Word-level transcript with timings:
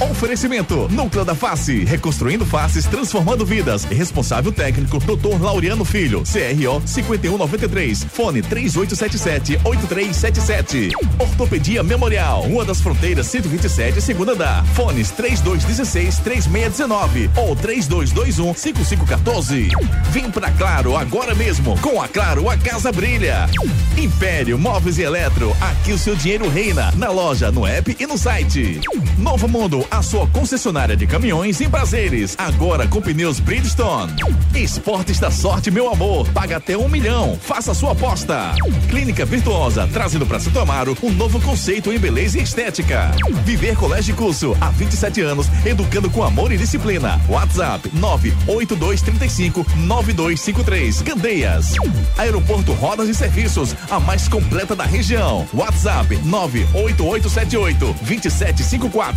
Oferecimento: 0.00 0.88
Núcleo 0.90 1.24
da 1.24 1.34
Face, 1.34 1.84
reconstruindo 1.84 2.44
faces, 2.44 2.84
transformando 2.86 3.46
vidas. 3.46 3.84
Responsável 3.84 4.52
técnico: 4.52 4.98
Dr. 4.98 5.40
Laureano 5.40 5.84
Filho, 5.84 6.22
CRO 6.22 6.82
5193, 6.84 8.04
fone 8.04 8.42
3877-8377. 8.42 10.92
Ortopedia 11.18 11.82
Memorial, 11.82 12.42
Rua 12.42 12.64
das 12.64 12.80
Fronteiras 12.80 13.26
127, 13.26 14.00
segunda 14.00 14.32
andar. 14.32 14.64
Fones 14.74 15.12
3216-3619 15.12 17.30
ou 17.36 17.54
3221-5514. 17.56 19.68
Vem 20.10 20.30
pra 20.30 20.50
Claro 20.52 20.96
agora 20.96 21.34
mesmo. 21.34 21.76
Com 21.80 22.00
a 22.00 22.06
Claro, 22.08 22.48
a 22.48 22.56
casa 22.56 22.92
brilha. 22.92 23.48
Império 23.96 24.56
Móveis 24.58 24.98
e 24.98 25.02
Eletro, 25.02 25.56
aqui 25.60 25.92
o 25.92 25.98
seu 25.98 26.14
dinheiro 26.14 26.48
reina. 26.48 26.92
Na 26.96 27.10
loja, 27.10 27.50
no 27.50 27.66
app 27.66 27.96
e 27.98 28.06
no 28.06 28.16
site. 28.18 28.80
Novo 29.26 29.48
Mundo, 29.48 29.84
a 29.90 30.04
sua 30.04 30.24
concessionária 30.28 30.96
de 30.96 31.04
caminhões 31.04 31.60
em 31.60 31.68
prazeres. 31.68 32.36
Agora 32.38 32.86
com 32.86 33.02
pneus 33.02 33.40
Bridgestone. 33.40 34.14
Esportes 34.54 35.18
da 35.18 35.32
sorte, 35.32 35.68
meu 35.68 35.90
amor. 35.92 36.28
Paga 36.28 36.58
até 36.58 36.78
um 36.78 36.88
milhão. 36.88 37.36
Faça 37.42 37.74
sua 37.74 37.90
aposta. 37.90 38.54
Clínica 38.88 39.24
Virtuosa, 39.24 39.88
trazendo 39.92 40.24
para 40.24 40.38
Santo 40.38 40.60
Amaro 40.60 40.96
um 41.02 41.10
novo 41.10 41.40
conceito 41.40 41.92
em 41.92 41.98
beleza 41.98 42.38
e 42.38 42.42
estética. 42.42 43.10
Viver 43.44 43.76
Colégio 43.76 44.12
e 44.12 44.16
Curso, 44.16 44.56
há 44.60 44.70
27 44.70 45.20
anos, 45.22 45.48
educando 45.66 46.08
com 46.08 46.22
amor 46.22 46.52
e 46.52 46.56
disciplina. 46.56 47.20
WhatsApp 47.28 47.90
98235 47.94 49.66
9253. 49.78 51.02
Candeias. 51.02 51.72
Aeroporto 52.16 52.72
Rodas 52.74 53.08
e 53.08 53.14
Serviços, 53.14 53.74
a 53.90 53.98
mais 53.98 54.28
completa 54.28 54.76
da 54.76 54.84
região. 54.84 55.48
WhatsApp 55.52 56.16
98878 56.24 57.96
2754. 58.02 59.15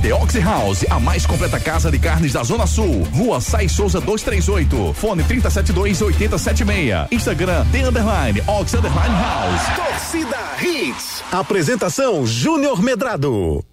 The 0.00 0.12
Oxy 0.12 0.40
House, 0.40 0.84
a 0.88 1.00
mais 1.00 1.26
completa 1.26 1.58
casa 1.58 1.90
de 1.90 1.98
carnes 1.98 2.32
da 2.32 2.44
Zona 2.44 2.66
Sul. 2.66 3.02
Rua 3.12 3.40
Sai 3.40 3.68
Souza 3.68 4.00
238. 4.00 4.94
Fone 4.94 5.24
372 5.24 6.00
8076. 6.00 7.08
Instagram 7.10 7.66
The 7.72 7.88
Underline 7.88 8.42
Ox 8.46 8.74
Underline 8.74 9.14
House. 9.14 9.76
Torcida 9.76 10.38
Hits. 10.62 11.24
Apresentação 11.32 12.24
Júnior 12.26 12.80
Medrado. 12.82 13.64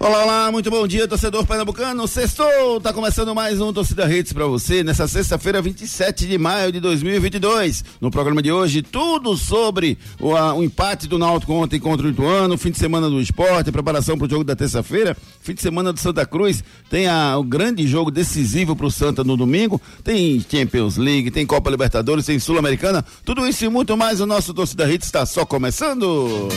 Olá, 0.00 0.22
olá, 0.22 0.52
muito 0.52 0.70
bom 0.70 0.86
dia, 0.86 1.08
torcedor 1.08 1.44
pernambucano. 1.44 2.06
Sextou, 2.06 2.80
tá 2.80 2.92
começando 2.92 3.34
mais 3.34 3.60
um 3.60 3.72
Torcida 3.72 4.08
Hits 4.08 4.32
para 4.32 4.46
você 4.46 4.84
nessa 4.84 5.08
sexta-feira, 5.08 5.60
27 5.60 6.24
de 6.24 6.38
maio 6.38 6.70
de 6.70 6.78
2022. 6.78 7.84
No 8.00 8.08
programa 8.08 8.40
de 8.40 8.52
hoje, 8.52 8.80
tudo 8.80 9.36
sobre 9.36 9.98
o, 10.20 10.36
a, 10.36 10.54
o 10.54 10.62
empate 10.62 11.08
do 11.08 11.18
Náutico 11.18 11.52
ontem 11.52 11.80
contra 11.80 12.06
o 12.06 12.10
Ituano, 12.10 12.56
fim 12.56 12.70
de 12.70 12.78
semana 12.78 13.10
do 13.10 13.20
esporte, 13.20 13.72
preparação 13.72 14.16
para 14.16 14.28
o 14.28 14.30
jogo 14.30 14.44
da 14.44 14.54
terça-feira, 14.54 15.16
fim 15.40 15.52
de 15.52 15.62
semana 15.62 15.92
do 15.92 15.98
Santa 15.98 16.24
Cruz, 16.24 16.62
tem 16.88 17.08
a, 17.08 17.36
o 17.36 17.42
grande 17.42 17.84
jogo 17.84 18.12
decisivo 18.12 18.76
para 18.76 18.86
o 18.86 18.92
Santa 18.92 19.24
no 19.24 19.36
domingo, 19.36 19.82
tem 20.04 20.40
Champions 20.48 20.96
League, 20.96 21.32
tem 21.32 21.44
Copa 21.44 21.68
Libertadores, 21.70 22.24
tem 22.24 22.38
Sul-Americana, 22.38 23.04
tudo 23.24 23.44
isso 23.48 23.64
e 23.64 23.68
muito 23.68 23.96
mais. 23.96 24.20
O 24.20 24.26
nosso 24.26 24.54
Torcida 24.54 24.88
Hits 24.88 25.08
está 25.08 25.26
só 25.26 25.44
começando. 25.44 26.48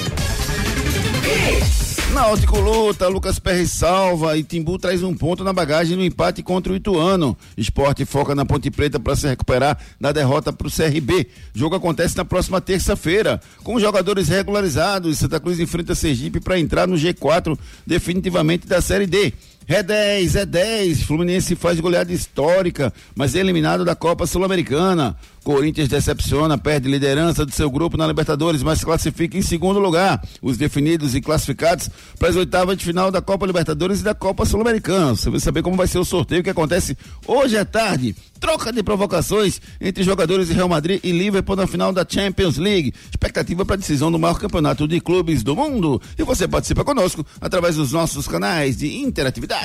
Náutico 2.13 2.59
luta, 2.59 3.07
Lucas 3.07 3.39
Perry 3.39 3.65
salva 3.65 4.37
e 4.37 4.43
Timbu 4.43 4.77
traz 4.77 5.01
um 5.01 5.15
ponto 5.15 5.45
na 5.45 5.53
bagagem 5.53 5.95
no 5.95 6.03
empate 6.03 6.43
contra 6.43 6.73
o 6.73 6.75
Ituano. 6.75 7.37
Esporte 7.55 8.03
foca 8.03 8.35
na 8.35 8.45
Ponte 8.45 8.69
Preta 8.69 8.99
para 8.99 9.15
se 9.15 9.27
recuperar 9.27 9.77
da 9.99 10.11
derrota 10.11 10.51
para 10.51 10.67
o 10.67 10.71
CRB. 10.71 11.27
O 11.55 11.59
jogo 11.59 11.75
acontece 11.75 12.17
na 12.17 12.25
próxima 12.25 12.59
terça-feira. 12.59 13.39
Com 13.63 13.79
jogadores 13.79 14.27
regularizados, 14.27 15.19
Santa 15.19 15.39
Cruz 15.39 15.57
enfrenta 15.57 15.95
Sergipe 15.95 16.41
para 16.41 16.59
entrar 16.59 16.85
no 16.85 16.95
G4 16.95 17.57
definitivamente 17.87 18.67
da 18.67 18.81
Série 18.81 19.07
D. 19.07 19.33
É 19.71 19.81
10, 19.81 20.35
é 20.35 20.45
10. 20.45 21.03
Fluminense 21.03 21.55
faz 21.55 21.79
goleada 21.79 22.11
histórica, 22.11 22.91
mas 23.15 23.35
é 23.35 23.39
eliminado 23.39 23.85
da 23.85 23.95
Copa 23.95 24.27
Sul-Americana. 24.27 25.15
Corinthians 25.45 25.87
decepciona, 25.87 26.57
perde 26.57 26.89
liderança 26.89 27.45
do 27.45 27.51
seu 27.51 27.71
grupo 27.71 27.97
na 27.97 28.05
Libertadores, 28.05 28.61
mas 28.61 28.83
classifica 28.83 29.37
em 29.37 29.41
segundo 29.41 29.79
lugar. 29.79 30.21
Os 30.41 30.57
definidos 30.57 31.15
e 31.15 31.21
classificados 31.21 31.89
para 32.19 32.29
as 32.29 32.35
oitavas 32.35 32.77
de 32.77 32.83
final 32.83 33.09
da 33.09 33.21
Copa 33.21 33.45
Libertadores 33.47 34.01
e 34.01 34.03
da 34.03 34.13
Copa 34.13 34.45
Sul-Americana. 34.45 35.15
Você 35.15 35.29
vai 35.29 35.39
saber 35.39 35.63
como 35.63 35.77
vai 35.77 35.87
ser 35.87 35.99
o 35.99 36.05
sorteio 36.05 36.43
que 36.43 36.49
acontece 36.49 36.97
hoje 37.25 37.57
à 37.57 37.63
tarde. 37.63 38.13
Troca 38.41 38.73
de 38.73 38.83
provocações 38.83 39.61
entre 39.79 40.03
jogadores 40.03 40.47
de 40.47 40.53
Real 40.53 40.67
Madrid 40.67 40.99
e 41.03 41.11
Liverpool 41.11 41.55
na 41.55 41.67
final 41.67 41.93
da 41.93 42.05
Champions 42.07 42.57
League. 42.57 42.93
Expectativa 43.09 43.63
para 43.63 43.75
a 43.75 43.79
decisão 43.79 44.11
do 44.11 44.19
maior 44.19 44.39
campeonato 44.39 44.87
de 44.87 44.99
clubes 44.99 45.43
do 45.43 45.55
mundo. 45.55 46.01
E 46.17 46.23
você 46.23 46.47
participa 46.47 46.83
conosco 46.83 47.25
através 47.39 47.75
dos 47.77 47.91
nossos 47.91 48.27
canais 48.27 48.77
de 48.77 48.97
interatividade. 48.97 49.60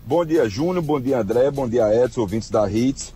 Bom 0.06 0.24
dia, 0.24 0.48
Júnior. 0.48 0.82
Bom 0.82 1.00
dia, 1.00 1.18
André. 1.20 1.50
Bom 1.50 1.68
dia, 1.68 1.84
Edson, 2.04 2.22
ouvintes 2.22 2.48
da 2.50 2.70
Hits. 2.70 3.12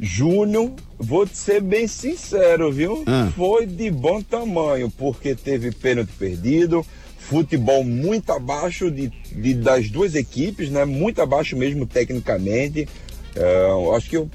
Júnior, 0.00 0.72
vou 0.98 1.26
te 1.26 1.36
ser 1.36 1.60
bem 1.60 1.86
sincero, 1.86 2.72
viu? 2.72 3.04
Ah. 3.06 3.30
Foi 3.36 3.66
de 3.66 3.90
bom 3.90 4.22
tamanho, 4.22 4.90
porque 4.90 5.34
teve 5.34 5.70
pênalti 5.70 6.10
perdido, 6.18 6.84
futebol 7.18 7.84
muito 7.84 8.32
abaixo 8.32 8.90
de, 8.90 9.08
de- 9.30 9.54
das 9.54 9.90
duas 9.90 10.14
equipes, 10.14 10.70
né? 10.70 10.84
Muito 10.86 11.20
abaixo 11.20 11.56
mesmo 11.56 11.86
tecnicamente. 11.86 12.88
Eu 13.36 13.94
acho 13.94 14.08
que 14.10 14.16
eu- 14.16 14.30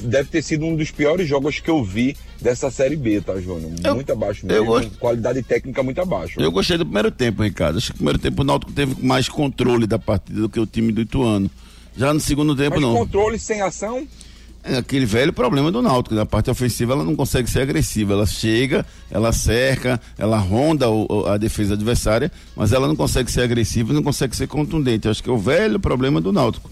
deve 0.00 0.28
ter 0.28 0.42
sido 0.42 0.64
um 0.64 0.74
dos 0.76 0.90
piores 0.90 1.28
jogos 1.28 1.60
que 1.60 1.70
eu 1.70 1.82
vi 1.84 2.16
dessa 2.40 2.70
Série 2.70 2.96
B, 2.96 3.20
tá, 3.20 3.38
Júnior? 3.40 3.72
Eu- 3.84 3.94
muito 3.94 4.12
abaixo 4.12 4.44
eu 4.44 4.48
mesmo. 4.48 4.66
gosto- 4.66 4.98
Qualidade 4.98 5.42
técnica 5.42 5.82
muito 5.82 6.00
abaixo. 6.00 6.40
Eu 6.40 6.50
gostei 6.52 6.76
do 6.78 6.84
primeiro 6.84 7.10
tempo, 7.10 7.42
Ricardo. 7.42 7.78
Acho 7.78 7.88
que 7.88 7.92
o 7.92 7.96
primeiro 7.96 8.18
tempo 8.18 8.42
o 8.42 8.44
Náutico 8.44 8.72
teve 8.72 8.96
mais 9.04 9.28
controle 9.28 9.86
da 9.86 9.98
partida 9.98 10.40
do 10.40 10.48
que 10.48 10.60
o 10.60 10.66
time 10.66 10.92
do 10.92 11.00
Ituano. 11.00 11.50
Já 11.96 12.14
no 12.14 12.20
segundo 12.20 12.54
tempo, 12.54 12.76
Mas 12.76 12.80
não. 12.82 12.94
controle 12.94 13.38
sem 13.38 13.60
ação, 13.60 14.06
É 14.64 14.76
aquele 14.76 15.06
velho 15.06 15.32
problema 15.32 15.70
do 15.70 15.80
Náutico. 15.80 16.14
Na 16.16 16.26
parte 16.26 16.50
ofensiva 16.50 16.92
ela 16.92 17.04
não 17.04 17.14
consegue 17.14 17.48
ser 17.48 17.60
agressiva. 17.60 18.12
Ela 18.12 18.26
chega, 18.26 18.84
ela 19.10 19.32
cerca, 19.32 20.00
ela 20.18 20.36
ronda 20.36 20.90
o- 20.90 21.24
a 21.26 21.38
defesa 21.38 21.74
adversária, 21.74 22.30
mas 22.56 22.72
ela 22.72 22.86
não 22.88 22.96
consegue 22.96 23.30
ser 23.30 23.42
agressiva, 23.42 23.92
não 23.94 24.02
consegue 24.02 24.36
ser 24.36 24.48
contundente. 24.48 25.06
Eu 25.06 25.12
acho 25.12 25.22
que 25.22 25.30
é 25.30 25.32
o 25.32 25.38
velho 25.38 25.78
problema 25.78 26.20
do 26.20 26.32
Náutico. 26.32 26.70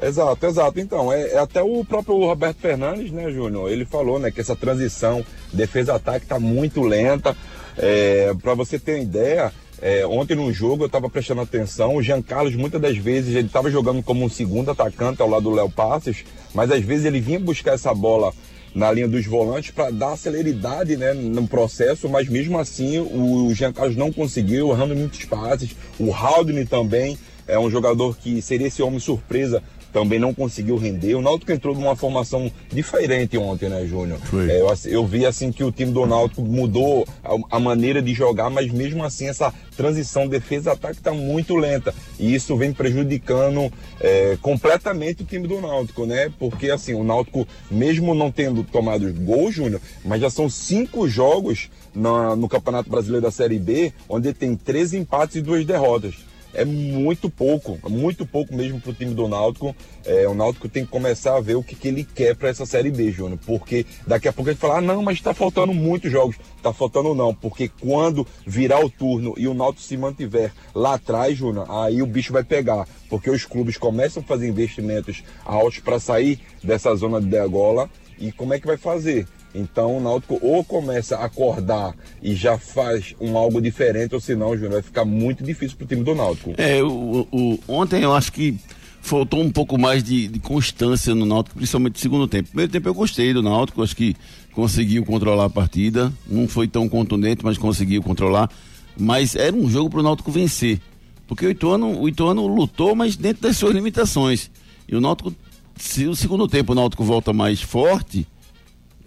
Exato, 0.00 0.46
exato. 0.46 0.80
Então, 0.80 1.12
é, 1.12 1.32
é 1.32 1.38
até 1.38 1.62
o 1.62 1.84
próprio 1.84 2.18
Roberto 2.18 2.58
Fernandes, 2.58 3.10
né, 3.10 3.30
Júnior? 3.30 3.70
Ele 3.70 3.84
falou, 3.84 4.18
né, 4.18 4.30
que 4.30 4.40
essa 4.40 4.54
transição 4.54 5.24
defesa-ataque 5.52 6.26
tá 6.26 6.38
muito 6.38 6.82
lenta. 6.82 7.36
É, 7.78 8.34
para 8.42 8.54
você 8.54 8.78
ter 8.78 9.00
ideia, 9.02 9.52
é, 9.80 10.06
ontem 10.06 10.34
no 10.34 10.50
jogo 10.52 10.84
eu 10.84 10.86
estava 10.86 11.10
prestando 11.10 11.42
atenção, 11.42 11.96
o 11.96 12.02
Jean 12.02 12.22
Carlos 12.22 12.54
muitas 12.54 12.80
das 12.80 12.96
vezes 12.96 13.34
ele 13.34 13.48
estava 13.48 13.70
jogando 13.70 14.02
como 14.02 14.24
um 14.24 14.28
segundo 14.28 14.70
atacante 14.70 15.20
ao 15.20 15.28
lado 15.28 15.42
do 15.42 15.50
Léo 15.50 15.70
Passos, 15.70 16.24
mas 16.54 16.70
às 16.70 16.82
vezes 16.82 17.04
ele 17.04 17.20
vinha 17.20 17.38
buscar 17.38 17.74
essa 17.74 17.92
bola 17.92 18.32
na 18.74 18.90
linha 18.92 19.08
dos 19.08 19.24
volantes 19.26 19.70
para 19.70 19.90
dar 19.90 20.16
celeridade 20.16 20.96
né, 20.96 21.12
no 21.12 21.46
processo, 21.46 22.08
mas 22.08 22.28
mesmo 22.28 22.58
assim 22.58 22.98
o 22.98 23.52
Jean 23.54 23.72
Carlos 23.72 23.96
não 23.96 24.12
conseguiu, 24.12 24.70
errando 24.70 24.94
muitos 24.94 25.24
passes. 25.24 25.74
O 25.98 26.12
Haldane 26.12 26.66
também 26.66 27.18
é 27.46 27.58
um 27.58 27.70
jogador 27.70 28.16
que 28.16 28.42
seria 28.42 28.66
esse 28.66 28.82
homem 28.82 28.98
surpresa 28.98 29.62
também 29.96 30.18
não 30.18 30.34
conseguiu 30.34 30.76
render. 30.76 31.14
O 31.14 31.22
Náutico 31.22 31.50
entrou 31.50 31.74
numa 31.74 31.96
formação 31.96 32.52
diferente 32.70 33.38
ontem, 33.38 33.70
né, 33.70 33.86
Júnior? 33.86 34.20
É, 34.46 34.60
eu, 34.60 34.68
eu, 34.92 35.06
vi 35.06 35.24
assim 35.24 35.50
que 35.50 35.64
o 35.64 35.72
time 35.72 35.90
do 35.90 36.04
Náutico 36.04 36.42
mudou 36.42 37.08
a, 37.24 37.56
a, 37.56 37.58
maneira 37.58 38.02
de 38.02 38.12
jogar, 38.12 38.50
mas 38.50 38.70
mesmo 38.70 39.02
assim 39.02 39.26
essa 39.26 39.54
transição 39.74 40.28
defesa-ataque 40.28 40.98
está 40.98 41.12
muito 41.12 41.56
lenta. 41.56 41.94
E 42.20 42.34
isso 42.34 42.54
vem 42.58 42.74
prejudicando 42.74 43.72
é, 43.98 44.36
completamente 44.42 45.22
o 45.22 45.24
time 45.24 45.48
do 45.48 45.62
Náutico, 45.62 46.04
né? 46.04 46.30
Porque 46.38 46.70
assim, 46.70 46.92
o 46.92 47.02
Náutico, 47.02 47.48
mesmo 47.70 48.14
não 48.14 48.30
tendo 48.30 48.64
tomado 48.64 49.10
gol, 49.14 49.50
Júnior, 49.50 49.80
mas 50.04 50.20
já 50.20 50.28
são 50.28 50.50
cinco 50.50 51.08
jogos 51.08 51.70
na, 51.94 52.36
no 52.36 52.50
Campeonato 52.50 52.90
Brasileiro 52.90 53.24
da 53.24 53.32
Série 53.32 53.58
B, 53.58 53.94
onde 54.10 54.34
tem 54.34 54.54
três 54.54 54.92
empates 54.92 55.36
e 55.36 55.40
duas 55.40 55.64
derrotas 55.64 56.16
é 56.56 56.64
muito 56.64 57.28
pouco, 57.28 57.78
muito 57.88 58.26
pouco 58.26 58.54
mesmo 58.54 58.80
para 58.80 58.90
o 58.90 58.94
time 58.94 59.14
do 59.14 59.28
Náutico. 59.28 59.76
É, 60.04 60.26
o 60.26 60.34
Náutico 60.34 60.68
tem 60.68 60.84
que 60.84 60.90
começar 60.90 61.36
a 61.36 61.40
ver 61.40 61.54
o 61.54 61.62
que, 61.62 61.74
que 61.74 61.88
ele 61.88 62.02
quer 62.02 62.34
para 62.34 62.48
essa 62.48 62.64
Série 62.64 62.90
B, 62.90 63.12
Júnior, 63.12 63.38
porque 63.44 63.84
daqui 64.06 64.26
a 64.26 64.32
pouco 64.32 64.50
a 64.50 64.52
gente 64.52 64.60
fala, 64.60 64.78
ah, 64.78 64.80
não, 64.80 65.02
mas 65.02 65.18
está 65.18 65.34
faltando 65.34 65.74
muitos 65.74 66.10
jogos. 66.10 66.36
Está 66.56 66.72
faltando 66.72 67.14
não, 67.14 67.34
porque 67.34 67.68
quando 67.68 68.26
virar 68.46 68.84
o 68.84 68.90
turno 68.90 69.34
e 69.36 69.46
o 69.46 69.54
Náutico 69.54 69.82
se 69.82 69.96
mantiver 69.96 70.52
lá 70.74 70.94
atrás, 70.94 71.36
Júnior, 71.36 71.66
aí 71.68 72.00
o 72.02 72.06
bicho 72.06 72.32
vai 72.32 72.42
pegar, 72.42 72.88
porque 73.08 73.30
os 73.30 73.44
clubes 73.44 73.76
começam 73.76 74.22
a 74.22 74.26
fazer 74.26 74.48
investimentos 74.48 75.22
altos 75.44 75.78
para 75.80 76.00
sair 76.00 76.40
dessa 76.64 76.94
zona 76.94 77.20
de 77.20 77.26
degola 77.26 77.90
e 78.18 78.32
como 78.32 78.54
é 78.54 78.60
que 78.60 78.66
vai 78.66 78.76
fazer? 78.76 79.26
Então 79.56 79.96
o 79.96 80.00
Náutico 80.00 80.38
ou 80.42 80.62
começa 80.62 81.16
a 81.16 81.24
acordar 81.24 81.94
e 82.22 82.34
já 82.34 82.58
faz 82.58 83.14
um 83.18 83.36
algo 83.36 83.60
diferente, 83.60 84.14
ou 84.14 84.20
senão, 84.20 84.54
Júnior, 84.54 84.74
vai 84.74 84.82
ficar 84.82 85.04
muito 85.04 85.42
difícil 85.42 85.76
para 85.76 85.84
o 85.84 85.88
time 85.88 86.04
do 86.04 86.14
Náutico. 86.14 86.52
É, 86.58 86.82
o, 86.82 87.26
o, 87.32 87.58
ontem 87.66 88.02
eu 88.02 88.14
acho 88.14 88.30
que 88.32 88.54
faltou 89.00 89.40
um 89.40 89.50
pouco 89.50 89.78
mais 89.78 90.02
de, 90.02 90.28
de, 90.28 90.38
constância 90.38 91.14
no 91.14 91.24
Náutico, 91.24 91.56
principalmente 91.56 91.94
no 91.94 92.00
segundo 92.00 92.28
tempo. 92.28 92.48
Primeiro 92.48 92.70
tempo 92.70 92.88
eu 92.88 92.94
gostei 92.94 93.32
do 93.32 93.42
Náutico, 93.42 93.82
acho 93.82 93.96
que 93.96 94.14
conseguiu 94.52 95.04
controlar 95.04 95.46
a 95.46 95.50
partida, 95.50 96.12
não 96.26 96.46
foi 96.48 96.68
tão 96.68 96.88
contundente, 96.88 97.44
mas 97.44 97.56
conseguiu 97.56 98.02
controlar. 98.02 98.50
Mas 98.98 99.36
era 99.36 99.54
um 99.54 99.70
jogo 99.70 99.88
para 99.88 100.00
o 100.00 100.02
Náutico 100.02 100.30
vencer, 100.30 100.80
porque 101.26 101.46
o 101.46 101.50
Ituano, 101.50 102.00
o 102.00 102.08
Ituano 102.08 102.46
lutou, 102.46 102.94
mas 102.94 103.16
dentro 103.16 103.42
das 103.42 103.56
suas 103.56 103.74
limitações. 103.74 104.50
E 104.88 104.96
o 104.96 105.00
Náutico, 105.00 105.34
se 105.76 106.06
o 106.06 106.16
segundo 106.16 106.48
tempo 106.48 106.72
o 106.72 106.74
Náutico 106.74 107.04
volta 107.04 107.32
mais 107.32 107.62
forte, 107.62 108.26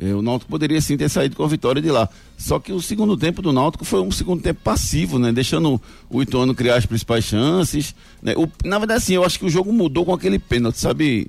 o 0.02 0.22
Náutico 0.22 0.50
poderia 0.50 0.80
sim 0.80 0.96
ter 0.96 1.10
saído 1.10 1.36
com 1.36 1.44
a 1.44 1.48
vitória 1.48 1.82
de 1.82 1.92
lá. 1.92 2.08
Só 2.38 2.58
que 2.58 2.72
o 2.72 2.82
segundo 2.82 3.18
tempo 3.18 3.42
do 3.42 3.52
Náutico 3.52 3.84
foi 3.84 4.02
um 4.02 4.12
segundo 4.12 4.42
tempo 4.42 4.62
passivo, 4.64 5.20
né? 5.20 5.32
Deixando 5.34 5.82
o 6.10 6.22
Ituano 6.22 6.56
criar 6.56 6.78
as 6.78 6.86
principais 6.86 7.26
chances. 7.26 7.94
Né? 8.24 8.34
O, 8.38 8.48
na 8.66 8.78
verdade, 8.80 9.04
assim, 9.04 9.14
eu 9.14 9.26
acho 9.26 9.38
que 9.38 9.46
o 9.46 9.50
jogo 9.50 9.74
mudou 9.74 10.06
com 10.06 10.14
aquele 10.14 10.40
pênalti, 10.40 10.80
sabe, 10.80 11.28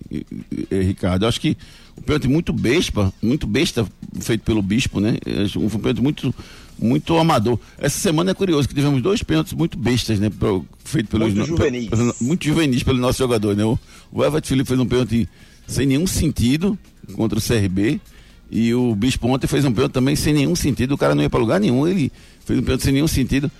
Ricardo? 0.70 1.24
Eu 1.24 1.28
acho 1.28 1.40
que 1.40 1.56
o 1.96 2.02
pênalti 2.02 2.28
muito 2.28 2.52
besta, 2.52 3.12
muito 3.20 3.44
besta 3.44 3.84
feito 4.20 4.42
pelo 4.42 4.62
Bispo, 4.62 5.00
né? 5.00 5.16
Um 5.56 5.68
pênalti 5.68 6.00
muito, 6.00 6.34
muito 6.78 7.18
amador. 7.18 7.58
Essa 7.76 7.98
semana 7.98 8.30
é 8.30 8.34
curioso 8.34 8.68
que 8.68 8.74
tivemos 8.74 9.02
dois 9.02 9.20
pênaltis 9.22 9.52
muito 9.52 9.76
bestas, 9.76 10.20
né? 10.20 10.30
Pro, 10.30 10.64
feito 10.84 11.08
pelos 11.08 11.34
muito 11.34 11.48
juvenis. 11.48 11.88
Pelo, 11.88 12.14
muito 12.20 12.44
juvenis 12.44 12.82
pelo 12.84 12.98
nosso 12.98 13.18
jogador, 13.18 13.56
né? 13.56 13.64
O, 13.64 13.76
o 14.12 14.24
Everett 14.24 14.46
Felipe 14.46 14.68
fez 14.68 14.78
um 14.78 14.86
pênalti 14.86 15.28
sem 15.66 15.86
nenhum 15.86 16.06
sentido 16.06 16.78
contra 17.16 17.36
o 17.36 17.42
CRB. 17.42 18.00
E 18.50 18.74
o 18.74 18.94
Bispo 18.94 19.28
ontem 19.28 19.46
fez 19.46 19.64
um 19.64 19.72
pênalti 19.72 19.92
também 19.92 20.16
sem 20.16 20.34
nenhum 20.34 20.56
sentido. 20.56 20.92
O 20.92 20.98
cara 20.98 21.14
não 21.14 21.22
ia 21.22 21.30
para 21.30 21.38
lugar 21.38 21.60
nenhum. 21.60 21.86
Ele 21.86 22.10
fez 22.44 22.58
um 22.58 22.62
pênalti 22.62 22.82
sem 22.82 22.92
nenhum 22.92 23.06
sentido. 23.06 23.50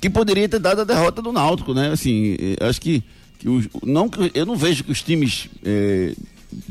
Que 0.00 0.08
poderia 0.08 0.48
ter 0.48 0.58
dado 0.58 0.80
a 0.80 0.84
derrota 0.84 1.20
do 1.20 1.32
Náutico, 1.32 1.74
né? 1.74 1.90
Assim, 1.90 2.36
eh, 2.38 2.56
acho 2.60 2.80
que, 2.80 3.02
que 3.38 3.48
os, 3.48 3.68
não, 3.82 4.08
eu 4.32 4.46
não 4.46 4.56
vejo 4.56 4.84
que 4.84 4.92
os 4.92 5.02
times 5.02 5.48
eh, 5.64 6.14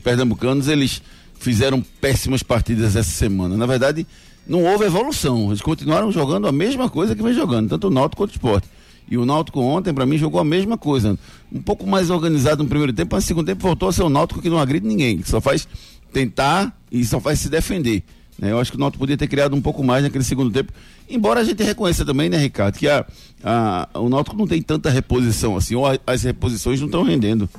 pernambucanos 0.03 0.67
eles 0.67 1.01
fizeram 1.39 1.83
péssimas 2.01 2.41
partidas 2.41 2.95
essa 2.95 3.11
semana. 3.11 3.55
Na 3.55 3.65
verdade, 3.65 4.07
não 4.47 4.63
houve 4.63 4.85
evolução. 4.85 5.47
Eles 5.49 5.61
continuaram 5.61 6.11
jogando 6.11 6.47
a 6.47 6.51
mesma 6.51 6.89
coisa 6.89 7.15
que 7.15 7.21
vem 7.21 7.33
jogando, 7.33 7.69
tanto 7.69 7.87
o 7.87 7.91
Náutico 7.91 8.23
quanto 8.23 8.31
o 8.31 8.33
Esporte. 8.33 8.67
E 9.09 9.17
o 9.17 9.25
Náutico 9.25 9.59
ontem, 9.61 9.93
para 9.93 10.05
mim, 10.05 10.17
jogou 10.17 10.39
a 10.39 10.43
mesma 10.43 10.77
coisa. 10.77 11.17
Um 11.51 11.61
pouco 11.61 11.87
mais 11.87 12.09
organizado 12.09 12.63
no 12.63 12.69
primeiro 12.69 12.91
tempo, 12.91 13.15
mas 13.15 13.23
no 13.23 13.27
segundo 13.27 13.45
tempo 13.45 13.61
voltou 13.61 13.89
a 13.89 13.93
ser 13.93 14.03
o 14.03 14.09
Náutico 14.09 14.41
que 14.41 14.49
não 14.49 14.59
agride 14.59 14.85
ninguém, 14.85 15.19
que 15.19 15.29
só 15.29 15.39
faz 15.39 15.67
tentar 16.11 16.75
e 16.91 17.03
só 17.05 17.19
vai 17.19 17.35
se 17.35 17.49
defender. 17.49 18.03
Né? 18.37 18.51
Eu 18.51 18.59
acho 18.59 18.71
que 18.71 18.77
o 18.77 18.79
Náutico 18.79 18.99
podia 18.99 19.17
ter 19.17 19.27
criado 19.27 19.55
um 19.55 19.61
pouco 19.61 19.83
mais 19.83 20.03
naquele 20.03 20.23
segundo 20.23 20.51
tempo. 20.51 20.71
Embora 21.09 21.39
a 21.39 21.43
gente 21.43 21.63
reconheça 21.63 22.05
também, 22.05 22.29
né, 22.29 22.37
Ricardo, 22.37 22.77
que 22.77 22.87
a, 22.87 23.05
a, 23.43 23.89
o 23.95 24.09
Náutico 24.09 24.35
não 24.35 24.45
tem 24.45 24.61
tanta 24.61 24.89
reposição 24.89 25.55
assim, 25.55 25.75
ou 25.75 25.87
a, 25.87 25.97
as 26.05 26.23
reposições 26.23 26.79
não 26.79 26.87
estão 26.87 27.03
rendendo. 27.03 27.49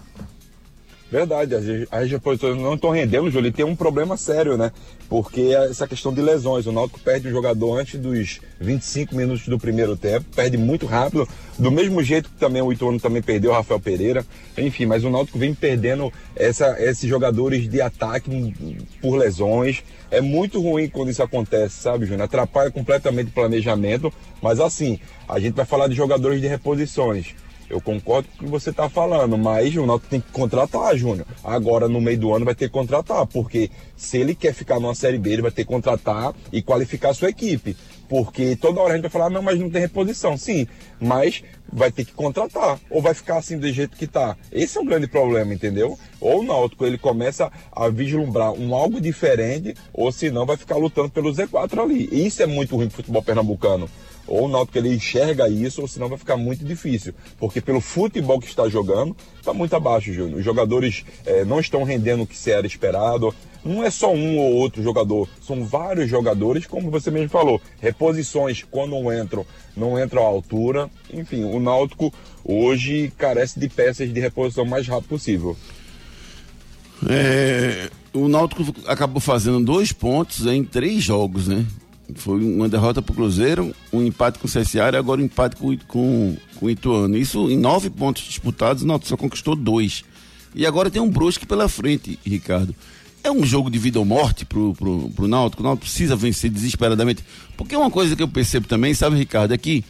Verdade, 1.11 1.55
as, 1.91 2.11
reposições 2.11 2.61
não 2.61 2.75
estão 2.75 2.91
rendendo, 2.91 3.31
Júlio, 3.31 3.51
tem 3.51 3.65
um 3.65 3.75
problema 3.75 4.15
sério, 4.19 4.59
né? 4.59 4.71
Porque 5.09 5.41
é 5.41 5.71
essa 5.71 5.89
questão 5.89 6.13
de 6.13 6.21
lesões, 6.21 6.67
o 6.67 6.73
Náutico 6.73 7.01
perde 7.01 7.29
o 7.29 7.31
jogador 7.31 7.79
antes 7.79 7.99
dos 7.99 8.41
25 8.61 9.17
minutos 9.17 9.49
do 9.49 9.59
primeiro 9.59 9.97
tempo, 9.97 10.27
perde 10.37 10.59
muito 10.59 10.85
rápido, 10.85 11.27
do 11.59 11.71
mesmo 11.71 12.03
jeito 12.03 12.29
que 12.29 12.37
também 12.37 12.61
o 12.61 12.71
Ituano 12.71 13.01
também 13.01 13.23
perdeu 13.23 13.53
o 13.53 13.55
Rafael 13.55 13.81
Pereira, 13.81 14.25
enfim, 14.59 14.85
mas 14.85 15.03
o 15.03 15.09
Náutico 15.09 15.39
vem 15.39 15.55
perdendo 15.55 16.13
essa, 16.37 16.77
esses 16.79 17.09
jogadores 17.09 17.67
de 17.67 17.81
ataque 17.81 18.55
por 19.01 19.17
lesões, 19.17 19.83
é 20.11 20.21
muito 20.21 20.61
ruim 20.61 20.91
quando 20.91 21.11
isso 21.11 21.23
acontece, 21.23 21.81
sabe, 21.81 22.05
Júnior? 22.05 22.25
Atrapalha 22.25 22.71
completamente 22.71 23.29
o 23.29 23.33
planejamento, 23.33 24.13
mas 24.43 24.61
assim, 24.61 25.01
a 25.27 25.41
gente 25.41 25.55
vai 25.55 25.65
falar 25.65 25.89
de 25.89 25.95
jogadores 25.95 26.39
de 26.39 26.47
reposições, 26.47 27.35
eu 27.71 27.81
concordo 27.81 28.29
com 28.29 28.35
o 28.37 28.47
que 28.47 28.51
você 28.51 28.71
está 28.71 28.89
falando, 28.89 29.37
mas 29.37 29.75
o 29.77 29.87
Náutico 29.87 30.11
tem 30.11 30.21
que 30.21 30.33
contratar, 30.33 30.97
Júnior. 30.97 31.27
Agora, 31.45 31.89
no 31.89 32.01
meio 32.01 32.19
do 32.19 32.35
ano, 32.35 32.45
vai 32.45 32.55
ter 32.55 32.67
que 32.67 32.73
contratar, 32.73 33.27
porque 33.27 33.71
se 33.97 34.19
ele 34.19 34.35
quer 34.35 34.55
ficar 34.55 34.81
numa 34.81 34.95
Série 34.95 35.19
B, 35.19 35.33
ele 35.33 35.43
vai 35.43 35.51
ter 35.51 35.65
que 35.65 35.71
contratar 35.71 36.35
e 36.53 36.63
qualificar 36.63 37.11
a 37.11 37.15
sua 37.15 37.29
equipe. 37.29 37.77
Porque 38.09 38.57
toda 38.57 38.81
hora 38.81 38.93
a 38.93 38.97
gente 38.97 39.03
vai 39.03 39.11
falar, 39.11 39.29
não, 39.29 39.43
mas 39.43 39.61
não 39.61 39.69
tem 39.69 39.83
reposição. 39.83 40.37
Sim, 40.37 40.67
mas 40.99 41.43
vai 41.71 41.93
ter 41.93 42.07
que 42.07 42.13
contratar. 42.13 42.81
Ou 42.91 43.03
vai 43.03 43.13
ficar 43.13 43.37
assim 43.37 43.59
do 43.59 43.71
jeito 43.71 43.97
que 43.97 44.07
está. 44.07 44.35
Esse 44.51 44.79
é 44.79 44.81
um 44.81 44.87
grande 44.87 45.07
problema, 45.07 45.53
entendeu? 45.53 45.99
Ou 46.19 46.41
o 46.41 46.43
Náutico 46.43 46.87
ele 46.87 46.97
começa 46.97 47.53
a 47.71 47.89
vislumbrar 47.91 48.53
um 48.53 48.75
algo 48.75 48.99
diferente, 48.99 49.75
ou 49.93 50.11
senão 50.11 50.47
vai 50.47 50.57
ficar 50.57 50.77
lutando 50.77 51.11
pelo 51.11 51.31
Z4 51.31 51.83
ali. 51.83 52.09
E 52.11 52.27
isso 52.27 52.43
é 52.43 52.47
muito 52.47 52.75
ruim 52.75 52.87
pro 52.87 52.97
futebol 52.97 53.23
pernambucano 53.23 53.91
ou 54.29 54.45
o 54.45 54.49
Náutico 54.49 54.79
ele 54.79 54.95
enxerga 54.95 55.49
isso, 55.49 55.81
ou 55.81 55.89
senão 55.89 56.09
vai 56.09 56.19
ficar 56.19 56.37
muito 56.37 56.65
difícil. 56.65 57.15
Porque 57.39 57.61
pelo 57.61 57.81
futebol 57.81 58.39
que 58.39 58.47
está 58.47 58.69
jogando, 58.69 59.17
está 59.37 59.53
muito 59.53 59.75
abaixo, 59.75 60.13
Júnior. 60.13 60.39
Os 60.39 60.45
jogadores 60.45 61.05
é, 61.25 61.45
não 61.45 61.59
estão 61.59 61.83
rendendo 61.83 62.23
o 62.23 62.27
que 62.27 62.37
se 62.37 62.51
era 62.51 62.67
esperado. 62.67 63.35
Não 63.65 63.83
é 63.83 63.91
só 63.91 64.13
um 64.13 64.39
ou 64.39 64.55
outro 64.55 64.83
jogador, 64.83 65.29
são 65.43 65.65
vários 65.65 66.09
jogadores, 66.09 66.65
como 66.65 66.91
você 66.91 67.11
mesmo 67.11 67.29
falou. 67.29 67.61
Reposições, 67.81 68.65
quando 68.71 68.91
não 68.91 69.13
entram, 69.13 69.45
não 69.77 70.03
entram 70.03 70.23
à 70.23 70.27
altura. 70.27 70.89
Enfim, 71.13 71.43
o 71.45 71.59
Náutico 71.59 72.13
hoje 72.45 73.13
carece 73.19 73.59
de 73.59 73.69
peças 73.69 74.13
de 74.13 74.21
reposição 74.21 74.65
mais 74.65 74.87
rápido 74.87 75.09
possível. 75.09 75.57
É, 77.09 77.91
o 78.13 78.29
Náutico 78.29 78.75
acabou 78.87 79.21
fazendo 79.21 79.65
dois 79.65 79.93
pontos 79.93 80.47
em 80.47 80.65
três 80.65 81.03
jogos, 81.03 81.49
né? 81.49 81.67
Foi 82.15 82.43
uma 82.43 82.69
derrota 82.69 83.03
para 83.03 83.13
o 83.13 83.15
Cruzeiro, 83.15 83.75
um 83.93 84.03
empate 84.03 84.39
com 84.39 84.47
o 84.47 84.51
CSA 84.51 84.91
e 84.93 84.97
agora 84.97 85.21
um 85.21 85.25
empate 85.25 85.57
com, 85.57 85.77
com, 85.87 86.37
com 86.57 86.67
o 86.67 86.71
Ituano. 86.71 87.17
Isso 87.17 87.51
em 87.51 87.57
nove 87.57 87.91
pontos 87.91 88.23
disputados, 88.23 88.83
não, 88.83 88.99
só 89.03 89.17
conquistou 89.17 89.55
dois. 89.55 90.05
E 90.55 90.67
agora 90.67 90.91
tem 90.91 91.03
um 91.03 91.11
Brusque 91.11 91.47
pela 91.47 91.69
frente, 91.69 92.19
Ricardo. 92.25 92.75
É 93.23 93.31
um 93.31 93.45
jogo 93.45 93.71
de 93.71 93.79
vida 93.79 93.99
ou 93.99 94.05
morte 94.05 94.45
pro, 94.47 94.73
pro, 94.75 95.11
pro 95.11 95.29
Náutico. 95.29 95.63
O 95.63 95.65
Náutico 95.65 95.85
precisa 95.85 96.17
vencer 96.17 96.51
desesperadamente. 96.51 97.23
Porque 97.57 97.77
uma 97.77 97.91
coisa 97.91 98.17
que 98.17 98.23
eu 98.23 98.29
percebo 98.29 98.67
também, 98.67 98.95
sabe, 98.95 99.17
Ricardo, 99.17 99.53
é 99.53 99.59
que 99.59 99.85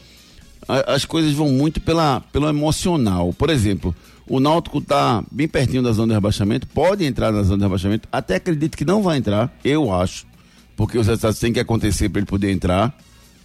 a, 0.66 0.94
as 0.94 1.04
coisas 1.04 1.32
vão 1.32 1.50
muito 1.50 1.80
pela, 1.80 2.20
pelo 2.32 2.48
emocional. 2.48 3.32
Por 3.32 3.50
exemplo, 3.50 3.94
o 4.26 4.40
Náutico 4.40 4.78
está 4.78 5.22
bem 5.30 5.46
pertinho 5.46 5.82
da 5.82 5.92
zona 5.92 6.08
de 6.08 6.14
rebaixamento, 6.14 6.66
pode 6.66 7.04
entrar 7.04 7.32
na 7.32 7.42
zona 7.42 7.58
de 7.58 7.62
rebaixamento. 7.64 8.08
Até 8.10 8.36
acredito 8.36 8.76
que 8.76 8.84
não 8.84 9.02
vai 9.02 9.18
entrar, 9.18 9.56
eu 9.64 9.92
acho 9.92 10.26
porque 10.78 10.96
os 10.96 11.08
resultados 11.08 11.40
têm 11.40 11.52
que 11.52 11.58
acontecer 11.58 12.08
para 12.08 12.20
ele 12.20 12.26
poder 12.26 12.52
entrar, 12.52 12.96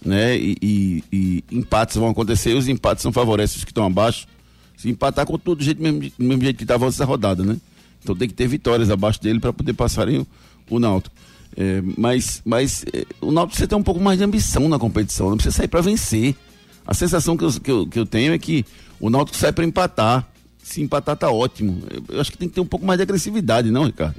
né? 0.06 0.38
E, 0.38 0.56
e, 0.62 1.04
e, 1.12 1.44
empates 1.50 1.96
vão 1.96 2.08
acontecer, 2.08 2.52
e 2.52 2.54
os 2.54 2.68
empates 2.68 3.02
são 3.02 3.12
favorecem 3.12 3.58
os 3.58 3.64
que 3.64 3.72
estão 3.72 3.84
abaixo. 3.84 4.28
Se 4.76 4.88
empatar 4.88 5.26
com 5.26 5.36
todo 5.36 5.60
jeito, 5.60 5.82
mesmo, 5.82 6.00
mesmo 6.16 6.42
jeito 6.44 6.56
que 6.56 6.62
estava 6.62 6.86
essa 6.86 7.04
rodada, 7.04 7.42
né? 7.42 7.56
Então 8.00 8.14
tem 8.14 8.28
que 8.28 8.34
ter 8.34 8.46
vitórias 8.46 8.88
abaixo 8.88 9.20
dele 9.20 9.40
para 9.40 9.52
poder 9.52 9.72
passarem 9.72 10.18
o, 10.18 10.26
o 10.70 10.78
Náutico. 10.78 11.14
É, 11.56 11.82
mas 11.98 12.40
mas 12.44 12.84
é, 12.92 13.04
o 13.20 13.32
Náutico 13.32 13.48
precisa 13.48 13.66
ter 13.66 13.74
um 13.74 13.82
pouco 13.82 14.00
mais 14.00 14.18
de 14.18 14.24
ambição 14.24 14.68
na 14.68 14.78
competição, 14.78 15.28
não 15.28 15.36
precisa 15.36 15.56
sair 15.56 15.68
para 15.68 15.80
vencer. 15.80 16.36
A 16.86 16.94
sensação 16.94 17.36
que 17.36 17.44
eu, 17.44 17.50
que, 17.50 17.70
eu, 17.70 17.86
que 17.88 17.98
eu 17.98 18.06
tenho 18.06 18.32
é 18.32 18.38
que 18.38 18.64
o 19.00 19.10
Náutico 19.10 19.36
sai 19.36 19.52
para 19.52 19.64
empatar. 19.64 20.24
Se 20.62 20.80
empatar 20.80 21.16
tá 21.16 21.32
ótimo. 21.32 21.82
Eu, 21.90 22.04
eu 22.10 22.20
acho 22.20 22.30
que 22.30 22.38
tem 22.38 22.48
que 22.48 22.54
ter 22.54 22.60
um 22.60 22.66
pouco 22.66 22.86
mais 22.86 22.98
de 22.98 23.02
agressividade, 23.02 23.72
não, 23.72 23.86
Ricardo? 23.86 24.14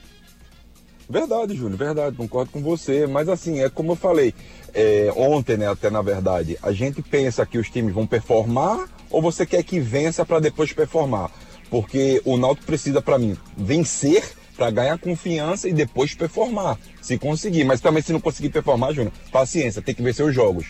Verdade, 1.09 1.55
Júnior, 1.55 1.77
verdade, 1.77 2.15
concordo 2.15 2.51
com 2.51 2.62
você. 2.62 3.05
Mas 3.05 3.29
assim, 3.29 3.62
é 3.62 3.69
como 3.69 3.91
eu 3.93 3.95
falei 3.95 4.33
é, 4.74 5.12
ontem, 5.15 5.57
né, 5.57 5.69
até 5.69 5.89
na 5.89 6.01
verdade, 6.01 6.57
a 6.62 6.71
gente 6.71 7.01
pensa 7.01 7.45
que 7.45 7.57
os 7.57 7.69
times 7.69 7.93
vão 7.93 8.07
performar 8.07 8.89
ou 9.09 9.21
você 9.21 9.45
quer 9.45 9.63
que 9.63 9.79
vença 9.79 10.25
para 10.25 10.39
depois 10.39 10.74
performar? 10.74 11.31
Porque 11.69 12.21
o 12.25 12.38
Náutico 12.38 12.67
precisa, 12.67 13.01
para 13.01 13.17
mim, 13.17 13.38
vencer 13.55 14.24
para 14.55 14.71
ganhar 14.71 14.97
confiança 14.97 15.67
e 15.67 15.74
depois 15.74 16.13
performar, 16.13 16.77
se 17.01 17.17
conseguir. 17.17 17.63
Mas 17.63 17.81
também 17.81 18.01
se 18.01 18.13
não 18.13 18.19
conseguir 18.19 18.50
performar, 18.50 18.93
Júnior, 18.93 19.13
paciência, 19.31 19.81
tem 19.81 19.93
que 19.93 20.01
vencer 20.01 20.25
os 20.25 20.33
jogos. 20.33 20.67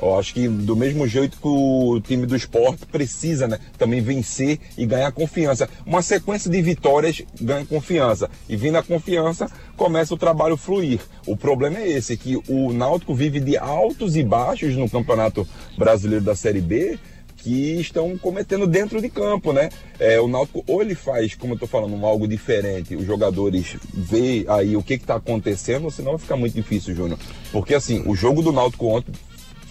Eu 0.00 0.18
acho 0.18 0.34
que 0.34 0.48
do 0.48 0.76
mesmo 0.76 1.06
jeito 1.06 1.38
que 1.38 1.46
o 1.46 2.00
time 2.00 2.26
do 2.26 2.36
esporte 2.36 2.84
precisa, 2.86 3.46
né? 3.46 3.58
Também 3.78 4.00
vencer 4.00 4.58
e 4.76 4.84
ganhar 4.84 5.10
confiança. 5.12 5.68
Uma 5.86 6.02
sequência 6.02 6.50
de 6.50 6.60
vitórias 6.60 7.22
ganha 7.40 7.64
confiança. 7.64 8.28
E 8.48 8.56
vindo 8.56 8.76
a 8.76 8.82
confiança, 8.82 9.50
começa 9.76 10.14
o 10.14 10.18
trabalho 10.18 10.56
fluir. 10.56 11.00
O 11.26 11.36
problema 11.36 11.78
é 11.78 11.88
esse, 11.88 12.16
que 12.16 12.36
o 12.48 12.72
Náutico 12.72 13.14
vive 13.14 13.40
de 13.40 13.56
altos 13.56 14.16
e 14.16 14.22
baixos 14.22 14.76
no 14.76 14.90
Campeonato 14.90 15.46
Brasileiro 15.78 16.24
da 16.24 16.34
Série 16.34 16.60
B, 16.60 16.98
que 17.36 17.78
estão 17.78 18.16
cometendo 18.16 18.66
dentro 18.66 19.00
de 19.00 19.08
campo, 19.08 19.52
né? 19.52 19.68
É, 19.98 20.18
o 20.20 20.26
Náutico 20.26 20.64
ou 20.66 20.80
ele 20.80 20.94
faz, 20.94 21.34
como 21.34 21.54
eu 21.54 21.58
tô 21.58 21.66
falando, 21.66 22.04
algo 22.04 22.26
diferente, 22.26 22.96
os 22.96 23.04
jogadores 23.04 23.76
vê 23.92 24.44
aí 24.48 24.76
o 24.76 24.82
que 24.82 24.98
que 24.98 25.04
tá 25.04 25.16
acontecendo, 25.16 25.90
senão 25.90 26.12
vai 26.12 26.20
ficar 26.20 26.36
muito 26.36 26.54
difícil, 26.54 26.94
Júnior. 26.94 27.18
Porque 27.52 27.74
assim, 27.74 28.02
o 28.06 28.14
jogo 28.14 28.42
do 28.42 28.50
Náutico 28.50 28.86
ontem 28.86 29.12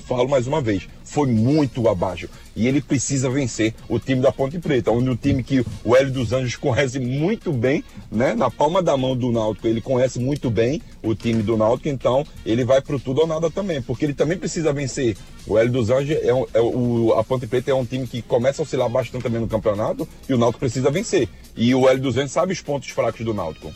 falo 0.04 0.28
mais 0.28 0.48
uma 0.48 0.62
vez, 0.62 0.88
foi 1.04 1.28
muito 1.28 1.88
abaixo. 1.88 2.30
E 2.56 2.68
ele 2.68 2.82
precisa 2.82 3.30
vencer 3.30 3.74
o 3.90 3.98
time 3.98 4.22
da 4.22 4.32
Ponte 4.32 4.60
Preta, 4.60 4.92
onde 4.92 5.10
o 5.10 5.16
time 5.16 5.44
que 5.44 5.66
o 5.84 5.96
Hélio 5.96 6.12
dos 6.12 6.32
Anjos 6.32 6.56
conhece 6.56 7.00
muito 7.00 7.52
bem, 7.52 7.84
né? 8.12 8.36
Na 8.36 8.52
palma 8.52 8.82
da 8.82 8.96
mão 8.96 9.18
do 9.18 9.32
Náutico, 9.32 9.68
ele 9.68 9.82
conhece 9.82 10.20
muito 10.20 10.52
bem 10.52 10.82
o 11.02 11.16
time 11.16 11.42
do 11.42 11.58
Náutico, 11.58 11.90
então 11.90 12.26
ele 12.46 12.64
vai 12.64 12.80
pro 12.80 13.00
tudo 13.00 13.22
ou 13.22 13.28
nada 13.28 13.50
também, 13.50 13.82
porque 13.82 14.06
ele 14.06 14.14
também 14.14 14.38
precisa 14.38 14.72
vencer. 14.72 15.18
O 15.48 15.58
Hélio 15.58 15.72
dos 15.72 15.90
Anjos 15.90 16.12
é, 16.12 16.28
é 16.28 16.62
o, 16.62 17.14
a 17.18 17.24
Ponte 17.24 17.48
Preta 17.48 17.72
é 17.72 17.74
um 17.74 17.86
time 17.86 18.06
que 18.06 18.22
começa 18.22 18.62
a 18.62 18.64
oscilar 18.64 18.90
bastante 18.90 19.24
também 19.24 19.42
no 19.42 19.48
campeonato 19.48 20.08
e 20.30 20.34
o 20.34 20.38
Náutico 20.38 20.60
precisa 20.60 20.92
vencer. 20.92 21.28
E 21.56 21.74
o 21.74 21.90
Hélio 21.90 22.04
dos 22.04 22.18
Anjos 22.18 22.32
sabe 22.32 22.54
os 22.54 22.62
pontos 22.62 22.90
fracos 22.90 23.26
do 23.26 23.34
Náutico. 23.34 23.74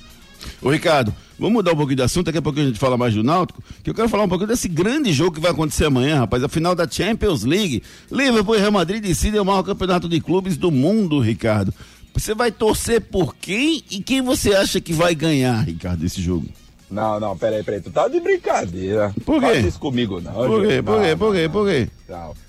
Ô 0.61 0.69
Ricardo, 0.69 1.13
vamos 1.37 1.53
mudar 1.53 1.73
um 1.73 1.75
pouquinho 1.75 1.97
de 1.97 2.03
assunto, 2.03 2.27
daqui 2.27 2.37
a 2.37 2.41
pouco 2.41 2.59
a 2.59 2.63
gente 2.63 2.79
fala 2.79 2.97
mais 2.97 3.13
do 3.13 3.23
Náutico, 3.23 3.61
que 3.83 3.89
eu 3.89 3.93
quero 3.93 4.09
falar 4.09 4.23
um 4.23 4.29
pouquinho 4.29 4.49
desse 4.49 4.67
grande 4.67 5.11
jogo 5.13 5.33
que 5.33 5.41
vai 5.41 5.51
acontecer 5.51 5.85
amanhã, 5.85 6.19
rapaz, 6.19 6.43
a 6.43 6.49
final 6.49 6.73
da 6.75 6.87
Champions 6.87 7.43
League. 7.43 7.83
Liverpool 8.11 8.55
e 8.55 8.59
Real 8.59 8.71
Madrid 8.71 9.03
decidem 9.03 9.39
o 9.39 9.45
maior 9.45 9.63
campeonato 9.63 10.07
de 10.09 10.19
clubes 10.19 10.57
do 10.57 10.71
mundo, 10.71 11.19
Ricardo. 11.19 11.73
Você 12.13 12.33
vai 12.33 12.51
torcer 12.51 13.01
por 13.01 13.35
quem 13.35 13.83
e 13.91 14.01
quem 14.01 14.21
você 14.21 14.53
acha 14.55 14.81
que 14.81 14.91
vai 14.91 15.13
ganhar, 15.13 15.61
Ricardo, 15.63 16.03
esse 16.03 16.21
jogo? 16.21 16.47
Não, 16.89 17.19
não, 17.19 17.37
peraí, 17.37 17.63
peraí, 17.63 17.81
tu 17.81 17.91
tá 17.91 18.07
de 18.07 18.19
brincadeira. 18.19 19.13
Por 19.25 19.41
quê? 19.41 19.47
Faz 19.47 19.65
isso 19.65 19.79
comigo, 19.79 20.21
não. 20.21 20.31
Por 20.31 20.65
quê? 20.65 20.81
Por 20.81 21.01
quê? 21.01 21.15
Por 21.15 21.35
quê? 21.35 21.49
Por 21.49 21.67
quê? 21.67 21.89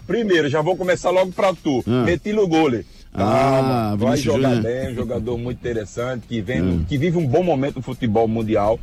Primeiro, 0.07 0.49
já 0.49 0.63
vou 0.63 0.77
começar 0.77 1.11
logo 1.11 1.33
pra 1.33 1.53
tu. 1.53 1.85
Ah. 1.87 2.05
Meti 2.05 2.33
no 2.33 2.47
gole. 2.47 2.87
Ah, 3.15 3.95
vai 3.99 4.17
Vinícius 4.17 4.35
jogar 4.35 4.55
Júnior. 4.55 4.63
bem, 4.63 4.93
um 4.93 4.95
jogador 4.95 5.39
muito 5.39 5.59
interessante, 5.59 6.27
que, 6.27 6.41
vem, 6.41 6.85
que 6.85 6.99
vive 6.99 7.17
um 7.17 7.27
bom 7.27 7.43
momento 7.43 7.77
no 7.77 7.83
futebol 7.83 8.29
mundial. 8.29 8.79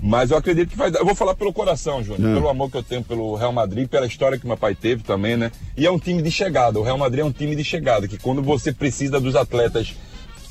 Mas 0.00 0.30
eu 0.30 0.36
acredito 0.36 0.70
que 0.70 0.76
vai 0.76 0.90
dar. 0.90 1.00
Eu 1.00 1.04
vou 1.04 1.14
falar 1.14 1.34
pelo 1.34 1.52
coração, 1.52 2.02
Júnior. 2.02 2.30
É. 2.30 2.34
Pelo 2.34 2.48
amor 2.48 2.70
que 2.70 2.76
eu 2.76 2.82
tenho 2.82 3.02
pelo 3.02 3.34
Real 3.34 3.52
Madrid, 3.52 3.88
pela 3.88 4.06
história 4.06 4.38
que 4.38 4.46
meu 4.46 4.56
pai 4.56 4.74
teve 4.74 5.02
também, 5.02 5.36
né? 5.36 5.50
E 5.76 5.86
é 5.86 5.90
um 5.90 5.98
time 5.98 6.22
de 6.22 6.30
chegada. 6.30 6.78
O 6.78 6.82
Real 6.82 6.96
Madrid 6.98 7.20
é 7.20 7.24
um 7.24 7.32
time 7.32 7.56
de 7.56 7.64
chegada, 7.64 8.06
que 8.06 8.16
quando 8.16 8.40
você 8.40 8.72
precisa 8.72 9.20
dos 9.20 9.34
atletas 9.34 9.96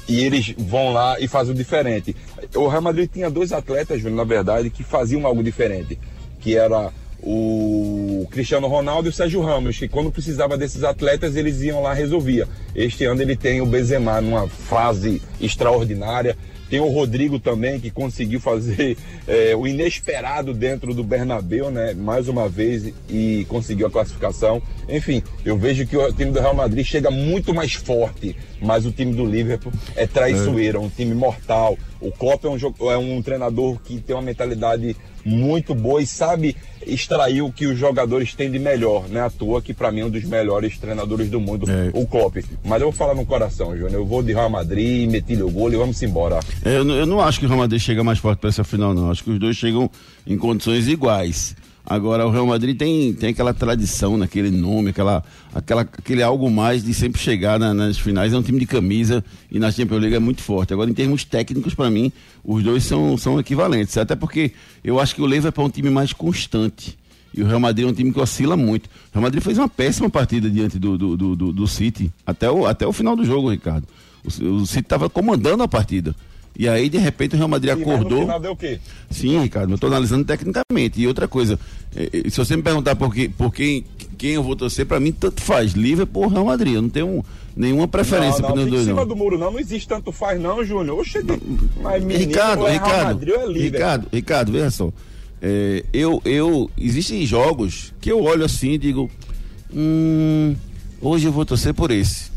e 0.07 0.21
eles 0.21 0.53
vão 0.57 0.91
lá 0.91 1.19
e 1.19 1.27
fazem 1.27 1.53
o 1.53 1.57
diferente. 1.57 2.15
O 2.55 2.67
Real 2.67 2.81
Madrid 2.81 3.09
tinha 3.11 3.29
dois 3.29 3.51
atletas, 3.51 4.01
Júnior, 4.01 4.17
na 4.17 4.23
verdade, 4.23 4.69
que 4.69 4.83
faziam 4.83 5.25
algo 5.25 5.43
diferente. 5.43 5.97
Que 6.39 6.55
era 6.57 6.91
o 7.21 8.27
Cristiano 8.31 8.67
Ronaldo 8.67 9.07
e 9.07 9.11
o 9.11 9.13
Sérgio 9.13 9.41
Ramos, 9.41 9.77
que 9.77 9.87
quando 9.87 10.11
precisava 10.11 10.57
desses 10.57 10.83
atletas, 10.83 11.35
eles 11.35 11.61
iam 11.61 11.81
lá 11.81 11.93
resolvia. 11.93 12.47
Este 12.75 13.05
ano 13.05 13.21
ele 13.21 13.35
tem 13.35 13.61
o 13.61 13.65
Benzema 13.65 14.21
numa 14.21 14.47
fase 14.47 15.21
extraordinária. 15.41 16.37
Tem 16.69 16.81
o 16.81 16.89
Rodrigo 16.89 17.39
também, 17.39 17.79
que 17.79 17.89
conseguiu 17.89 18.41
fazer 18.41 18.97
é, 19.25 19.55
o 19.57 19.65
inesperado 19.65 20.53
dentro 20.53 20.93
do 20.93 21.03
Bernabeu, 21.03 21.71
né? 21.71 21.93
Mais 21.93 22.27
uma 22.27 22.49
vez, 22.49 22.93
e 23.09 23.45
conseguiu 23.47 23.87
a 23.87 23.91
classificação. 23.91 24.61
Enfim, 24.89 25.23
eu 25.45 25.57
vejo 25.57 25.87
que 25.87 25.95
o 25.95 26.11
time 26.11 26.31
do 26.31 26.39
Real 26.39 26.53
Madrid 26.53 26.85
chega 26.85 27.09
muito 27.09 27.53
mais 27.53 27.73
forte, 27.73 28.35
mas 28.61 28.85
o 28.85 28.91
time 28.91 29.13
do 29.13 29.25
Liverpool 29.25 29.71
é 29.95 30.05
traiçoeiro, 30.05 30.77
é 30.77 30.81
um 30.81 30.89
time 30.89 31.13
mortal. 31.13 31.77
O 32.01 32.11
Klopp 32.11 32.43
é 32.45 32.49
um, 32.49 32.91
é 32.91 32.97
um 32.97 33.21
treinador 33.21 33.79
que 33.79 33.99
tem 33.99 34.15
uma 34.15 34.21
mentalidade 34.21 34.95
muito 35.27 35.75
boa 35.75 36.01
e 36.01 36.07
sabe 36.07 36.55
extrair 36.85 37.41
o 37.41 37.51
que 37.51 37.67
os 37.67 37.77
jogadores 37.77 38.33
têm 38.33 38.49
de 38.49 38.57
melhor, 38.57 39.07
né? 39.09 39.19
À 39.21 39.29
toa 39.29 39.61
que 39.61 39.73
para 39.73 39.91
mim 39.91 39.99
é 40.01 40.05
um 40.05 40.09
dos 40.09 40.23
melhores 40.23 40.77
treinadores 40.77 41.29
do 41.29 41.39
mundo, 41.39 41.69
É. 41.69 41.89
o 41.93 42.07
Klopp. 42.07 42.37
Mas 42.63 42.81
eu 42.81 42.87
vou 42.87 42.91
falar 42.93 43.13
no 43.13 43.25
coração, 43.25 43.71
Júnior. 43.75 43.93
Eu 43.93 44.05
vou 44.05 44.23
de 44.23 44.31
Real 44.33 44.49
Madrid, 44.49 45.09
meti 45.09 45.35
o 45.41 45.49
gol 45.51 45.71
e 45.71 45.75
vamos 45.75 46.01
embora. 46.01 46.39
É, 46.63 46.77
Eu, 46.77 46.85
não- 46.85 46.95
eu 46.95 47.05
não 47.05 47.19
acho 47.19 47.39
que 47.39 47.45
o 47.45 47.49
Real 47.49 47.59
Madrid 47.59 47.81
chega 47.81 48.03
mais 48.03 48.19
forte 48.19 48.39
para 48.39 48.49
essa 48.49 48.63
final, 48.63 48.93
não. 48.93 49.11
Acho 49.11 49.23
que 49.23 49.31
os 49.31 49.39
dois 49.39 49.57
chegam 49.57 49.89
em 50.25 50.37
condições 50.37 50.87
iguais. 50.87 51.55
Agora, 51.89 52.27
o 52.27 52.29
Real 52.29 52.45
Madrid 52.45 52.77
tem, 52.77 53.13
tem 53.13 53.29
aquela 53.29 53.53
tradição 53.53 54.17
naquele 54.17 54.51
nome, 54.51 54.89
aquela, 54.89 55.23
aquela, 55.55 55.83
aquele 55.83 56.21
algo 56.21 56.51
mais 56.51 56.83
de 56.83 56.93
sempre 56.93 57.17
chegar 57.21 57.57
na- 57.57 57.73
nas 57.73 57.97
finais. 57.97 58.33
É 58.33 58.37
um 58.37 58.41
time 58.43 58.59
de 58.59 58.65
camisa 58.65 59.23
e 59.49 59.57
na 59.57 59.71
Champions 59.71 60.01
League 60.01 60.15
é 60.15 60.19
muito 60.19 60.41
forte. 60.41 60.73
Agora, 60.73 60.89
em 60.89 60.93
termos 60.93 61.23
técnicos, 61.23 61.73
para 61.73 61.89
mim, 61.89 62.11
os 62.43 62.61
dois 62.61 62.83
são, 62.83 63.17
são 63.17 63.39
equivalentes. 63.39 63.97
Até 63.97 64.17
porque 64.17 64.51
eu 64.83 64.99
acho 64.99 65.15
que 65.15 65.21
o 65.21 65.25
Liverpool 65.25 65.63
é 65.63 65.67
um 65.67 65.71
time 65.71 65.89
mais 65.89 66.11
constante. 66.11 66.97
E 67.33 67.41
o 67.41 67.47
Real 67.47 67.59
Madrid 67.59 67.87
é 67.87 67.89
um 67.89 67.93
time 67.93 68.11
que 68.11 68.19
oscila 68.19 68.57
muito. 68.57 68.87
O 68.87 69.13
Real 69.13 69.23
Madrid 69.23 69.41
fez 69.41 69.57
uma 69.57 69.69
péssima 69.69 70.09
partida 70.09 70.49
diante 70.49 70.77
do, 70.77 70.97
do, 70.97 71.15
do, 71.15 71.35
do- 71.37 71.53
do 71.53 71.67
City, 71.67 72.11
até 72.25 72.51
o, 72.51 72.65
até 72.65 72.85
o 72.85 72.91
final 72.91 73.15
do 73.15 73.23
jogo, 73.23 73.49
Ricardo. 73.49 73.87
O, 74.25 74.43
o 74.55 74.65
City 74.65 74.81
estava 74.81 75.09
comandando 75.09 75.63
a 75.63 75.67
partida. 75.69 76.13
E 76.57 76.67
aí, 76.67 76.89
de 76.89 76.97
repente, 76.97 77.35
o 77.35 77.37
Real 77.37 77.47
Madrid 77.47 77.71
Sim, 77.73 77.79
mas 77.79 77.87
no 77.87 77.93
acordou. 77.93 78.21
final 78.21 78.39
deu 78.39 78.51
o 78.53 78.55
quê? 78.55 78.79
Sim, 79.11 79.39
Ricardo, 79.39 79.69
eu 79.69 79.75
estou 79.75 79.87
analisando 79.87 80.25
tecnicamente. 80.25 80.99
E 80.99 81.07
outra 81.07 81.27
coisa, 81.27 81.59
eh, 81.95 82.09
eh, 82.11 82.29
se 82.31 82.37
você 82.37 82.57
me 82.57 82.63
perguntar 82.63 82.95
por, 82.95 83.13
que, 83.13 83.29
por 83.29 83.53
quem, 83.53 83.85
quem 84.17 84.31
eu 84.31 84.41
vou 84.41 84.55
torcer, 84.55 84.85
para 84.87 84.99
mim 84.99 85.11
tanto 85.11 85.39
faz, 85.39 85.73
Liverpool 85.73 86.23
ou 86.23 86.29
Real 86.29 86.45
Madrid. 86.45 86.73
Eu 86.73 86.81
não 86.81 86.89
tenho 86.89 87.23
nenhuma 87.55 87.87
preferência 87.87 88.41
não, 88.41 88.49
não, 88.49 88.55
os 88.55 88.63
fica 88.63 88.69
em 88.69 88.71
dois, 88.71 88.85
cima 88.87 89.01
não. 89.01 89.07
do 89.07 89.15
muro 89.15 89.37
não, 89.37 89.51
não 89.51 89.59
existe 89.59 89.87
tanto 89.87 90.11
faz 90.11 90.41
não, 90.41 90.63
Júnior. 90.63 90.99
Oxe, 90.99 91.19
mas 91.79 92.03
menino, 92.03 92.27
Ricardo, 92.27 92.65
é 92.65 92.71
Real 92.71 92.83
Ricardo, 92.85 93.07
Madrid 93.07 93.33
ou 93.35 93.41
é? 93.41 93.59
Ricardo, 93.59 94.07
Ricardo, 94.11 94.51
veja 94.51 94.71
só. 94.71 94.91
É, 95.39 95.85
eu, 95.93 96.19
eu, 96.25 96.71
existem 96.75 97.23
jogos 97.23 97.93
que 98.01 98.11
eu 98.11 98.23
olho 98.23 98.43
assim 98.43 98.71
e 98.71 98.77
digo, 98.79 99.11
hum, 99.71 100.55
hoje 100.99 101.27
eu 101.27 101.31
vou 101.31 101.45
torcer 101.45 101.73
por 101.73 101.91
esse. 101.91 102.35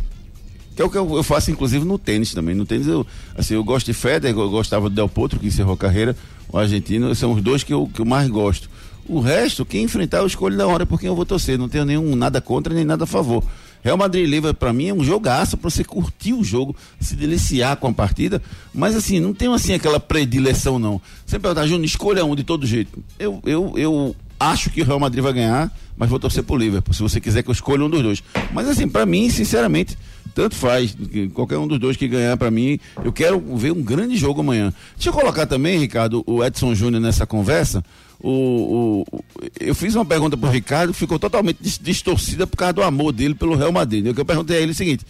Que 0.80 0.96
é 0.96 1.00
o 1.00 1.06
que 1.06 1.14
eu, 1.14 1.22
faço, 1.22 1.50
inclusive, 1.50 1.84
no 1.84 1.98
tênis 1.98 2.32
também. 2.32 2.54
No 2.54 2.64
tênis, 2.64 2.86
eu, 2.86 3.06
assim, 3.36 3.52
eu 3.52 3.62
gosto 3.62 3.84
de 3.84 3.92
Federer, 3.92 4.34
eu 4.34 4.48
gostava 4.48 4.88
do 4.88 4.94
Del 4.94 5.10
Potro, 5.10 5.38
que 5.38 5.46
encerrou 5.46 5.74
a 5.74 5.76
carreira, 5.76 6.16
o 6.50 6.56
argentino, 6.56 7.14
são 7.14 7.32
os 7.32 7.42
dois 7.42 7.62
que 7.62 7.74
eu, 7.74 7.86
que 7.92 8.00
eu 8.00 8.06
mais 8.06 8.28
gosto. 8.30 8.70
O 9.06 9.20
resto, 9.20 9.66
quem 9.66 9.84
enfrentar, 9.84 10.18
eu 10.18 10.26
escolho 10.26 10.56
na 10.56 10.66
hora 10.66 10.86
por 10.86 10.98
quem 10.98 11.08
eu 11.08 11.14
vou 11.14 11.26
torcer. 11.26 11.58
Não 11.58 11.68
tenho 11.68 11.84
nenhum 11.84 12.16
nada 12.16 12.40
contra 12.40 12.72
nem 12.72 12.84
nada 12.84 13.04
a 13.04 13.06
favor. 13.06 13.44
Real 13.82 13.98
Madrid 13.98 14.26
Liverpool, 14.26 14.54
pra 14.54 14.72
mim, 14.72 14.88
é 14.88 14.94
um 14.94 15.04
jogaço 15.04 15.58
pra 15.58 15.68
você 15.68 15.84
curtir 15.84 16.32
o 16.32 16.42
jogo, 16.42 16.74
se 16.98 17.14
deliciar 17.14 17.76
com 17.76 17.88
a 17.88 17.92
partida. 17.92 18.40
Mas, 18.72 18.96
assim, 18.96 19.20
não 19.20 19.34
tenho, 19.34 19.52
assim, 19.52 19.74
aquela 19.74 20.00
predileção, 20.00 20.78
não. 20.78 20.98
Você 21.26 21.38
perguntar, 21.38 21.66
Júnior, 21.66 21.84
escolha 21.84 22.24
um 22.24 22.34
de 22.34 22.44
todo 22.44 22.66
jeito. 22.66 23.02
Eu, 23.18 23.38
eu, 23.44 23.74
eu 23.76 24.16
acho 24.38 24.70
que 24.70 24.80
o 24.80 24.84
Real 24.84 24.98
Madrid 24.98 25.22
vai 25.22 25.32
ganhar, 25.34 25.70
mas 25.94 26.08
vou 26.08 26.18
torcer 26.18 26.42
pro 26.42 26.56
Liverpool, 26.56 26.94
se 26.94 27.02
você 27.02 27.20
quiser 27.20 27.42
que 27.42 27.50
eu 27.50 27.52
escolha 27.52 27.84
um 27.84 27.90
dos 27.90 28.02
dois. 28.02 28.22
Mas, 28.52 28.68
assim, 28.68 28.88
pra 28.88 29.04
mim, 29.04 29.28
sinceramente, 29.28 29.98
tanto 30.34 30.54
faz. 30.54 30.94
que 30.94 31.28
Qualquer 31.28 31.58
um 31.58 31.66
dos 31.66 31.78
dois 31.78 31.96
que 31.96 32.08
ganhar, 32.08 32.36
pra 32.36 32.50
mim, 32.50 32.78
eu 33.04 33.12
quero 33.12 33.40
ver 33.56 33.72
um 33.72 33.82
grande 33.82 34.16
jogo 34.16 34.40
amanhã. 34.40 34.72
Deixa 34.96 35.10
eu 35.10 35.12
colocar 35.12 35.46
também, 35.46 35.78
Ricardo, 35.78 36.22
o 36.26 36.44
Edson 36.44 36.74
Júnior 36.74 37.00
nessa 37.02 37.26
conversa. 37.26 37.84
O, 38.22 39.04
o- 39.10 39.24
eu 39.58 39.74
fiz 39.74 39.94
uma 39.94 40.04
pergunta 40.04 40.36
pro 40.36 40.50
Ricardo, 40.50 40.92
ficou 40.92 41.18
totalmente 41.18 41.58
dis- 41.60 41.78
distorcida 41.82 42.46
por 42.46 42.56
causa 42.56 42.74
do 42.74 42.82
amor 42.82 43.12
dele 43.12 43.34
pelo 43.34 43.54
Real 43.56 43.72
Madrid. 43.72 44.12
Que 44.14 44.20
eu 44.20 44.24
perguntei 44.24 44.58
a 44.58 44.60
ele 44.60 44.70
é 44.70 44.72
o 44.72 44.76
seguinte: 44.76 45.06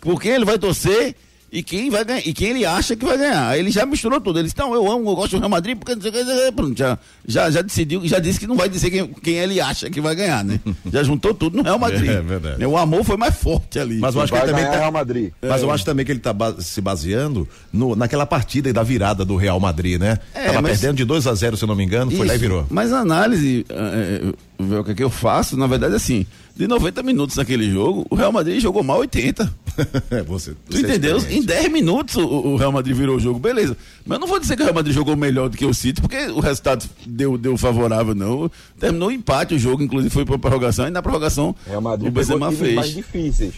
por 0.00 0.20
quem 0.20 0.32
ele 0.32 0.44
vai 0.44 0.58
torcer 0.58 1.14
e 1.52 1.62
quem 1.62 1.90
vai 1.90 2.02
ganhar, 2.02 2.22
e 2.26 2.32
quem 2.32 2.48
ele 2.48 2.64
acha 2.64 2.96
que 2.96 3.04
vai 3.04 3.18
ganhar. 3.18 3.48
Aí 3.48 3.60
ele 3.60 3.70
já 3.70 3.84
misturou 3.84 4.18
tudo. 4.20 4.38
Ele 4.38 4.44
disse, 4.48 4.58
não, 4.58 4.72
eu 4.74 4.90
amo, 4.90 5.10
eu 5.10 5.14
gosto 5.14 5.32
do 5.32 5.38
Real 5.38 5.50
Madrid, 5.50 5.76
porque 5.76 5.94
não 5.94 6.00
sei 6.00 6.10
o 6.10 6.14
que, 6.14 6.52
pronto, 6.52 6.78
já, 6.78 6.98
já, 7.28 7.50
já 7.50 7.60
decidiu, 7.60 8.00
já 8.06 8.18
disse 8.18 8.40
que 8.40 8.46
não 8.46 8.56
vai 8.56 8.70
dizer 8.70 8.90
quem, 8.90 9.06
quem 9.08 9.34
ele 9.34 9.60
acha 9.60 9.90
que 9.90 10.00
vai 10.00 10.14
ganhar, 10.14 10.42
né? 10.42 10.58
Já 10.90 11.02
juntou 11.02 11.34
tudo 11.34 11.58
no 11.58 11.62
Real 11.62 11.78
Madrid. 11.78 12.08
É 12.08 12.22
verdade. 12.22 12.58
Né? 12.58 12.66
O 12.66 12.76
amor 12.78 13.04
foi 13.04 13.18
mais 13.18 13.34
forte 13.36 13.78
ali. 13.78 13.98
Mas 13.98 14.14
eu 14.14 14.22
acho 14.22 14.32
que 14.32 14.38
ele 14.38 14.46
também 14.46 14.64
ganhar 14.64 14.72
tá, 14.72 14.80
Real 14.80 14.92
Madrid. 14.92 15.30
Mas 15.42 15.60
eu 15.62 15.70
acho 15.70 15.84
também 15.84 16.06
que 16.06 16.12
ele 16.12 16.20
está 16.20 16.34
se 16.58 16.80
baseando 16.80 17.46
no, 17.70 17.94
naquela 17.94 18.24
partida 18.24 18.72
da 18.72 18.82
virada 18.82 19.22
do 19.22 19.36
Real 19.36 19.60
Madrid, 19.60 20.00
né? 20.00 20.18
É, 20.34 20.46
Tava 20.46 20.62
mas- 20.62 20.78
perdendo 20.80 20.96
de 20.96 21.04
2 21.04 21.26
a 21.26 21.34
0 21.34 21.56
se 21.58 21.64
eu 21.64 21.68
não 21.68 21.76
me 21.76 21.84
engano, 21.84 22.10
foi 22.10 22.26
lá 22.26 22.32
e 22.32 22.36
Isso. 22.36 22.40
virou. 22.40 22.66
Mas 22.70 22.92
a 22.94 23.00
análise, 23.00 23.66
é, 23.68 23.74
é, 23.74 24.64
ver 24.64 24.78
o 24.78 24.84
que, 24.84 24.92
é 24.92 24.94
que 24.94 25.04
eu 25.04 25.10
faço, 25.10 25.54
na 25.56 25.66
verdade, 25.66 25.94
assim, 25.94 26.26
de 26.54 26.68
90 26.68 27.02
minutos 27.02 27.36
naquele 27.36 27.70
jogo, 27.70 28.06
o 28.10 28.14
Real 28.14 28.30
Madrid 28.32 28.60
jogou 28.60 28.82
mal 28.82 28.98
80. 28.98 29.52
você, 30.26 30.50
Tu 30.68 30.76
você 30.76 30.78
é 30.78 30.80
entendeu? 30.80 31.16
experiente. 31.16 31.42
Em 31.44 31.46
10 31.46 31.72
minutos 31.72 32.16
o, 32.16 32.26
o 32.26 32.56
Real 32.56 32.70
Madrid 32.72 32.94
virou 32.94 33.16
o 33.16 33.20
jogo, 33.20 33.38
beleza. 33.38 33.76
Mas 34.04 34.16
eu 34.16 34.20
não 34.20 34.26
vou 34.28 34.38
dizer 34.38 34.54
que 34.56 34.62
o 34.62 34.64
Real 34.64 34.74
Madrid 34.74 34.94
jogou 34.94 35.16
melhor 35.16 35.48
do 35.48 35.56
que 35.56 35.64
o 35.64 35.72
City, 35.72 36.00
porque 36.00 36.26
o 36.26 36.40
resultado 36.40 36.84
deu, 37.06 37.38
deu 37.38 37.56
favorável, 37.56 38.14
não. 38.14 38.50
Terminou 38.78 39.10
empate 39.10 39.54
o 39.54 39.58
jogo, 39.58 39.82
inclusive 39.82 40.12
foi 40.12 40.24
pra 40.26 40.38
prorrogação, 40.38 40.86
e 40.86 40.90
na 40.90 41.02
prorrogação 41.02 41.56
Real 41.66 41.80
Madrid 41.80 42.08
o 42.08 42.12
Benzema 42.12 42.52
times 42.52 42.74
mais 42.74 42.90
fez. 42.90 42.96
difíceis. 42.96 43.54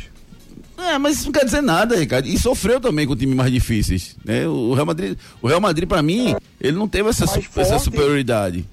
É, 0.77 0.99
mas 0.99 1.17
isso 1.17 1.27
não 1.27 1.33
quer 1.33 1.45
dizer 1.45 1.63
nada, 1.63 1.97
Ricardo. 1.97 2.27
E 2.29 2.39
sofreu 2.39 2.81
também 2.81 3.07
com 3.07 3.15
times 3.17 3.35
mais 3.37 3.53
difíceis. 3.53 4.17
Né? 4.25 4.47
O 4.47 4.75
Real 4.75 4.87
Madrid, 4.87 5.17
o 5.41 5.47
Real 5.47 5.61
Madrid 5.61 5.89
para 5.89 6.03
mim, 6.03 6.35
ele 6.61 6.77
não 6.77 6.89
teve 6.89 7.09
essa, 7.09 7.25
essa 7.57 7.79
superioridade. 7.79 8.65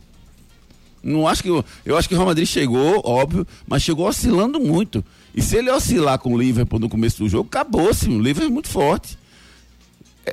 Não 1.03 1.27
acho 1.27 1.41
que 1.41 1.49
eu 1.49 1.97
acho 1.97 2.07
que 2.07 2.13
o 2.13 2.17
Real 2.17 2.27
Madrid 2.27 2.47
chegou, 2.47 3.01
óbvio, 3.03 3.45
mas 3.67 3.81
chegou 3.81 4.07
oscilando 4.07 4.59
muito. 4.59 5.03
E 5.33 5.41
se 5.41 5.55
ele 5.55 5.71
oscilar 5.71 6.19
com 6.19 6.33
o 6.33 6.37
Liverpool 6.37 6.79
no 6.79 6.89
começo 6.89 7.19
do 7.19 7.29
jogo, 7.29 7.47
acabou-se. 7.47 8.07
O 8.07 8.19
Liverpool 8.21 8.49
é 8.49 8.53
muito 8.53 8.69
forte. 8.69 9.17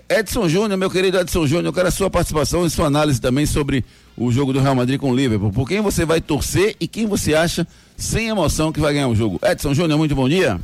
Edson 0.09 0.49
Júnior, 0.49 0.77
meu 0.77 0.91
querido 0.91 1.19
Edson 1.19 1.47
Júnior, 1.47 1.67
eu 1.67 1.73
quero 1.73 1.89
a 1.89 1.91
sua 1.91 2.11
participação 2.11 2.67
e 2.67 2.71
sua 2.71 2.87
análise 2.87 3.21
também 3.21 3.47
sobre 3.47 3.85
o 4.17 4.31
jogo 4.31 4.53
do 4.53 4.61
Real 4.61 4.75
Madrid 4.75 5.01
com 5.01 5.11
o 5.11 5.17
Liverpool. 5.17 5.51
Por 5.51 5.67
quem 5.67 5.81
você 5.81 6.05
vai 6.05 6.21
torcer 6.21 6.77
e 6.79 6.87
quem 6.87 7.07
você 7.07 7.35
acha 7.35 7.67
sem 7.97 8.29
emoção 8.29 8.71
que 8.71 8.81
vai 8.81 8.93
ganhar 8.93 9.09
o 9.09 9.17
jogo? 9.17 9.41
Edson 9.43 9.73
Júnior, 9.73 9.99
muito 9.99 10.15
bom 10.15 10.29
dia. 10.29 10.61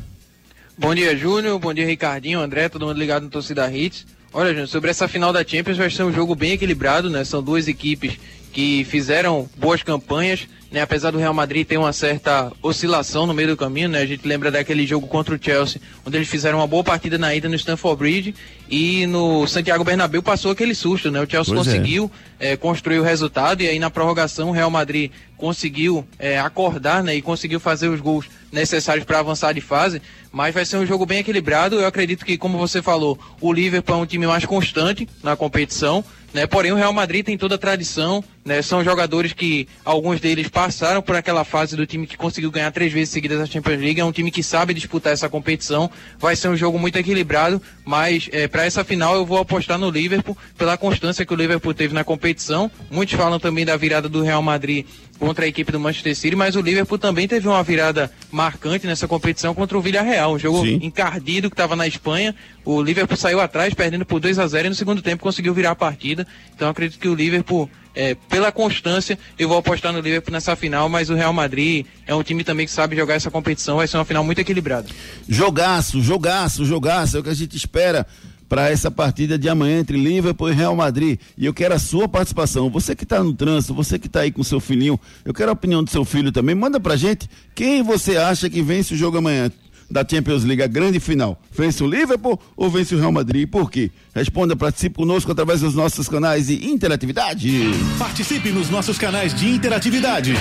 Bom 0.77 0.95
dia, 0.95 1.17
Júnior. 1.17 1.59
Bom 1.59 1.73
dia, 1.73 1.87
Ricardinho, 1.87 2.41
André, 2.41 2.69
todo 2.69 2.87
mundo 2.87 2.99
ligado 2.99 3.23
no 3.23 3.31
Torcida 3.31 3.71
Hits. 3.73 4.07
Olha, 4.37 4.49
Júnior, 4.49 4.67
sobre 4.67 4.91
essa 4.91 5.07
final 5.07 5.33
da 5.33 5.47
Champions 5.47 5.77
vai 5.77 5.89
ser 5.89 6.03
um 6.03 6.13
jogo 6.13 6.35
bem 6.35 6.51
equilibrado, 6.51 7.09
né? 7.09 7.23
São 7.23 7.41
duas 7.41 7.69
equipes 7.69 8.19
que 8.53 8.83
fizeram 8.83 9.49
boas 9.57 9.85
campanhas, 9.85 10.49
né? 10.73 10.81
Apesar 10.81 11.13
do 11.13 11.19
Real 11.19 11.33
Madrid 11.33 11.65
ter 11.65 11.79
uma 11.79 11.93
certa 11.93 12.51
oscilação 12.61 13.29
no 13.29 13.33
meio 13.33 13.47
do 13.47 13.57
caminho, 13.57 13.89
né? 13.89 14.01
A 14.01 14.07
gente 14.07 14.27
lembra 14.27 14.51
daquele 14.51 14.85
jogo 14.85 15.07
contra 15.07 15.37
o 15.37 15.39
Chelsea, 15.41 15.81
onde 16.05 16.17
eles 16.17 16.27
fizeram 16.27 16.59
uma 16.59 16.67
boa 16.67 16.83
partida 16.83 17.17
na 17.17 17.33
ida 17.33 17.49
no 17.49 17.55
Stamford 17.55 17.97
Bridge 17.97 18.35
e 18.69 19.07
no 19.07 19.47
Santiago 19.47 19.85
Bernabéu 19.85 20.21
passou 20.21 20.51
aquele 20.51 20.75
susto, 20.75 21.13
né? 21.13 21.21
O 21.21 21.31
Chelsea 21.31 21.55
pois 21.55 21.69
é. 21.69 21.71
conseguiu 21.71 22.11
é. 22.41 22.53
É, 22.53 22.57
construir 22.57 22.99
o 22.99 23.05
resultado 23.05 23.63
e 23.63 23.69
aí 23.69 23.79
na 23.79 23.89
prorrogação 23.89 24.49
o 24.49 24.53
Real 24.53 24.71
Madrid 24.71 25.13
conseguiu 25.37 26.05
é, 26.19 26.41
acordar, 26.41 27.05
né? 27.05 27.15
E 27.15 27.23
conseguiu 27.23 27.61
fazer 27.61 27.87
os 27.87 28.01
gols 28.01 28.27
necessários 28.51 29.05
para 29.05 29.21
avançar 29.21 29.53
de 29.53 29.61
fase, 29.61 30.03
mas 30.35 30.53
vai 30.53 30.65
ser 30.65 30.79
um 30.79 30.85
jogo 30.85 31.07
bem 31.07 31.21
equilibrado. 31.21 31.77
Eu 31.77 31.87
acredito 31.87 32.25
que, 32.25 32.37
como 32.37 32.59
você 32.59 32.83
falou, 32.83 33.17
o 33.41 33.53
Liverpool 33.53 33.95
é 33.95 33.99
um 33.99 34.07
time 34.07 34.27
mais 34.27 34.45
constante 34.45 35.09
na 35.23 35.37
competição. 35.37 36.05
Né? 36.35 36.45
Porém, 36.45 36.73
o 36.73 36.75
Real 36.77 36.93
Madrid 36.93 37.25
tem 37.25 37.39
toda 37.39 37.55
a 37.55 37.59
tradição, 37.59 38.23
né? 38.45 38.61
São 38.63 38.85
jogadores 38.85 39.33
que 39.33 39.67
alguns 39.85 40.21
deles 40.21 40.49
passaram 40.49 41.01
por 41.01 41.17
aquela 41.17 41.45
fase 41.45 41.77
do 41.77 41.87
time 41.87 42.07
que 42.07 42.17
conseguiu 42.17 42.51
ganhar 42.51 42.71
três 42.71 42.93
vezes 42.93 43.09
seguidas 43.11 43.41
a 43.41 43.47
Champions 43.47 43.81
League. 43.81 44.01
É 44.01 44.05
um 44.05 44.13
time 44.13 44.31
que 44.31 44.43
sabe 44.43 44.75
disputar 44.75 45.13
essa 45.13 45.29
competição. 45.29 45.91
Vai 46.19 46.37
ser 46.37 46.49
um 46.49 46.57
jogo 46.57 46.79
muito 46.79 46.97
equilibrado, 46.97 47.61
mas 47.85 48.29
é, 48.33 48.47
para 48.47 48.65
essa 48.65 48.85
final 48.85 49.15
eu 49.15 49.25
vou 49.25 49.39
apostar 49.39 49.79
no 49.79 49.91
Liverpool 49.91 50.37
pela 50.59 50.77
constância 50.77 51.25
que 51.25 51.33
o 51.33 51.37
Liverpool 51.37 51.73
teve 51.73 51.95
na 51.95 52.05
competição. 52.05 52.71
Muitos 52.91 53.15
falam 53.15 53.41
também 53.41 53.65
da 53.65 53.77
virada 53.77 54.09
do 54.09 54.23
Real 54.23 54.43
Madrid 54.43 54.85
contra 55.19 55.45
a 55.45 55.49
equipe 55.49 55.71
do 55.71 55.81
Manchester 55.81 56.15
City, 56.17 56.37
mas 56.37 56.57
o 56.57 56.61
Liverpool 56.61 56.99
também 56.99 57.27
teve 57.27 57.47
uma 57.49 57.63
virada 57.63 58.11
marcante 58.31 58.87
nessa 58.87 59.07
competição 59.07 59.55
contra 59.55 59.77
o 59.79 59.81
Villarreal, 59.81 60.35
um 60.35 60.39
jogo 60.39 60.63
Sim. 60.63 60.81
encardido 60.83 61.49
que 61.49 61.55
estava 61.55 61.77
na 61.77 61.87
Espanha. 61.87 62.35
O 62.65 62.83
Liverpool 62.83 63.17
saiu 63.17 63.41
atrás, 63.41 63.75
perdendo 63.75 64.05
por 64.05 64.21
2 64.21 64.39
a 64.39 64.47
0 64.47 64.67
e 64.67 64.69
no 64.71 64.75
segundo 64.75 65.03
tempo 65.03 65.23
conseguiu 65.23 65.55
virar 65.55 65.73
a 65.73 65.77
partida. 65.77 66.27
Então 66.55 66.69
acredito 66.69 67.01
que 67.01 67.09
o 67.09 67.15
Liverpool, 67.15 67.71
é, 67.95 68.15
pela 68.15 68.51
constância, 68.51 69.19
eu 69.39 69.49
vou 69.49 69.59
apostar 69.59 69.93
no 69.93 70.01
Liverpool 70.01 70.33
nessa 70.33 70.57
final, 70.57 70.89
mas 70.89 71.11
o 71.11 71.15
Real 71.15 71.33
Madrid 71.33 71.87
é 72.07 72.15
um 72.15 72.23
time 72.23 72.45
também 72.45 72.67
que 72.67 72.73
sabe 72.73 72.97
jogar 72.97 73.15
essa 73.15 73.31
competição, 73.31 73.77
vai 73.77 73.87
ser 73.87 73.97
uma 73.97 74.05
final 74.05 74.25
muito 74.25 74.41
equilibrada. 74.41 74.89
Jogaço, 75.29 76.01
jogaço, 76.01 76.65
jogaço, 76.65 77.17
é 77.17 77.21
o 77.21 77.23
que 77.23 77.31
a 77.31 77.35
gente 77.35 77.57
espera 77.57 78.07
para 78.49 78.71
essa 78.71 78.91
partida 78.91 79.39
de 79.39 79.49
amanhã 79.49 79.81
entre 79.81 79.97
Liverpool 79.97 80.51
e 80.51 80.55
Real 80.55 80.77
Madrid. 80.77 81.19
E 81.37 81.47
eu 81.47 81.55
quero 81.55 81.75
a 81.75 81.79
sua 81.79 82.07
participação. 82.07 82.71
Você 82.71 82.95
que 82.95 83.05
está 83.05 83.23
no 83.23 83.33
trânsito, 83.33 83.75
você 83.75 83.99
que 83.99 84.07
está 84.07 84.21
aí 84.21 84.31
com 84.31 84.43
seu 84.43 84.61
filhinho, 84.61 85.01
eu 85.25 85.33
quero 85.33 85.51
a 85.51 85.55
opinião 85.55 85.83
do 85.83 85.91
seu 85.91 86.05
filho 86.05 86.31
também. 86.31 86.55
Manda 86.55 86.79
pra 86.79 86.95
gente 86.95 87.29
quem 87.55 87.83
você 87.83 88.17
acha 88.17 88.49
que 88.51 88.63
vence 88.63 88.95
o 88.95 88.97
jogo 88.97 89.19
amanhã 89.19 89.51
da 89.91 90.07
Champions 90.09 90.45
League, 90.45 90.63
a 90.63 90.67
grande 90.67 91.01
final. 91.01 91.39
Vence 91.53 91.83
o 91.83 91.87
Liverpool 91.87 92.41
ou 92.57 92.71
vence 92.71 92.95
o 92.95 92.99
Real 92.99 93.13
Madrid? 93.13 93.47
Por 93.49 93.71
quê? 93.71 93.91
Responda, 94.15 94.57
participe 94.57 94.97
conosco 94.97 95.31
através 95.33 95.61
dos 95.61 95.75
nossos 95.75 96.09
canais 96.09 96.47
de 96.47 96.67
interatividade. 96.67 97.51
Participe 97.99 98.51
nos 98.51 98.71
nossos 98.71 98.97
canais 98.99 99.35
de 99.35 99.49
interatividade. 99.49 100.35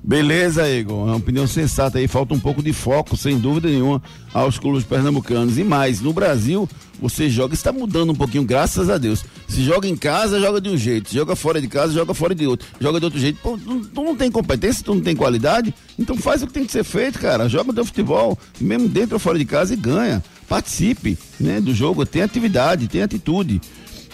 Beleza, 0.01 0.69
Igor. 0.69 1.09
É 1.09 1.11
uma 1.11 1.17
opinião 1.17 1.47
sensata 1.47 1.99
aí. 1.99 2.07
Falta 2.07 2.33
um 2.33 2.39
pouco 2.39 2.63
de 2.63 2.73
foco, 2.73 3.17
sem 3.17 3.37
dúvida 3.37 3.69
nenhuma, 3.69 4.01
aos 4.33 4.59
clubes 4.59 4.85
pernambucanos. 4.85 5.59
E 5.59 5.65
mais, 5.65 6.01
no 6.01 6.13
Brasil, 6.13 6.69
você 7.01 7.29
joga, 7.29 7.55
está 7.55 7.73
mudando 7.73 8.11
um 8.11 8.15
pouquinho, 8.15 8.45
graças 8.45 8.89
a 8.89 8.97
Deus. 8.97 9.25
Se 9.49 9.65
joga 9.65 9.89
em 9.89 9.97
casa, 9.97 10.41
joga 10.41 10.61
de 10.61 10.69
um 10.69 10.77
jeito. 10.77 11.09
Se 11.09 11.17
joga 11.17 11.35
fora 11.35 11.61
de 11.61 11.67
casa, 11.67 11.93
joga 11.93 12.15
fora 12.15 12.33
de 12.33 12.47
outro. 12.47 12.67
Joga 12.81 13.01
de 13.01 13.05
outro 13.05 13.19
jeito. 13.19 13.41
Pô, 13.43 13.59
tu, 13.59 13.81
tu, 13.87 14.03
não 14.05 14.15
tem 14.15 14.31
competência, 14.31 14.85
tu 14.85 14.95
não 14.95 15.03
tem 15.03 15.17
qualidade, 15.17 15.75
então 15.99 16.17
faz 16.17 16.43
o 16.43 16.47
que 16.47 16.53
tem 16.53 16.65
que 16.65 16.73
ser 16.73 16.85
feito, 16.85 17.19
cara. 17.19 17.49
Joga 17.49 17.73
o 17.73 17.75
teu 17.75 17.85
futebol, 17.85 18.39
mesmo 18.61 18.89
dentro 18.89 19.17
ou 19.17 19.21
fora 19.21 19.39
de 19.39 19.45
casa, 19.45 19.75
e 19.75 19.77
ganha. 19.77 20.23
Participe 20.49 21.19
né, 21.41 21.61
do 21.61 21.75
jogo, 21.75 22.05
tem 22.05 22.23
atividade, 22.23 22.89
tem 22.89 23.03
atitude. 23.03 23.61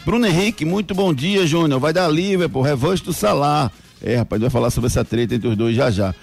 Bruno 0.09 0.27
Henrique, 0.27 0.65
muito 0.65 0.95
bom 0.95 1.13
dia, 1.13 1.47
Júnior. 1.47 1.79
Vai 1.79 1.93
dar 1.93 2.09
Liverpool, 2.09 2.63
revanche 2.63 3.05
do 3.05 3.13
Salah. 3.13 3.71
É, 4.03 4.17
rapaz, 4.17 4.41
vai 4.41 4.49
falar 4.49 4.71
sobre 4.71 4.89
essa 4.89 5.05
treta 5.05 5.35
entre 5.35 5.47
os 5.47 5.55
dois 5.55 5.77
já 5.77 5.91
já. 5.91 6.15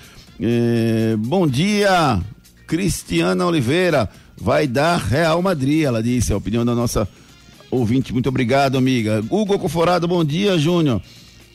É, 0.42 1.16
bom 1.20 1.46
dia, 1.46 2.20
Cristiana 2.66 3.46
Oliveira. 3.46 4.10
Vai 4.36 4.66
dar 4.66 4.98
Real 4.98 5.40
Madrid, 5.40 5.84
ela 5.84 6.02
disse, 6.02 6.34
a 6.34 6.38
opinião 6.38 6.66
da 6.66 6.74
nossa 6.74 7.08
ouvinte. 7.70 8.12
Muito 8.12 8.28
obrigado, 8.28 8.76
amiga. 8.76 9.24
Hugo 9.30 9.60
Conforado, 9.60 10.08
bom 10.08 10.26
dia, 10.26 10.58
Júnior. 10.58 11.00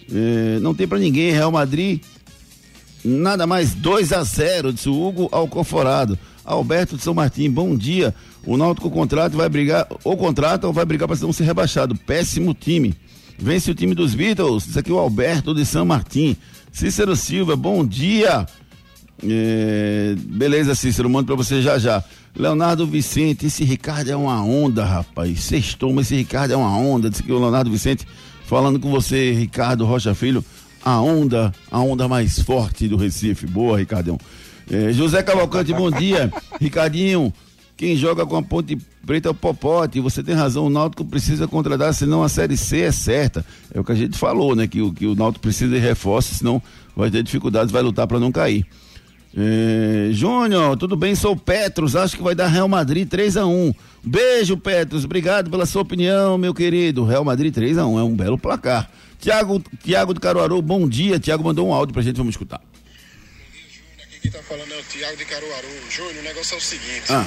É, 0.09 0.61
não 0.61 0.73
tem 0.73 0.87
para 0.87 1.01
ninguém, 1.01 1.33
Real 1.33 1.51
Madrid. 1.51 2.01
Nada 3.05 3.45
mais 3.45 3.75
2 3.75 4.13
a 4.13 4.23
0 4.23 4.73
disse 4.73 4.89
o 4.89 5.05
Hugo 5.05 5.29
ao 5.33 5.49
Conforado. 5.49 6.17
Alberto 6.53 6.97
de 6.97 7.03
São 7.03 7.15
Martim, 7.15 7.51
bom 7.51 7.77
dia. 7.77 8.15
O 8.45 8.57
Náutico 8.57 8.91
contrato 8.91 9.37
vai 9.37 9.49
brigar, 9.49 9.87
ou 10.03 10.17
contrata 10.17 10.67
ou 10.67 10.73
vai 10.73 10.85
brigar 10.85 11.09
para 11.09 11.19
não 11.21 11.33
ser 11.33 11.45
rebaixado. 11.45 11.95
Péssimo 11.95 12.55
time. 12.55 12.95
Vence 13.39 13.71
o 13.71 13.75
time 13.75 13.95
dos 13.95 14.15
Beatles. 14.15 14.67
Isso 14.67 14.79
aqui 14.79 14.91
é 14.91 14.95
o 14.95 14.99
Alberto 14.99 15.55
de 15.55 15.65
São 15.65 15.85
Martim. 15.85 16.37
Cícero 16.73 17.17
Silva, 17.17 17.57
bom 17.57 17.85
dia. 17.85 18.47
É, 19.23 20.15
beleza, 20.17 20.75
Cícero, 20.75 21.09
mando 21.09 21.27
para 21.27 21.37
você 21.37 21.61
já 21.63 21.79
já. 21.79 22.03
Leonardo 22.37 22.87
Vicente, 22.87 23.47
esse 23.47 23.65
Ricardo 23.65 24.11
é 24.11 24.17
uma 24.17 24.43
onda, 24.43 24.85
rapaz. 24.85 25.41
Sextou, 25.41 25.93
mas 25.93 26.07
esse 26.07 26.17
Ricardo 26.17 26.53
é 26.53 26.57
uma 26.57 26.77
onda. 26.77 27.11
Disse 27.11 27.23
que 27.23 27.33
o 27.33 27.39
Leonardo 27.39 27.71
Vicente, 27.71 28.07
falando 28.47 28.79
com 28.79 28.91
você, 28.91 29.33
Ricardo 29.33 29.85
Rocha 29.85 30.15
Filho, 30.15 30.45
a 30.85 31.01
onda, 31.01 31.53
a 31.71 31.81
onda 31.81 32.09
mais 32.09 32.39
forte 32.41 32.89
do 32.89 32.97
Recife. 32.97 33.47
Boa, 33.47 33.79
Ricardão. 33.79 34.19
É, 34.71 34.93
José 34.93 35.23
Cavalcante, 35.23 35.73
bom 35.73 35.91
dia. 35.91 36.33
Ricardinho, 36.61 37.33
Quem 37.77 37.97
joga 37.97 38.25
com 38.25 38.37
a 38.37 38.43
Ponte 38.43 38.79
Preta 39.05 39.29
é 39.29 39.33
o 39.33 39.35
Popote. 39.35 39.99
Você 40.01 40.23
tem 40.23 40.35
razão, 40.35 40.67
o 40.67 40.71
Náutico 40.71 41.05
precisa 41.05 41.49
contratar, 41.49 41.93
senão 41.93 42.23
a 42.23 42.29
Série 42.29 42.57
C 42.57 42.83
é 42.83 42.93
certa. 42.93 43.45
É 43.75 43.81
o 43.81 43.85
que 43.85 43.91
a 43.91 43.95
gente 43.95 44.17
falou, 44.17 44.55
né? 44.55 44.69
Que, 44.69 44.89
que 44.93 45.07
o 45.07 45.15
Náutico 45.15 45.43
precisa 45.43 45.75
de 45.75 45.81
reforço, 45.81 46.35
senão 46.35 46.63
vai 46.95 47.11
ter 47.11 47.23
dificuldades, 47.23 47.73
vai 47.73 47.83
lutar 47.83 48.07
para 48.07 48.21
não 48.21 48.31
cair. 48.31 48.65
É, 49.37 50.11
Júnior, 50.13 50.77
tudo 50.77 50.97
bem? 50.97 51.15
Sou 51.15 51.37
Petros, 51.37 51.97
acho 51.97 52.17
que 52.17 52.23
vai 52.23 52.35
dar 52.35 52.49
Real 52.49 52.67
Madrid 52.69 53.09
3 53.09 53.37
a 53.37 53.47
1 53.47 53.73
Beijo, 54.03 54.57
Petros, 54.57 55.05
obrigado 55.05 55.49
pela 55.49 55.67
sua 55.67 55.83
opinião, 55.83 56.37
meu 56.37 56.53
querido. 56.53 57.05
Real 57.05 57.25
Madrid 57.25 57.55
3 57.55 57.79
a 57.79 57.87
1 57.87 57.99
é 57.99 58.03
um 58.03 58.15
belo 58.15 58.37
placar. 58.39 58.91
Tiago, 59.19 59.63
Tiago 59.83 60.15
do 60.15 60.21
Caruaru, 60.21 60.61
bom 60.63 60.89
dia. 60.89 61.19
Tiago 61.21 61.45
mandou 61.45 61.69
um 61.69 61.73
áudio 61.73 61.93
pra 61.93 62.03
gente, 62.03 62.17
vamos 62.17 62.33
escutar. 62.33 62.61
Aqui 64.21 64.29
quem 64.29 64.39
tá 64.39 64.47
falando 64.47 64.71
é 64.75 64.77
o 64.77 64.83
Tiago 64.83 65.17
de 65.17 65.25
Caruaru. 65.25 65.67
Júnior, 65.89 66.17
o 66.19 66.23
negócio 66.23 66.55
é 66.55 66.59
o 66.59 66.61
seguinte. 66.61 67.05
Ah. 67.09 67.27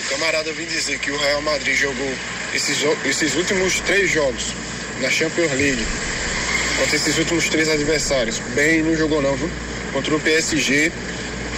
O 0.00 0.08
camarada 0.08 0.52
vem 0.52 0.66
dizer 0.66 0.98
que 0.98 1.12
o 1.12 1.16
Real 1.16 1.40
Madrid 1.42 1.76
jogou 1.76 2.12
esses, 2.52 2.76
esses 3.04 3.36
últimos 3.36 3.78
três 3.80 4.10
jogos 4.10 4.52
na 5.00 5.08
Champions 5.10 5.52
League 5.52 5.86
contra 6.76 6.96
esses 6.96 7.16
últimos 7.18 7.48
três 7.48 7.68
adversários. 7.68 8.40
Bem, 8.56 8.82
não 8.82 8.96
jogou 8.96 9.22
não, 9.22 9.36
viu? 9.36 9.48
Contra 9.92 10.16
o 10.16 10.20
PSG 10.20 10.90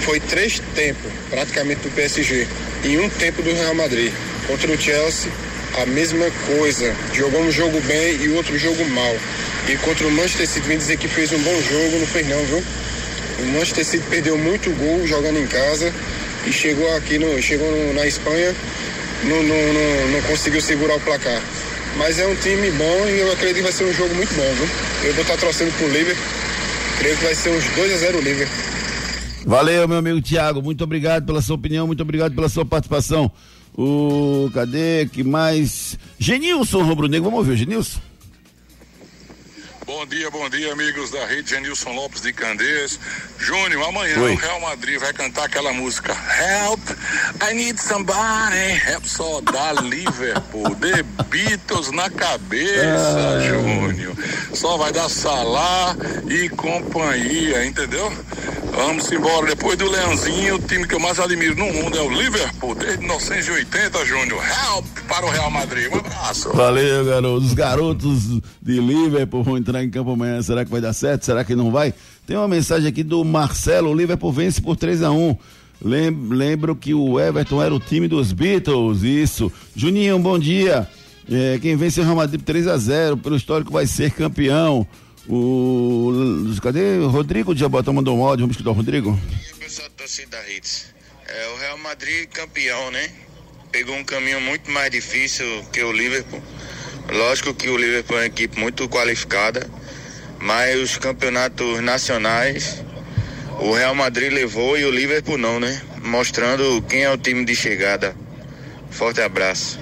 foi 0.02 0.20
três 0.20 0.60
tempos 0.74 1.10
praticamente 1.30 1.80
do 1.80 1.90
PSG 1.94 2.46
e 2.84 2.98
um 2.98 3.08
tempo 3.08 3.40
do 3.40 3.54
Real 3.54 3.74
Madrid. 3.74 4.12
Contra 4.46 4.70
o 4.70 4.78
Chelsea, 4.78 5.32
a 5.80 5.86
mesma 5.86 6.30
coisa. 6.54 6.94
Jogou 7.14 7.40
um 7.40 7.50
jogo 7.50 7.80
bem 7.80 8.16
e 8.16 8.28
outro 8.28 8.58
jogo 8.58 8.84
mal. 8.90 9.16
E 9.70 9.76
contra 9.78 10.06
o 10.06 10.10
Manchester 10.10 10.46
City, 10.46 10.68
vem 10.68 10.76
dizer 10.76 10.98
que 10.98 11.08
fez 11.08 11.32
um 11.32 11.38
bom 11.38 11.62
jogo, 11.62 11.98
não 11.98 12.06
fez 12.06 12.28
não, 12.28 12.44
viu? 12.44 12.62
O 13.38 13.46
Manchester 13.52 13.84
City 13.84 14.04
perdeu 14.08 14.38
muito 14.38 14.70
gol 14.78 15.06
jogando 15.06 15.38
em 15.38 15.46
casa 15.46 15.92
e 16.46 16.52
chegou 16.52 16.90
aqui 16.96 17.18
no, 17.18 17.40
chegou 17.42 17.70
no, 17.70 17.94
na 17.94 18.06
Espanha, 18.06 18.54
não, 19.24 19.42
não, 19.42 19.72
não, 19.72 20.08
não 20.12 20.22
conseguiu 20.22 20.60
segurar 20.60 20.96
o 20.96 21.00
placar. 21.00 21.42
Mas 21.98 22.18
é 22.18 22.26
um 22.26 22.34
time 22.36 22.70
bom 22.72 23.06
e 23.08 23.20
eu 23.20 23.32
acredito 23.32 23.56
que 23.56 23.62
vai 23.62 23.72
ser 23.72 23.84
um 23.84 23.92
jogo 23.92 24.14
muito 24.14 24.34
bom, 24.34 24.54
viu? 24.54 24.68
Eu 25.08 25.14
vou 25.14 25.22
estar 25.22 25.36
torcendo 25.38 25.76
pro 25.76 25.88
Liverpool. 25.88 26.24
Creio 26.98 27.16
que 27.16 27.24
vai 27.24 27.34
ser 27.34 27.50
uns 27.50 27.64
2 27.74 27.92
a 27.92 27.96
0 27.96 28.20
Liverpool. 28.20 28.64
Valeu, 29.46 29.86
meu 29.86 29.98
amigo 29.98 30.20
Tiago. 30.20 30.60
Muito 30.60 30.82
obrigado 30.84 31.24
pela 31.24 31.40
sua 31.40 31.56
opinião, 31.56 31.86
muito 31.86 32.02
obrigado 32.02 32.34
pela 32.34 32.48
sua 32.48 32.64
participação. 32.64 33.30
O 33.76 34.50
cadê 34.52 35.06
que 35.12 35.22
mais? 35.22 35.98
Genilson 36.18 36.82
Rubro 36.82 37.06
Negro, 37.06 37.24
vamos 37.24 37.40
ouvir 37.40 37.52
o 37.52 37.56
Genilson? 37.56 38.00
Bom 39.86 40.04
dia, 40.04 40.28
bom 40.32 40.48
dia, 40.48 40.72
amigos 40.72 41.12
da 41.12 41.24
rede 41.26 41.50
Genilson 41.50 41.92
Lopes 41.92 42.20
de 42.20 42.32
Candeias. 42.32 42.98
Júnior, 43.38 43.88
amanhã 43.88 44.18
Oi. 44.18 44.32
o 44.34 44.36
Real 44.36 44.60
Madrid 44.60 44.98
vai 44.98 45.12
cantar 45.12 45.44
aquela 45.44 45.72
música 45.72 46.12
Help, 46.12 46.80
I 47.48 47.54
need 47.54 47.80
somebody, 47.80 48.82
help 48.84 49.04
só 49.04 49.40
da 49.40 49.74
Liverpool, 49.80 50.74
The 50.74 51.04
Beatles 51.30 51.92
na 51.92 52.10
cabeça, 52.10 53.40
Júnior. 53.46 54.16
Só 54.52 54.76
vai 54.76 54.92
dar 54.92 55.08
Salah 55.08 55.94
e 56.28 56.48
companhia, 56.48 57.64
entendeu? 57.64 58.12
Vamos 58.76 59.10
embora. 59.10 59.46
Depois 59.46 59.78
do 59.78 59.88
Leãozinho, 59.88 60.56
o 60.56 60.58
time 60.58 60.86
que 60.86 60.94
eu 60.94 61.00
mais 61.00 61.18
admiro 61.18 61.54
no 61.54 61.72
mundo 61.72 61.96
é 61.96 62.02
o 62.02 62.10
Liverpool, 62.10 62.74
desde 62.74 62.98
1980, 62.98 64.04
Júnior. 64.04 64.42
Help 64.44 64.84
para 65.08 65.24
o 65.24 65.30
Real 65.30 65.50
Madrid. 65.50 65.90
Um 65.90 65.98
abraço. 65.98 66.52
Valeu, 66.52 67.04
garoto. 67.06 67.46
Os 67.46 67.54
garotos 67.54 68.24
de 68.60 68.80
Liverpool 68.80 69.42
vão 69.42 69.56
entrar 69.56 69.75
em 69.84 69.90
campo 69.90 70.10
amanhã. 70.12 70.40
Será 70.42 70.64
que 70.64 70.70
vai 70.70 70.80
dar 70.80 70.92
certo? 70.92 71.24
Será 71.24 71.44
que 71.44 71.54
não 71.54 71.70
vai? 71.70 71.92
Tem 72.26 72.36
uma 72.36 72.48
mensagem 72.48 72.88
aqui 72.88 73.02
do 73.02 73.24
Marcelo. 73.24 73.90
O 73.90 73.94
Liverpool 73.94 74.32
vence 74.32 74.60
por 74.60 74.76
3 74.76 75.02
a 75.02 75.10
1 75.10 75.36
Lem- 75.82 76.28
Lembro 76.30 76.74
que 76.74 76.94
o 76.94 77.20
Everton 77.20 77.62
era 77.62 77.74
o 77.74 77.78
time 77.80 78.08
dos 78.08 78.32
Beatles. 78.32 79.02
Isso. 79.02 79.52
Juninho, 79.74 80.18
bom 80.18 80.38
dia. 80.38 80.88
É, 81.30 81.58
quem 81.60 81.76
vence 81.76 81.98
é 82.00 82.02
o 82.02 82.06
Real 82.06 82.16
Madrid 82.16 82.40
por 82.40 82.46
3 82.46 82.66
a 82.68 82.76
0 82.78 83.16
Pelo 83.16 83.36
histórico 83.36 83.72
vai 83.72 83.86
ser 83.86 84.10
campeão. 84.12 84.86
O. 85.28 86.12
Cadê? 86.62 86.98
Rodrigo 87.06 87.52
de 87.54 87.60
Jabotão 87.60 87.92
mandou 87.92 88.16
um 88.16 88.22
áudio. 88.24 88.44
Vamos 88.44 88.54
escutar 88.56 88.70
o 88.70 88.74
Rodrigo? 88.74 89.18
pessoal 89.58 89.88
da 89.88 89.94
torcida 89.96 90.36
Hits. 90.48 90.86
É, 91.28 91.48
o 91.54 91.58
Real 91.58 91.78
Madrid 91.78 92.26
campeão, 92.28 92.90
né? 92.90 93.08
Pegou 93.72 93.96
um 93.96 94.04
caminho 94.04 94.40
muito 94.40 94.70
mais 94.70 94.90
difícil 94.90 95.44
que 95.72 95.82
o 95.82 95.92
Liverpool. 95.92 96.40
Lógico 97.12 97.54
que 97.54 97.68
o 97.68 97.76
Liverpool 97.76 98.16
é 98.16 98.20
uma 98.20 98.26
equipe 98.26 98.58
muito 98.58 98.88
qualificada, 98.88 99.66
mas 100.40 100.80
os 100.80 100.96
campeonatos 100.96 101.80
nacionais 101.80 102.84
o 103.58 103.72
Real 103.72 103.94
Madrid 103.94 104.32
levou 104.32 104.78
e 104.78 104.84
o 104.84 104.90
Liverpool 104.90 105.38
não, 105.38 105.58
né? 105.58 105.80
Mostrando 106.04 106.82
quem 106.82 107.02
é 107.02 107.10
o 107.10 107.16
time 107.16 107.44
de 107.44 107.54
chegada. 107.54 108.14
Forte 108.90 109.20
abraço. 109.20 109.78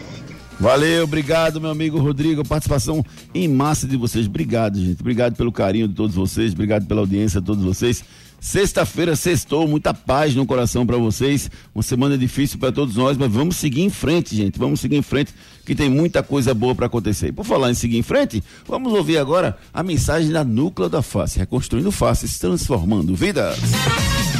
Valeu, 0.60 1.04
obrigado, 1.04 1.60
meu 1.60 1.70
amigo 1.70 1.98
Rodrigo. 1.98 2.46
Participação 2.46 3.04
em 3.34 3.48
massa 3.48 3.87
de 3.87 3.96
vocês. 3.96 4.26
Obrigado, 4.26 4.80
gente. 4.80 5.00
Obrigado 5.00 5.34
pelo 5.34 5.50
carinho 5.50 5.88
de 5.88 5.94
todos 5.94 6.14
vocês. 6.14 6.52
Obrigado 6.52 6.87
pela 6.87 7.00
audiência 7.00 7.40
de 7.40 7.46
todos 7.46 7.64
vocês. 7.64 8.04
Sexta-feira, 8.44 9.16
sextou, 9.16 9.66
muita 9.66 9.94
paz 9.94 10.35
no 10.35 10.44
coração 10.44 10.85
para 10.85 10.98
vocês. 10.98 11.50
Uma 11.74 11.83
semana 11.83 12.18
difícil 12.18 12.59
para 12.59 12.70
todos 12.70 12.94
nós, 12.94 13.16
mas 13.16 13.33
vamos 13.33 13.57
seguir 13.57 13.80
em 13.80 13.88
frente, 13.88 14.37
gente. 14.37 14.59
Vamos 14.59 14.80
seguir 14.80 14.96
em 14.96 15.02
frente, 15.02 15.33
que 15.64 15.74
tem 15.74 15.88
muita 15.88 16.22
coisa 16.22 16.52
boa 16.52 16.74
para 16.74 16.85
acontecer. 16.85 17.28
E 17.28 17.33
por 17.33 17.46
falar 17.46 17.70
em 17.70 17.74
seguir 17.74 17.96
em 17.96 18.02
frente, 18.02 18.44
vamos 18.68 18.92
ouvir 18.92 19.16
agora 19.16 19.57
a 19.72 19.83
mensagem 19.83 20.30
da 20.30 20.44
Núcleo 20.44 20.90
da 20.90 21.00
Face, 21.00 21.38
reconstruindo 21.38 21.90
faces, 21.90 22.38
transformando 22.38 23.16
vidas. 23.16 23.59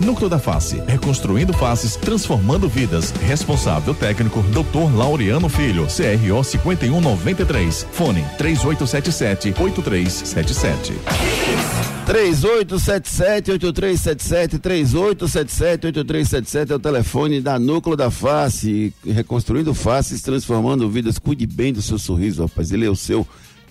Núcleo 0.00 0.28
da 0.28 0.38
Face, 0.38 0.80
reconstruindo 0.86 1.52
faces, 1.52 1.96
transformando 1.96 2.68
vidas. 2.68 3.10
Responsável 3.26 3.94
técnico, 3.94 4.42
Dr. 4.42 4.94
Laureano 4.94 5.48
Filho, 5.48 5.86
CRO 5.86 6.44
5193. 6.44 7.86
Fone 7.92 8.24
3877 8.38 9.54
8377. 9.58 10.92
3877-8377, 12.06 14.60
3877-8377 14.60 16.70
é 16.70 16.74
o 16.74 16.78
telefone 16.78 17.40
da 17.40 17.58
Núcleo 17.58 17.96
da 17.96 18.12
Face, 18.12 18.94
reconstruindo 19.04 19.74
faces, 19.74 20.22
transformando 20.22 20.88
vidas. 20.88 21.18
Cuide 21.18 21.48
bem 21.48 21.72
do 21.72 21.82
seu 21.82 21.98
sorriso, 21.98 22.42
rapaz. 22.42 22.70
Ele 22.70 22.86
é 22.86 22.90
o 22.90 22.94
seu 22.94 23.26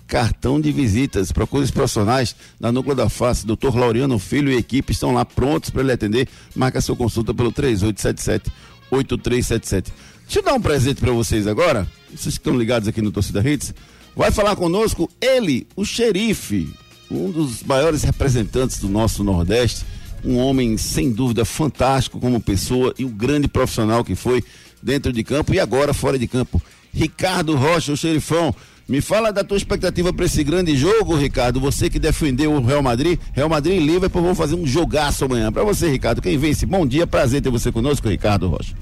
cartão 0.06 0.60
de 0.60 0.70
visitas. 0.72 1.32
Procure 1.32 1.64
os 1.64 1.70
profissionais 1.70 2.36
da 2.60 2.70
Núcleo 2.70 2.94
da 2.94 3.08
Face, 3.08 3.46
Dr. 3.46 3.74
Laureano 3.74 4.18
Filho 4.18 4.52
e 4.52 4.56
equipe 4.56 4.92
estão 4.92 5.12
lá 5.12 5.24
prontos 5.24 5.70
para 5.70 5.82
lhe 5.82 5.92
atender. 5.92 6.28
Marca 6.54 6.80
sua 6.80 6.96
consulta 6.96 7.34
pelo 7.34 7.52
3877-8377. 7.52 9.86
Deixa 10.24 10.40
eu 10.40 10.42
dar 10.42 10.54
um 10.54 10.60
presente 10.60 11.00
para 11.00 11.12
vocês 11.12 11.46
agora. 11.46 11.86
Vocês 12.10 12.36
que 12.36 12.40
estão 12.40 12.58
ligados 12.58 12.88
aqui 12.88 13.00
no 13.02 13.12
Torcida 13.12 13.48
Hits. 13.48 13.74
Vai 14.14 14.30
falar 14.30 14.56
conosco 14.56 15.10
ele, 15.20 15.66
o 15.76 15.84
xerife, 15.84 16.72
um 17.10 17.30
dos 17.30 17.62
maiores 17.62 18.02
representantes 18.02 18.78
do 18.78 18.88
nosso 18.88 19.22
Nordeste, 19.22 19.84
um 20.24 20.38
homem 20.38 20.78
sem 20.78 21.12
dúvida 21.12 21.44
fantástico 21.44 22.18
como 22.18 22.40
pessoa 22.40 22.94
e 22.98 23.04
um 23.04 23.10
grande 23.10 23.46
profissional 23.46 24.02
que 24.02 24.14
foi 24.14 24.42
dentro 24.82 25.12
de 25.12 25.22
campo 25.22 25.52
e 25.52 25.60
agora 25.60 25.92
fora 25.92 26.18
de 26.18 26.26
campo. 26.26 26.62
Ricardo 26.92 27.54
Rocha, 27.54 27.92
o 27.92 27.96
xerifão. 27.96 28.54
Me 28.88 29.00
fala 29.00 29.32
da 29.32 29.42
tua 29.42 29.56
expectativa 29.56 30.12
para 30.12 30.26
esse 30.26 30.44
grande 30.44 30.76
jogo, 30.76 31.16
Ricardo. 31.16 31.58
Você 31.58 31.90
que 31.90 31.98
defendeu 31.98 32.52
o 32.52 32.64
Real 32.64 32.82
Madrid, 32.82 33.18
Real 33.32 33.48
Madrid 33.48 33.80
e 33.80 33.84
Liverpool 33.84 34.22
vão 34.22 34.34
fazer 34.34 34.54
um 34.54 34.64
jogaço 34.64 35.24
amanhã. 35.24 35.50
Para 35.50 35.64
você, 35.64 35.90
Ricardo, 35.90 36.22
quem 36.22 36.38
vence? 36.38 36.64
Bom 36.64 36.86
dia, 36.86 37.04
prazer 37.04 37.42
ter 37.42 37.50
você 37.50 37.72
conosco, 37.72 38.08
Ricardo 38.08 38.48
Rocha. 38.48 38.76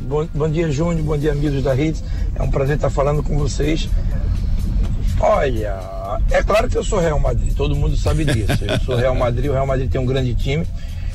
Bom, 0.00 0.26
bom 0.34 0.48
dia, 0.48 0.70
Júnior. 0.70 1.04
Bom 1.04 1.18
dia, 1.18 1.32
amigos 1.32 1.62
da 1.62 1.74
Rede. 1.74 2.02
É 2.34 2.42
um 2.42 2.50
prazer 2.50 2.76
estar 2.76 2.88
falando 2.88 3.22
com 3.22 3.36
vocês. 3.36 3.90
Olha, 5.20 5.78
é 6.30 6.42
claro 6.42 6.68
que 6.68 6.78
eu 6.78 6.84
sou 6.84 7.00
Real 7.00 7.20
Madrid, 7.20 7.54
todo 7.54 7.76
mundo 7.76 7.94
sabe 7.94 8.24
disso. 8.24 8.64
Eu 8.66 8.80
sou 8.80 8.96
Real 8.96 9.14
Madrid, 9.14 9.50
o 9.50 9.52
Real 9.52 9.66
Madrid 9.66 9.90
tem 9.90 10.00
um 10.00 10.06
grande 10.06 10.34
time. 10.34 10.66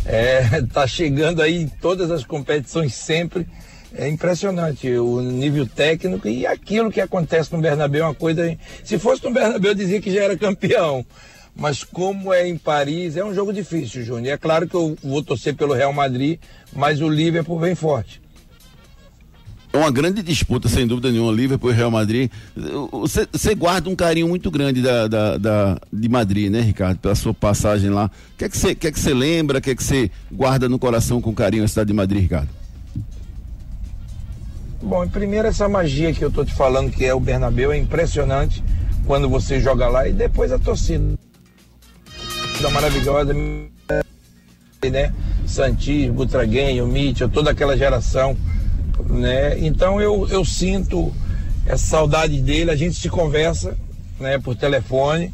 É, 0.06 0.62
tá 0.72 0.86
chegando 0.86 1.42
aí 1.42 1.64
em 1.64 1.68
todas 1.68 2.12
as 2.12 2.24
competições 2.24 2.94
sempre. 2.94 3.48
É 3.94 4.08
impressionante 4.08 4.88
o 4.98 5.22
nível 5.22 5.66
técnico 5.66 6.28
e 6.28 6.46
aquilo 6.46 6.92
que 6.92 7.02
acontece 7.02 7.52
no 7.52 7.62
Bernabéu 7.62 8.06
é 8.06 8.08
uma 8.08 8.16
coisa. 8.16 8.58
Se 8.84 9.00
fosse 9.00 9.24
no 9.24 9.32
Bernabéu, 9.32 9.72
eu 9.72 9.76
dizia 9.76 10.00
que 10.00 10.14
já 10.14 10.24
era 10.24 10.38
campeão. 10.38 11.06
Mas 11.56 11.84
como 11.84 12.34
é 12.34 12.48
em 12.48 12.58
Paris, 12.58 13.18
é 13.18 13.26
um 13.26 13.34
jogo 13.34 13.52
difícil, 13.52 14.04
Júnior. 14.04 14.34
É 14.34 14.38
claro 14.38 14.68
que 14.68 14.76
eu 14.76 14.96
vou 15.04 15.22
torcer 15.22 15.56
pelo 15.56 15.74
Real 15.74 15.92
Madrid, 15.92 16.40
mas 16.74 17.02
o 17.02 17.10
Liverpool 17.10 17.60
vem 17.60 17.76
forte. 17.76 18.22
É 19.72 19.78
uma 19.78 19.92
grande 19.92 20.24
disputa, 20.24 20.68
sem 20.68 20.88
dúvida 20.88 21.12
nenhuma, 21.12 21.32
Liverpool 21.32 21.72
e 21.72 21.76
Real 21.76 21.92
Madrid. 21.92 22.32
Você 23.32 23.54
guarda 23.54 23.90
um 23.90 23.96
carinho 23.96 24.28
muito 24.28 24.50
grande 24.50 24.82
da, 24.82 25.08
da, 25.08 25.38
da, 25.38 25.82
de 25.92 26.10
Madrid, 26.10 26.50
né, 26.50 26.62
Ricardo? 26.62 26.98
Pela 26.98 27.14
sua 27.14 27.34
passagem 27.34 27.90
lá. 27.90 28.10
O 28.34 28.38
que 28.38 28.46
é 28.46 28.50
que 28.50 28.58
você 28.58 28.74
que 28.74 29.14
lembra, 29.14 29.60
o 29.60 29.62
que 29.62 29.72
é 29.72 29.76
que 29.76 29.84
você 29.84 30.10
guarda 30.32 30.68
no 30.68 30.80
coração 30.80 31.22
com 31.22 31.34
carinho 31.36 31.64
a 31.64 31.68
cidade 31.68 31.90
de 31.90 31.94
Madrid, 31.94 32.22
Ricardo? 32.22 32.59
Bom, 34.82 35.08
primeiro 35.08 35.48
essa 35.48 35.68
magia 35.68 36.14
que 36.14 36.24
eu 36.24 36.32
tô 36.32 36.44
te 36.46 36.54
falando, 36.54 36.92
que 36.92 37.06
é 37.06 37.14
o 37.14 37.20
Bernabéu, 37.20 37.72
é 37.72 37.78
impressionante 37.78 38.64
quando 39.06 39.30
você 39.30 39.60
joga 39.60 39.88
lá 39.88 40.08
e 40.08 40.14
depois 40.14 40.52
a 40.52 40.60
torcida. 40.60 41.16
Da 42.62 42.70
maravilhosa, 42.70 43.34
né? 43.34 45.14
Santis, 45.46 46.12
Butraguenho, 46.12 46.88
Mitchell, 46.88 47.30
toda 47.30 47.52
aquela 47.52 47.78
geração 47.78 48.36
né? 49.10 49.58
Então 49.60 50.00
eu, 50.00 50.28
eu 50.30 50.46
sinto 50.46 51.14
essa 51.66 51.86
saudade 51.86 52.42
dele, 52.42 52.72
a 52.72 52.76
gente 52.76 52.96
se 52.96 53.10
conversa, 53.10 53.78
né, 54.20 54.38
por 54.40 54.56
telefone, 54.56 55.34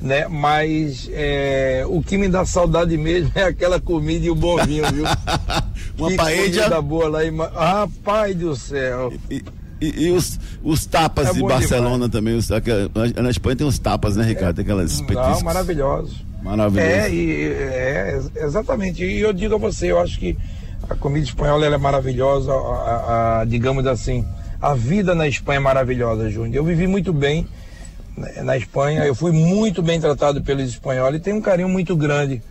né? 0.00 0.26
Mas 0.28 1.08
é, 1.12 1.84
o 1.86 2.02
que 2.02 2.16
me 2.16 2.28
dá 2.28 2.44
saudade 2.44 2.96
mesmo 2.96 3.32
é 3.34 3.44
aquela 3.44 3.80
comida 3.80 4.26
e 4.26 4.30
o 4.30 4.34
bom 4.34 4.56
vinho, 4.64 4.84
viu? 4.92 5.04
Uma 5.98 6.10
que 6.10 6.16
paella. 6.16 6.82
boa 6.82 7.08
lá 7.08 7.24
em... 7.24 7.36
Rapaz 7.36 8.36
do 8.36 8.56
céu. 8.56 9.12
E, 9.30 9.44
e, 9.80 10.06
e 10.06 10.10
os, 10.10 10.38
os 10.62 10.86
tapas 10.86 11.28
é 11.28 11.32
de 11.34 11.42
Barcelona 11.42 12.08
demais. 12.08 12.10
também, 12.10 12.34
os, 12.36 12.48
na 13.14 13.30
Espanha 13.30 13.56
tem 13.56 13.66
os 13.66 13.78
tapas, 13.78 14.16
né, 14.16 14.24
Ricardo? 14.24 14.56
Tem 14.56 14.62
aquelas 14.62 15.00
Não, 15.00 15.40
maravilhosos. 15.42 16.24
Maravilhoso. 16.42 16.90
É, 16.90 17.10
e, 17.10 17.46
é, 17.46 18.20
exatamente. 18.36 19.04
E 19.04 19.20
eu 19.20 19.32
digo 19.32 19.54
a 19.54 19.58
você, 19.58 19.90
eu 19.90 20.00
acho 20.00 20.18
que 20.18 20.36
a 20.88 20.94
comida 20.94 21.24
espanhola 21.24 21.64
é 21.64 21.78
maravilhosa, 21.78 22.52
a, 22.52 22.56
a, 22.56 23.40
a, 23.40 23.44
digamos 23.44 23.86
assim, 23.86 24.24
a 24.60 24.74
vida 24.74 25.14
na 25.14 25.26
Espanha 25.26 25.56
é 25.56 25.60
maravilhosa, 25.60 26.28
Júnior. 26.30 26.56
Eu 26.56 26.64
vivi 26.64 26.86
muito 26.86 27.12
bem 27.12 27.46
né, 28.16 28.42
na 28.42 28.56
Espanha, 28.56 29.04
eu 29.04 29.14
fui 29.14 29.32
muito 29.32 29.82
bem 29.82 30.00
tratado 30.00 30.42
pelos 30.42 30.68
espanhóis 30.68 31.16
e 31.16 31.18
tenho 31.18 31.36
um 31.36 31.40
carinho 31.40 31.68
muito 31.68 31.96
grande. 31.96 32.42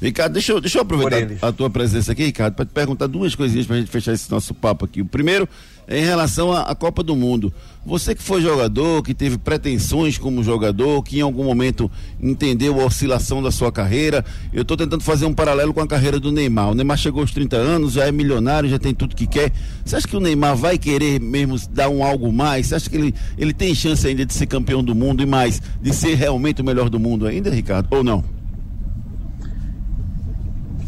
Ricardo, 0.00 0.32
deixa 0.32 0.52
eu, 0.52 0.60
deixa 0.60 0.78
eu 0.78 0.82
aproveitar 0.82 1.46
a 1.46 1.52
tua 1.52 1.70
presença 1.70 2.12
aqui, 2.12 2.24
Ricardo, 2.24 2.54
para 2.54 2.64
te 2.64 2.72
perguntar 2.72 3.06
duas 3.06 3.34
coisinhas 3.34 3.66
para 3.66 3.76
a 3.76 3.78
gente 3.78 3.90
fechar 3.90 4.12
esse 4.12 4.30
nosso 4.30 4.54
papo 4.54 4.84
aqui. 4.84 5.00
O 5.00 5.06
primeiro 5.06 5.48
é 5.86 5.98
em 5.98 6.04
relação 6.04 6.52
à, 6.52 6.62
à 6.62 6.74
Copa 6.74 7.02
do 7.02 7.14
Mundo. 7.14 7.52
Você 7.84 8.14
que 8.14 8.22
foi 8.22 8.40
jogador, 8.40 9.02
que 9.02 9.12
teve 9.12 9.36
pretensões 9.36 10.16
como 10.16 10.42
jogador, 10.42 11.02
que 11.02 11.18
em 11.18 11.20
algum 11.20 11.44
momento 11.44 11.90
entendeu 12.20 12.80
a 12.80 12.84
oscilação 12.86 13.42
da 13.42 13.50
sua 13.50 13.70
carreira, 13.70 14.24
eu 14.52 14.62
estou 14.62 14.76
tentando 14.76 15.02
fazer 15.02 15.26
um 15.26 15.34
paralelo 15.34 15.74
com 15.74 15.80
a 15.80 15.86
carreira 15.86 16.18
do 16.18 16.32
Neymar. 16.32 16.70
O 16.70 16.74
Neymar 16.74 16.96
chegou 16.96 17.20
aos 17.20 17.30
30 17.32 17.56
anos, 17.56 17.92
já 17.92 18.06
é 18.06 18.12
milionário, 18.12 18.70
já 18.70 18.78
tem 18.78 18.94
tudo 18.94 19.14
que 19.14 19.26
quer. 19.26 19.52
Você 19.84 19.96
acha 19.96 20.08
que 20.08 20.16
o 20.16 20.20
Neymar 20.20 20.56
vai 20.56 20.78
querer 20.78 21.20
mesmo 21.20 21.58
dar 21.70 21.90
um 21.90 22.02
algo 22.02 22.32
mais? 22.32 22.68
Você 22.68 22.74
acha 22.74 22.90
que 22.90 22.96
ele, 22.96 23.14
ele 23.36 23.52
tem 23.52 23.74
chance 23.74 24.06
ainda 24.06 24.24
de 24.24 24.32
ser 24.32 24.46
campeão 24.46 24.82
do 24.82 24.94
mundo 24.94 25.22
e 25.22 25.26
mais, 25.26 25.60
de 25.80 25.94
ser 25.94 26.14
realmente 26.14 26.62
o 26.62 26.64
melhor 26.64 26.88
do 26.88 26.98
mundo 26.98 27.26
ainda, 27.26 27.50
Ricardo? 27.50 27.88
Ou 27.90 28.02
não? 28.02 28.24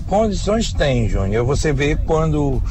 Condições 0.07 0.73
tem, 0.73 1.09
Júnior. 1.09 1.45
Você 1.45 1.73
vê 1.73 1.97
quando 1.97 2.63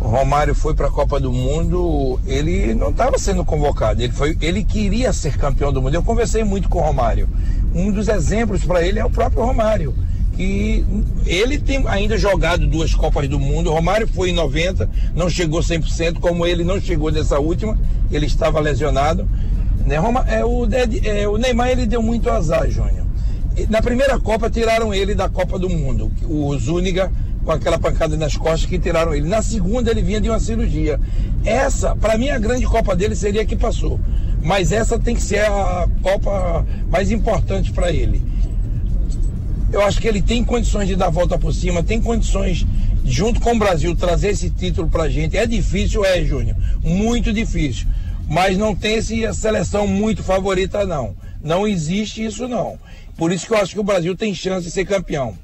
o 0.00 0.08
Romário 0.08 0.54
foi 0.54 0.74
para 0.74 0.88
a 0.88 0.90
Copa 0.90 1.20
do 1.20 1.32
Mundo, 1.32 2.20
ele 2.26 2.74
não 2.74 2.90
estava 2.90 3.16
sendo 3.16 3.44
convocado, 3.44 4.02
ele, 4.02 4.12
foi, 4.12 4.36
ele 4.40 4.64
queria 4.64 5.12
ser 5.12 5.38
campeão 5.38 5.72
do 5.72 5.80
mundo. 5.80 5.94
Eu 5.94 6.02
conversei 6.02 6.42
muito 6.42 6.68
com 6.68 6.78
o 6.78 6.82
Romário. 6.82 7.28
Um 7.74 7.92
dos 7.92 8.08
exemplos 8.08 8.64
para 8.64 8.82
ele 8.82 8.98
é 8.98 9.04
o 9.04 9.10
próprio 9.10 9.44
Romário, 9.44 9.94
que 10.36 10.84
ele 11.24 11.58
tem 11.58 11.86
ainda 11.86 12.18
jogado 12.18 12.66
duas 12.66 12.92
Copas 12.92 13.28
do 13.28 13.38
Mundo. 13.38 13.70
O 13.70 13.74
Romário 13.74 14.08
foi 14.08 14.30
em 14.30 14.34
90, 14.34 14.90
não 15.14 15.30
chegou 15.30 15.60
100%, 15.60 16.18
como 16.18 16.44
ele 16.44 16.64
não 16.64 16.80
chegou 16.80 17.10
nessa 17.10 17.38
última, 17.38 17.78
ele 18.10 18.26
estava 18.26 18.58
lesionado. 18.58 19.28
Né? 19.86 19.96
Roma, 19.96 20.24
é, 20.28 20.44
o, 20.44 20.66
é, 21.04 21.28
o 21.28 21.38
Neymar 21.38 21.68
ele 21.68 21.86
deu 21.86 22.02
muito 22.02 22.28
azar, 22.30 22.68
Júnior. 22.68 23.04
Na 23.68 23.80
primeira 23.80 24.18
Copa 24.18 24.50
tiraram 24.50 24.92
ele 24.92 25.14
da 25.14 25.28
Copa 25.28 25.58
do 25.58 25.68
Mundo. 25.68 26.10
O 26.24 26.56
Zúñiga 26.58 27.10
com 27.44 27.52
aquela 27.52 27.78
pancada 27.78 28.16
nas 28.16 28.36
costas 28.36 28.64
que 28.64 28.78
tiraram 28.78 29.14
ele. 29.14 29.28
Na 29.28 29.42
segunda 29.42 29.90
ele 29.90 30.02
vinha 30.02 30.20
de 30.20 30.28
uma 30.28 30.40
cirurgia. 30.40 30.98
Essa, 31.44 31.94
para 31.94 32.16
mim, 32.16 32.30
a 32.30 32.38
grande 32.38 32.66
Copa 32.66 32.96
dele 32.96 33.14
seria 33.14 33.42
a 33.42 33.44
que 33.44 33.54
passou. 33.54 34.00
Mas 34.42 34.72
essa 34.72 34.98
tem 34.98 35.14
que 35.14 35.22
ser 35.22 35.44
a 35.44 35.88
Copa 36.02 36.66
mais 36.90 37.10
importante 37.10 37.70
para 37.72 37.92
ele. 37.92 38.20
Eu 39.72 39.82
acho 39.82 40.00
que 40.00 40.08
ele 40.08 40.22
tem 40.22 40.44
condições 40.44 40.88
de 40.88 40.96
dar 40.96 41.06
a 41.06 41.10
volta 41.10 41.36
por 41.36 41.52
cima, 41.52 41.82
tem 41.82 42.00
condições, 42.00 42.64
junto 43.04 43.40
com 43.40 43.52
o 43.52 43.58
Brasil, 43.58 43.94
trazer 43.96 44.28
esse 44.28 44.48
título 44.48 44.88
pra 44.88 45.08
gente. 45.08 45.36
É 45.36 45.46
difícil, 45.46 46.04
é, 46.04 46.24
Júnior. 46.24 46.56
Muito 46.82 47.32
difícil. 47.32 47.86
Mas 48.28 48.56
não 48.56 48.74
tem 48.74 48.96
essa 48.96 49.32
seleção 49.34 49.86
muito 49.86 50.22
favorita, 50.22 50.86
não. 50.86 51.14
Não 51.44 51.68
existe 51.68 52.24
isso, 52.24 52.48
não. 52.48 52.78
Por 53.16 53.30
isso 53.30 53.46
que 53.46 53.52
eu 53.52 53.58
acho 53.58 53.74
que 53.74 53.80
o 53.80 53.84
Brasil 53.84 54.16
tem 54.16 54.34
chance 54.34 54.66
de 54.66 54.72
ser 54.72 54.86
campeão. 54.86 55.36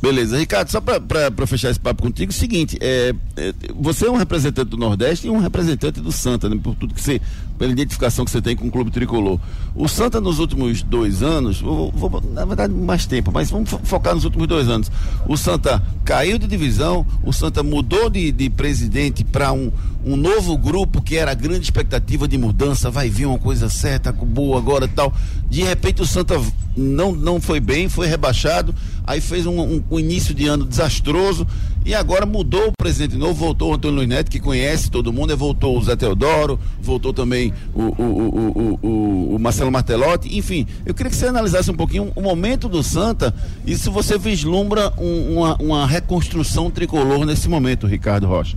Beleza, 0.00 0.36
Ricardo, 0.36 0.70
só 0.70 0.82
para 0.82 1.46
fechar 1.46 1.70
esse 1.70 1.80
papo 1.80 2.02
contigo, 2.02 2.30
é 2.30 2.34
seguinte, 2.34 2.76
é, 2.78 3.14
é, 3.38 3.54
você 3.74 4.06
é 4.06 4.10
um 4.10 4.16
representante 4.16 4.68
do 4.68 4.76
Nordeste 4.76 5.26
e 5.26 5.30
um 5.30 5.38
representante 5.38 5.98
do 5.98 6.12
Santa, 6.12 6.46
né, 6.46 6.60
por 6.62 6.74
tudo 6.74 6.92
que 6.92 7.00
você, 7.00 7.22
pela 7.58 7.72
identificação 7.72 8.24
que 8.24 8.30
você 8.30 8.42
tem 8.42 8.56
com 8.56 8.66
o 8.66 8.70
Clube 8.70 8.90
Tricolor. 8.90 9.38
O 9.74 9.88
Santa 9.88 10.20
nos 10.20 10.38
últimos 10.38 10.82
dois 10.82 11.22
anos, 11.22 11.60
vou, 11.60 11.90
vou, 11.92 12.22
na 12.32 12.44
verdade 12.44 12.72
mais 12.72 13.06
tempo, 13.06 13.30
mas 13.32 13.50
vamos 13.50 13.70
focar 13.84 14.14
nos 14.14 14.24
últimos 14.24 14.46
dois 14.46 14.68
anos. 14.68 14.90
O 15.26 15.36
Santa 15.36 15.82
caiu 16.04 16.38
de 16.38 16.46
divisão, 16.46 17.06
o 17.22 17.32
Santa 17.32 17.62
mudou 17.62 18.10
de, 18.10 18.32
de 18.32 18.50
presidente 18.50 19.24
para 19.24 19.52
um, 19.52 19.70
um 20.04 20.16
novo 20.16 20.56
grupo 20.58 21.00
que 21.00 21.16
era 21.16 21.30
a 21.30 21.34
grande 21.34 21.64
expectativa 21.64 22.28
de 22.28 22.36
mudança, 22.36 22.90
vai 22.90 23.08
vir 23.08 23.26
uma 23.26 23.38
coisa 23.38 23.68
certa, 23.68 24.12
boa 24.12 24.58
agora 24.58 24.86
tal. 24.86 25.12
De 25.48 25.62
repente 25.62 26.02
o 26.02 26.06
Santa 26.06 26.40
não, 26.76 27.12
não 27.12 27.40
foi 27.40 27.60
bem, 27.60 27.88
foi 27.88 28.06
rebaixado, 28.06 28.74
aí 29.06 29.20
fez 29.20 29.46
um, 29.46 29.60
um, 29.60 29.84
um, 29.90 30.00
início 30.00 30.34
de 30.34 30.46
ano 30.46 30.64
desastroso 30.64 31.46
e 31.84 31.94
agora 31.94 32.26
mudou 32.26 32.68
o 32.68 32.72
presidente 32.72 33.16
novo, 33.16 33.34
voltou 33.34 33.70
o 33.70 33.74
Antônio 33.74 33.96
Luiz 33.96 34.08
Neto, 34.08 34.30
que 34.30 34.40
conhece 34.40 34.90
todo 34.90 35.12
mundo, 35.12 35.36
voltou 35.36 35.78
o 35.78 35.82
Zé 35.82 35.94
Teodoro, 35.94 36.58
voltou 36.80 37.12
também 37.12 37.43
o, 37.74 37.82
o, 37.82 38.78
o, 38.82 39.34
o, 39.34 39.38
Marcelo 39.38 39.70
Martelotti, 39.70 40.36
enfim, 40.36 40.66
eu 40.86 40.94
queria 40.94 41.10
que 41.10 41.16
você 41.16 41.26
analisasse 41.26 41.70
um 41.70 41.74
pouquinho 41.74 42.12
o 42.14 42.22
momento 42.22 42.68
do 42.68 42.82
Santa 42.82 43.34
e 43.66 43.76
se 43.76 43.90
você 43.90 44.16
vislumbra 44.16 44.92
uma, 44.96 45.56
uma 45.56 45.86
reconstrução 45.86 46.70
tricolor 46.70 47.24
nesse 47.26 47.48
momento, 47.48 47.86
Ricardo 47.86 48.26
Rocha. 48.26 48.56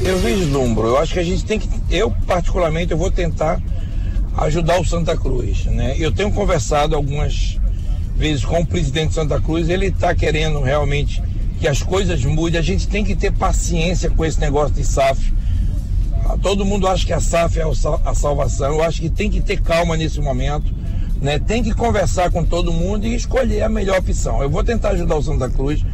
Eu 0.00 0.18
vislumbro, 0.18 0.86
eu 0.86 0.98
acho 0.98 1.14
que 1.14 1.18
a 1.18 1.24
gente 1.24 1.44
tem 1.44 1.58
que, 1.58 1.68
eu 1.90 2.10
particularmente, 2.26 2.92
eu 2.92 2.98
vou 2.98 3.10
tentar 3.10 3.60
ajudar 4.36 4.80
o 4.80 4.84
Santa 4.84 5.16
Cruz. 5.16 5.64
Né? 5.64 5.96
Eu 5.98 6.12
tenho 6.12 6.30
conversado 6.30 6.94
algumas 6.94 7.58
vezes 8.16 8.44
com 8.44 8.60
o 8.60 8.66
presidente 8.66 9.14
Santa 9.14 9.40
Cruz, 9.40 9.68
ele 9.68 9.86
está 9.86 10.14
querendo 10.14 10.60
realmente 10.60 11.22
que 11.60 11.66
as 11.66 11.82
coisas 11.82 12.24
mudem. 12.24 12.58
A 12.58 12.62
gente 12.62 12.86
tem 12.88 13.04
que 13.04 13.14
ter 13.14 13.32
paciência 13.32 14.10
com 14.10 14.24
esse 14.24 14.40
negócio 14.40 14.74
de 14.74 14.84
SAF. 14.84 15.32
Todo 16.42 16.64
mundo 16.64 16.86
acha 16.86 17.06
que 17.06 17.12
a 17.12 17.20
SAF 17.20 17.58
é 17.58 17.64
a 18.04 18.14
salvação. 18.14 18.74
Eu 18.74 18.82
acho 18.82 19.00
que 19.00 19.10
tem 19.10 19.30
que 19.30 19.40
ter 19.40 19.60
calma 19.60 19.96
nesse 19.96 20.20
momento. 20.20 20.72
Né? 21.20 21.38
Tem 21.38 21.62
que 21.62 21.72
conversar 21.72 22.30
com 22.30 22.44
todo 22.44 22.72
mundo 22.72 23.06
e 23.06 23.14
escolher 23.14 23.62
a 23.62 23.68
melhor 23.68 23.98
opção. 23.98 24.42
Eu 24.42 24.50
vou 24.50 24.62
tentar 24.62 24.90
ajudar 24.90 25.16
o 25.16 25.22
Santa 25.22 25.48
Cruz. 25.48 25.84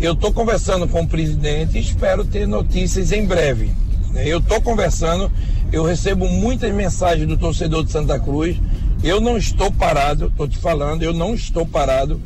Eu 0.00 0.12
estou 0.12 0.32
conversando 0.32 0.88
com 0.88 1.02
o 1.02 1.06
presidente 1.06 1.78
e 1.78 1.80
espero 1.80 2.24
ter 2.24 2.46
notícias 2.46 3.12
em 3.12 3.26
breve. 3.26 3.72
Eu 4.14 4.38
estou 4.38 4.60
conversando 4.60 5.30
eu 5.74 5.82
recebo 5.82 6.28
muitas 6.28 6.72
mensagens 6.72 7.26
do 7.26 7.36
torcedor 7.36 7.84
de 7.84 7.90
Santa 7.90 8.16
Cruz. 8.20 8.56
Eu 9.02 9.20
não 9.20 9.36
estou 9.36 9.72
parado, 9.72 10.28
estou 10.28 10.46
te 10.46 10.56
falando, 10.56 11.02
eu 11.02 11.12
não 11.12 11.34
estou 11.34 11.66
parado. 11.66 12.20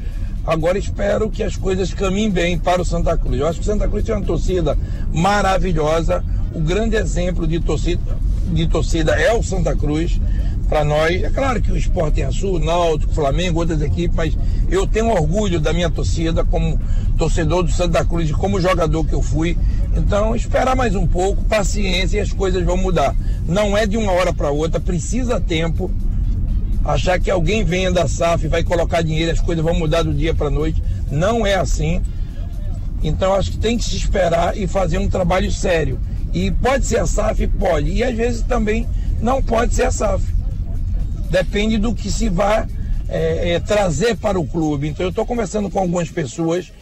Agora 0.46 0.79
espero 0.79 1.31
que 1.31 1.42
as 1.42 1.57
coisas 1.57 1.94
caminhem 1.94 2.31
bem 2.31 2.59
para 2.59 2.83
o 2.83 2.85
Santa 2.85 3.16
Cruz. 3.16 3.40
Eu 3.40 3.46
acho 3.46 3.61
que 3.61 3.64
o 3.64 3.72
Santa 3.72 3.88
Cruz 3.88 4.05
tem 4.05 4.14
uma 4.14 4.24
torcida 4.24 4.77
maravilhosa. 5.12 6.22
O 6.59 6.61
grande 6.61 6.97
exemplo 6.97 7.47
de 7.47 7.61
torcida, 7.61 8.03
de 8.53 8.66
torcida 8.66 9.12
é 9.12 9.33
o 9.33 9.40
Santa 9.44 9.77
Cruz 9.77 10.21
para 10.68 10.85
nós. 10.85 11.23
É 11.23 11.31
claro 11.31 11.62
que 11.62 11.71
o 11.71 11.77
esporte 11.77 12.21
é 12.21 12.25
azul, 12.25 12.59
Náutico, 12.59 13.14
Flamengo, 13.14 13.61
outras 13.61 13.81
equipes, 13.81 14.16
mas 14.16 14.37
eu 14.68 14.85
tenho 14.85 15.09
orgulho 15.09 15.61
da 15.61 15.73
minha 15.73 15.88
torcida 15.88 16.44
como 16.44 16.77
torcedor 17.16 17.62
do 17.62 17.71
Santa 17.71 18.05
Cruz 18.05 18.29
e 18.29 18.33
como 18.33 18.61
jogador 18.61 19.05
que 19.05 19.12
eu 19.12 19.23
fui. 19.23 19.57
Então, 19.97 20.35
esperar 20.35 20.75
mais 20.75 20.97
um 20.97 21.07
pouco, 21.07 21.44
paciência 21.44 22.16
e 22.16 22.21
as 22.21 22.33
coisas 22.33 22.64
vão 22.64 22.77
mudar. 22.77 23.14
Não 23.47 23.79
é 23.79 23.87
de 23.87 23.97
uma 23.97 24.11
hora 24.11 24.33
para 24.33 24.51
outra, 24.51 24.81
precisa 24.81 25.40
tempo. 25.40 25.88
Achar 26.85 27.21
que 27.21 27.31
alguém 27.31 27.62
venha 27.62 27.92
da 27.92 28.09
SAF 28.09 28.49
vai 28.49 28.64
colocar 28.64 29.01
dinheiro, 29.01 29.31
as 29.31 29.40
coisas 29.40 29.64
vão 29.64 29.75
mudar 29.75 30.03
do 30.03 30.12
dia 30.12 30.35
para 30.35 30.51
noite. 30.51 30.83
Não 31.09 31.47
é 31.47 31.55
assim. 31.55 32.03
Então, 33.01 33.33
acho 33.35 33.53
que 33.53 33.59
tem 33.59 33.79
que 33.79 33.85
se 33.85 33.97
esperar 33.97 34.59
e 34.59 34.66
fazer 34.66 34.99
um 34.99 35.09
trabalho 35.09 35.53
sério. 35.53 36.01
E 36.38 36.53
pode 36.53 36.87
ser 36.87 37.01
a 37.01 37.07
SAF? 37.07 37.48
Pode. 37.48 37.90
E 37.90 38.05
às 38.05 38.16
vezes 38.16 38.42
também 38.42 38.87
não 39.20 39.42
pode 39.42 39.74
ser 39.74 39.87
a 39.87 39.90
SAF. 39.90 40.24
depende 41.29 41.77
do 41.79 41.92
que 41.92 42.12
se 42.12 42.29
vai 42.29 42.64
é, 43.09 43.55
é, 43.55 43.61
trazer 43.61 44.16
para 44.16 44.38
o 44.38 44.46
clube. 44.46 44.87
Então 44.87 45.05
eu 45.05 45.11
estou 45.11 45.27
conversando 45.27 45.68
com 45.68 45.81
algumas 45.81 46.09
pessoas, 46.09 46.72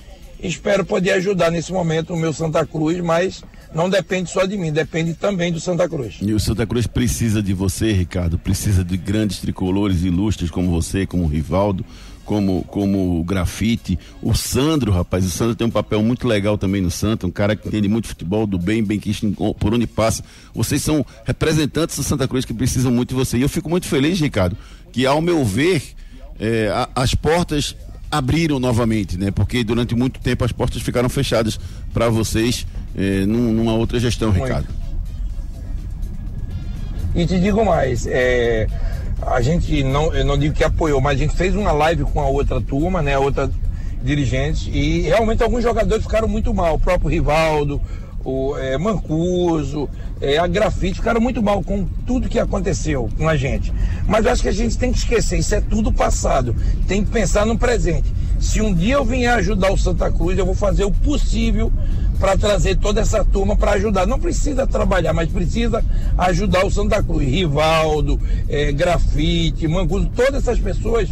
espero 0.42 0.84
poder 0.84 1.12
ajudar 1.12 1.50
nesse 1.50 1.72
momento 1.72 2.12
o 2.12 2.18
meu 2.18 2.34
Santa 2.34 2.66
Cruz, 2.66 3.00
mas 3.00 3.42
não 3.74 3.88
depende 3.88 4.30
só 4.30 4.44
de 4.44 4.58
mim, 4.58 4.70
depende 4.70 5.14
também 5.14 5.50
do 5.50 5.58
Santa 5.58 5.88
Cruz. 5.88 6.18
E 6.20 6.34
o 6.34 6.38
Santa 6.38 6.66
Cruz 6.66 6.86
precisa 6.86 7.42
de 7.42 7.54
você, 7.54 7.92
Ricardo, 7.92 8.38
precisa 8.38 8.84
de 8.84 8.98
grandes 8.98 9.38
tricolores 9.38 10.02
ilustres 10.02 10.50
como 10.50 10.70
você, 10.70 11.06
como 11.06 11.24
o 11.24 11.28
Rivaldo, 11.28 11.82
como, 12.26 12.64
como 12.64 13.20
o 13.20 13.24
Grafite, 13.24 13.98
o 14.20 14.34
Sandro, 14.34 14.90
rapaz, 14.90 15.24
o 15.24 15.30
Sandro 15.30 15.54
tem 15.54 15.66
um 15.66 15.70
papel 15.70 16.02
muito 16.02 16.26
legal 16.26 16.58
também 16.58 16.82
no 16.82 16.90
Santa, 16.90 17.26
um 17.26 17.30
cara 17.30 17.54
que 17.54 17.68
entende 17.68 17.88
muito 17.88 18.08
futebol, 18.08 18.46
do 18.46 18.58
bem, 18.58 18.82
bem 18.82 18.98
que 18.98 19.12
por 19.58 19.72
onde 19.72 19.86
passa. 19.86 20.24
Vocês 20.52 20.82
são 20.82 21.06
representantes 21.24 21.96
do 21.96 22.02
Santa 22.02 22.26
Cruz 22.26 22.44
que 22.44 22.52
precisam 22.52 22.90
muito 22.90 23.10
de 23.10 23.14
você. 23.14 23.38
E 23.38 23.42
eu 23.42 23.48
fico 23.48 23.70
muito 23.70 23.86
feliz, 23.86 24.20
Ricardo, 24.20 24.56
que 24.92 25.06
ao 25.06 25.22
meu 25.22 25.44
ver, 25.44 25.82
é, 26.38 26.68
a, 26.68 26.88
as 26.96 27.14
portas 27.14 27.76
abriram 28.10 28.58
novamente, 28.58 29.16
né? 29.16 29.30
Porque 29.30 29.62
durante 29.62 29.94
muito 29.94 30.20
tempo 30.20 30.44
as 30.44 30.50
portas 30.50 30.82
ficaram 30.82 31.08
fechadas 31.08 31.58
para 31.94 32.08
vocês 32.08 32.66
é, 32.96 33.24
num, 33.24 33.52
numa 33.52 33.74
outra 33.74 34.00
gestão, 34.00 34.30
muito. 34.30 34.42
Ricardo. 34.42 34.68
E 37.14 37.24
te 37.24 37.38
digo 37.40 37.64
mais, 37.64 38.06
é, 38.06 38.66
a 39.22 39.40
gente 39.40 39.82
não, 39.82 40.12
eu 40.14 40.24
não 40.24 40.36
digo 40.36 40.54
que 40.54 40.64
apoiou, 40.64 41.00
mas 41.00 41.18
a 41.18 41.22
gente 41.22 41.34
fez 41.34 41.54
uma 41.54 41.72
live 41.72 42.04
com 42.04 42.20
a 42.20 42.28
outra 42.28 42.60
turma, 42.60 43.00
né, 43.00 43.14
a 43.14 43.20
outra 43.20 43.50
dirigente, 44.02 44.70
e 44.70 45.02
realmente 45.02 45.42
alguns 45.42 45.62
jogadores 45.62 46.04
ficaram 46.04 46.28
muito 46.28 46.52
mal, 46.52 46.74
o 46.74 46.78
próprio 46.78 47.10
Rivaldo, 47.10 47.80
o 48.24 48.56
é, 48.56 48.76
Mancuso, 48.76 49.88
é, 50.20 50.36
a 50.36 50.46
Grafite, 50.46 50.96
ficaram 50.96 51.20
muito 51.20 51.42
mal 51.42 51.62
com 51.62 51.86
tudo 52.06 52.28
que 52.28 52.38
aconteceu 52.38 53.08
com 53.16 53.28
a 53.28 53.36
gente. 53.36 53.72
Mas 54.06 54.24
eu 54.24 54.32
acho 54.32 54.42
que 54.42 54.48
a 54.48 54.52
gente 54.52 54.76
tem 54.76 54.92
que 54.92 54.98
esquecer, 54.98 55.38
isso 55.38 55.54
é 55.54 55.60
tudo 55.60 55.92
passado, 55.92 56.54
tem 56.86 57.04
que 57.04 57.10
pensar 57.10 57.46
no 57.46 57.56
presente. 57.56 58.12
Se 58.40 58.60
um 58.60 58.74
dia 58.74 58.94
eu 58.94 59.04
vier 59.04 59.32
ajudar 59.34 59.72
o 59.72 59.78
Santa 59.78 60.10
Cruz, 60.10 60.38
eu 60.38 60.44
vou 60.44 60.54
fazer 60.54 60.84
o 60.84 60.90
possível 60.90 61.72
para 62.18 62.36
trazer 62.36 62.76
toda 62.76 63.00
essa 63.00 63.24
turma 63.24 63.56
para 63.56 63.72
ajudar. 63.72 64.06
Não 64.06 64.18
precisa 64.18 64.66
trabalhar, 64.66 65.12
mas 65.12 65.28
precisa 65.28 65.84
ajudar 66.18 66.64
o 66.64 66.70
Santa 66.70 67.02
Cruz. 67.02 67.26
Rivaldo, 67.26 68.20
é, 68.48 68.72
Grafite, 68.72 69.68
Mancuso, 69.68 70.10
todas 70.14 70.42
essas 70.42 70.58
pessoas 70.58 71.08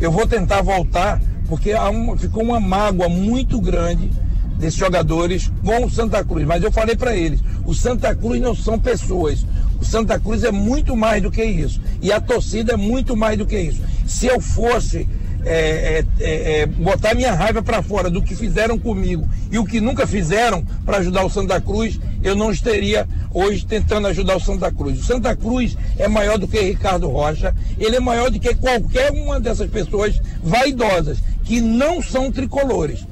eu 0.00 0.12
vou 0.12 0.26
tentar 0.26 0.62
voltar, 0.62 1.20
porque 1.48 1.74
uma, 1.74 2.16
ficou 2.16 2.42
uma 2.42 2.60
mágoa 2.60 3.08
muito 3.08 3.60
grande 3.60 4.10
desses 4.58 4.78
jogadores 4.78 5.50
com 5.64 5.84
o 5.84 5.90
Santa 5.90 6.24
Cruz. 6.24 6.46
Mas 6.46 6.62
eu 6.62 6.70
falei 6.70 6.96
para 6.96 7.16
eles: 7.16 7.40
o 7.64 7.74
Santa 7.74 8.14
Cruz 8.14 8.40
não 8.40 8.54
são 8.54 8.78
pessoas. 8.78 9.44
O 9.80 9.84
Santa 9.84 10.18
Cruz 10.18 10.42
é 10.42 10.50
muito 10.50 10.96
mais 10.96 11.22
do 11.22 11.30
que 11.30 11.42
isso. 11.44 11.80
E 12.02 12.12
a 12.12 12.20
torcida 12.20 12.72
é 12.72 12.76
muito 12.76 13.16
mais 13.16 13.38
do 13.38 13.46
que 13.46 13.58
isso. 13.58 13.80
Se 14.06 14.26
eu 14.26 14.40
fosse 14.40 15.08
é, 15.50 15.98
é, 15.98 16.04
é, 16.20 16.60
é, 16.60 16.66
botar 16.66 17.14
minha 17.14 17.32
raiva 17.32 17.62
para 17.62 17.82
fora 17.82 18.10
do 18.10 18.22
que 18.22 18.36
fizeram 18.36 18.78
comigo 18.78 19.26
e 19.50 19.58
o 19.58 19.64
que 19.64 19.80
nunca 19.80 20.06
fizeram 20.06 20.62
para 20.84 20.98
ajudar 20.98 21.24
o 21.24 21.30
Santa 21.30 21.58
Cruz, 21.58 21.98
eu 22.22 22.36
não 22.36 22.52
estaria 22.52 23.08
hoje 23.32 23.64
tentando 23.64 24.08
ajudar 24.08 24.36
o 24.36 24.40
Santa 24.40 24.70
Cruz. 24.70 25.00
O 25.00 25.02
Santa 25.02 25.34
Cruz 25.34 25.74
é 25.96 26.06
maior 26.06 26.36
do 26.36 26.46
que 26.46 26.60
Ricardo 26.60 27.08
Rocha, 27.08 27.54
ele 27.78 27.96
é 27.96 28.00
maior 28.00 28.30
do 28.30 28.38
que 28.38 28.54
qualquer 28.54 29.10
uma 29.12 29.40
dessas 29.40 29.70
pessoas 29.70 30.20
vaidosas 30.42 31.18
que 31.44 31.62
não 31.62 32.02
são 32.02 32.30
tricolores. 32.30 33.06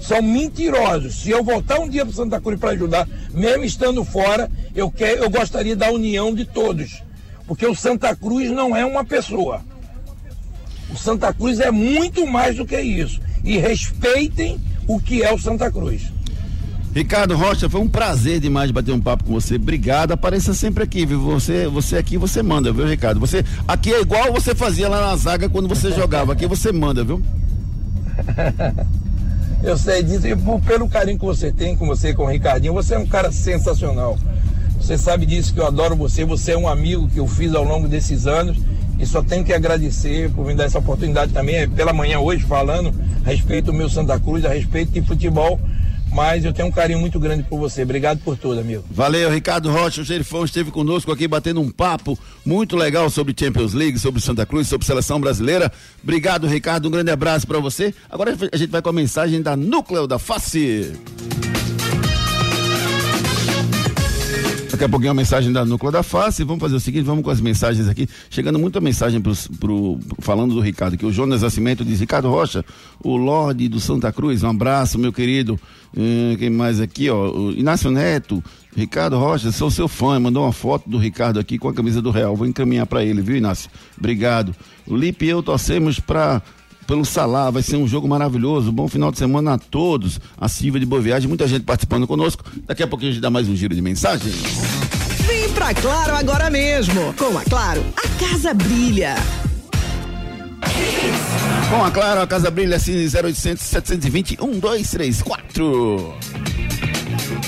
São 0.00 0.22
mentirosos. 0.22 1.16
Se 1.16 1.30
eu 1.30 1.44
voltar 1.44 1.78
um 1.78 1.88
dia 1.88 2.06
para 2.06 2.14
Santa 2.14 2.40
Cruz 2.40 2.58
para 2.58 2.70
ajudar, 2.70 3.06
mesmo 3.34 3.64
estando 3.64 4.02
fora, 4.02 4.50
eu, 4.74 4.90
quer, 4.90 5.18
eu 5.18 5.28
gostaria 5.28 5.76
da 5.76 5.90
união 5.90 6.34
de 6.34 6.46
todos. 6.46 7.02
Porque 7.46 7.66
o 7.66 7.74
Santa 7.74 8.16
Cruz 8.16 8.50
não 8.50 8.74
é 8.74 8.84
uma 8.84 9.04
pessoa. 9.04 9.62
O 10.92 10.96
Santa 10.96 11.32
Cruz 11.32 11.60
é 11.60 11.70
muito 11.70 12.26
mais 12.26 12.56
do 12.56 12.64
que 12.64 12.80
isso. 12.80 13.20
E 13.44 13.58
respeitem 13.58 14.58
o 14.86 15.00
que 15.00 15.22
é 15.22 15.32
o 15.32 15.38
Santa 15.38 15.70
Cruz. 15.70 16.12
Ricardo 16.94 17.36
Rocha, 17.36 17.68
foi 17.68 17.82
um 17.82 17.88
prazer 17.88 18.40
demais 18.40 18.70
bater 18.70 18.92
um 18.92 19.00
papo 19.00 19.24
com 19.24 19.34
você. 19.34 19.56
Obrigado. 19.56 20.12
Apareça 20.12 20.54
sempre 20.54 20.82
aqui, 20.82 21.04
viu? 21.04 21.20
Você, 21.20 21.66
você 21.66 21.98
aqui 21.98 22.16
você 22.16 22.42
manda, 22.42 22.72
viu, 22.72 22.86
Ricardo? 22.86 23.20
Você 23.20 23.44
aqui 23.68 23.92
é 23.92 24.00
igual 24.00 24.32
você 24.32 24.54
fazia 24.54 24.88
lá 24.88 25.10
na 25.10 25.16
zaga 25.16 25.46
quando 25.46 25.68
você 25.68 25.92
jogava. 25.92 26.32
Aqui 26.32 26.46
você 26.46 26.72
manda, 26.72 27.04
viu? 27.04 27.20
Eu 29.62 29.76
sei 29.76 30.02
disso 30.02 30.26
e 30.26 30.36
pelo 30.60 30.88
carinho 30.88 31.18
que 31.18 31.24
você 31.24 31.50
tem 31.50 31.76
com 31.76 31.86
você, 31.86 32.14
com 32.14 32.24
o 32.24 32.28
Ricardinho, 32.28 32.72
você 32.72 32.94
é 32.94 32.98
um 32.98 33.06
cara 33.06 33.32
sensacional. 33.32 34.18
Você 34.80 34.96
sabe 34.96 35.26
disso 35.26 35.52
que 35.52 35.60
eu 35.60 35.66
adoro 35.66 35.96
você. 35.96 36.24
Você 36.24 36.52
é 36.52 36.56
um 36.56 36.68
amigo 36.68 37.08
que 37.08 37.18
eu 37.18 37.26
fiz 37.26 37.54
ao 37.54 37.64
longo 37.64 37.88
desses 37.88 38.26
anos 38.26 38.56
e 38.98 39.06
só 39.06 39.22
tenho 39.22 39.44
que 39.44 39.52
agradecer 39.52 40.30
por 40.30 40.46
me 40.46 40.54
dar 40.54 40.64
essa 40.64 40.78
oportunidade 40.78 41.32
também, 41.32 41.56
é 41.56 41.66
pela 41.66 41.92
manhã 41.92 42.18
hoje, 42.18 42.44
falando 42.44 42.94
a 43.24 43.30
respeito 43.30 43.66
do 43.66 43.72
meu 43.72 43.88
Santa 43.88 44.18
Cruz, 44.18 44.44
a 44.44 44.50
respeito 44.50 44.92
de 44.92 45.02
futebol. 45.02 45.60
Mas 46.12 46.44
eu 46.44 46.52
tenho 46.52 46.68
um 46.68 46.72
carinho 46.72 46.98
muito 46.98 47.20
grande 47.20 47.42
por 47.42 47.58
você. 47.58 47.82
Obrigado 47.82 48.20
por 48.20 48.38
tudo, 48.38 48.60
amigo. 48.60 48.82
Valeu, 48.90 49.30
Ricardo 49.30 49.70
Rocha. 49.70 50.00
O 50.00 50.04
Gerifão 50.04 50.44
esteve 50.46 50.70
conosco 50.70 51.12
aqui 51.12 51.28
batendo 51.28 51.60
um 51.60 51.70
papo 51.70 52.18
muito 52.44 52.74
legal 52.74 53.10
sobre 53.10 53.34
Champions 53.38 53.74
League, 53.74 53.98
sobre 53.98 54.22
Santa 54.22 54.46
Cruz, 54.46 54.66
sobre 54.66 54.86
seleção 54.86 55.20
brasileira. 55.20 55.70
Obrigado, 56.02 56.46
Ricardo. 56.46 56.88
Um 56.88 56.90
grande 56.90 57.10
abraço 57.10 57.46
para 57.46 57.58
você. 57.58 57.92
Agora 58.08 58.34
a 58.50 58.56
gente 58.56 58.70
vai 58.70 58.80
com 58.80 58.88
a 58.88 58.94
mensagem 58.94 59.42
da 59.42 59.56
Núcleo 59.56 60.06
da 60.06 60.18
Face. 60.18 60.92
Daqui 64.76 64.84
a 64.84 64.88
pouquinho 64.90 65.12
a 65.12 65.14
mensagem 65.14 65.50
da 65.50 65.64
Núcleo 65.64 65.90
da 65.90 66.02
Face. 66.02 66.44
Vamos 66.44 66.60
fazer 66.60 66.76
o 66.76 66.80
seguinte, 66.80 67.04
vamos 67.04 67.24
com 67.24 67.30
as 67.30 67.40
mensagens 67.40 67.88
aqui. 67.88 68.06
Chegando 68.28 68.58
muita 68.58 68.78
mensagem 68.78 69.22
pro, 69.22 69.32
pro, 69.58 69.98
falando 70.18 70.52
do 70.52 70.60
Ricardo, 70.60 70.98
que 70.98 71.06
o 71.06 71.10
Jonas 71.10 71.40
Nascimento 71.40 71.82
diz, 71.82 71.98
Ricardo 71.98 72.28
Rocha, 72.28 72.62
o 73.02 73.16
Lorde 73.16 73.68
do 73.68 73.80
Santa 73.80 74.12
Cruz, 74.12 74.42
um 74.42 74.50
abraço, 74.50 74.98
meu 74.98 75.14
querido. 75.14 75.58
Hum, 75.96 76.36
quem 76.38 76.50
mais 76.50 76.78
aqui, 76.78 77.08
ó? 77.08 77.30
O 77.30 77.52
Inácio 77.52 77.90
Neto, 77.90 78.44
Ricardo 78.76 79.16
Rocha, 79.18 79.50
sou 79.50 79.70
seu 79.70 79.88
fã, 79.88 80.20
mandou 80.20 80.42
uma 80.42 80.52
foto 80.52 80.90
do 80.90 80.98
Ricardo 80.98 81.40
aqui 81.40 81.56
com 81.56 81.70
a 81.70 81.72
camisa 81.72 82.02
do 82.02 82.10
Real. 82.10 82.36
Vou 82.36 82.46
encaminhar 82.46 82.84
para 82.84 83.02
ele, 83.02 83.22
viu, 83.22 83.36
Inácio? 83.36 83.70
Obrigado. 83.96 84.54
O 84.86 84.94
Lipe 84.94 85.24
e 85.24 85.30
eu 85.30 85.42
torcemos 85.42 85.98
para 85.98 86.42
pelo 86.86 87.04
Salar. 87.04 87.50
Vai 87.50 87.62
ser 87.62 87.76
um 87.76 87.86
jogo 87.86 88.08
maravilhoso. 88.08 88.72
Bom 88.72 88.88
final 88.88 89.10
de 89.10 89.18
semana 89.18 89.54
a 89.54 89.58
todos. 89.58 90.20
A 90.38 90.48
Silvia 90.48 90.80
de 90.80 90.86
Boa 90.86 91.00
Viagem, 91.00 91.28
muita 91.28 91.46
gente 91.46 91.64
participando 91.64 92.06
conosco. 92.06 92.44
Daqui 92.66 92.82
a 92.82 92.86
pouquinho 92.86 93.10
a 93.10 93.14
gente 93.14 93.22
dá 93.22 93.30
mais 93.30 93.48
um 93.48 93.56
giro 93.56 93.74
de 93.74 93.82
mensagens. 93.82 94.34
Vem 95.26 95.48
pra 95.50 95.74
Claro 95.74 96.14
agora 96.14 96.48
mesmo. 96.50 97.12
Com 97.14 97.36
a 97.36 97.42
Claro, 97.42 97.84
a 97.96 98.08
casa 98.24 98.54
brilha. 98.54 99.16
Com 101.68 101.84
a 101.84 101.90
Claro, 101.90 102.20
a 102.20 102.26
casa 102.26 102.50
brilha 102.50 102.76
assim 102.76 102.94
0800 102.94 103.62
720 103.62 104.38
1234. 104.40 106.14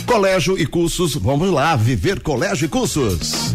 Colégio 0.06 0.58
e 0.58 0.66
cursos, 0.66 1.14
vamos 1.14 1.50
lá, 1.50 1.76
viver 1.76 2.20
colégio 2.20 2.64
e 2.64 2.68
cursos 2.68 3.54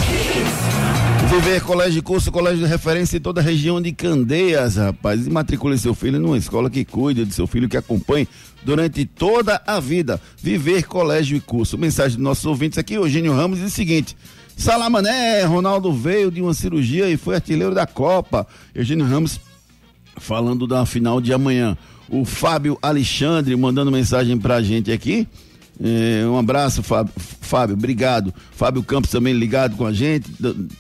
Viver 1.29 1.61
Colégio 1.62 2.01
Curso, 2.01 2.31
colégio 2.31 2.61
de 2.61 2.66
referência 2.66 3.16
em 3.16 3.21
toda 3.21 3.40
a 3.40 3.42
região 3.42 3.83
de 3.83 3.90
Candeias, 3.90 4.77
rapaz. 4.77 5.27
E 5.27 5.31
matricule 5.31 5.77
seu 5.77 5.96
filho 5.96 6.21
numa 6.21 6.38
escola 6.38 6.71
que 6.71 6.85
cuide 6.85 7.25
de 7.25 7.35
seu 7.35 7.48
filho, 7.48 7.69
que 7.69 7.77
acompanhe 7.77 8.29
durante 8.63 9.04
toda 9.04 9.61
a 9.67 9.81
vida. 9.81 10.21
Viver 10.40 10.85
Colégio 10.85 11.37
e 11.37 11.40
Curso. 11.40 11.77
Mensagem 11.77 12.17
dos 12.17 12.23
nossos 12.23 12.46
ouvintes 12.46 12.79
aqui, 12.79 12.94
Eugênio 12.94 13.35
Ramos, 13.35 13.59
diz 13.59 13.73
o 13.73 13.75
seguinte. 13.75 14.17
Salamané, 14.57 15.42
Ronaldo 15.42 15.92
veio 15.92 16.31
de 16.31 16.40
uma 16.40 16.54
cirurgia 16.54 17.11
e 17.11 17.17
foi 17.17 17.35
artilheiro 17.35 17.75
da 17.75 17.85
Copa. 17.85 18.46
Eugênio 18.73 19.04
Ramos 19.04 19.40
falando 20.19 20.69
da 20.69 20.87
final 20.87 21.21
de 21.21 21.33
amanhã. 21.33 21.77
O 22.09 22.25
Fábio 22.25 22.79
Alexandre 22.81 23.57
mandando 23.57 23.90
mensagem 23.90 24.38
pra 24.38 24.63
gente 24.63 24.92
aqui 24.92 25.27
É, 25.83 26.27
um 26.27 26.38
abraço, 26.38 26.83
Fábio. 26.83 27.12
Fábio, 27.16 27.74
obrigado. 27.74 28.35
Fábio 28.52 28.83
Campos 28.83 29.10
também 29.10 29.33
ligado 29.33 29.77
com 29.77 29.87
a 29.87 29.92
gente, 29.92 30.29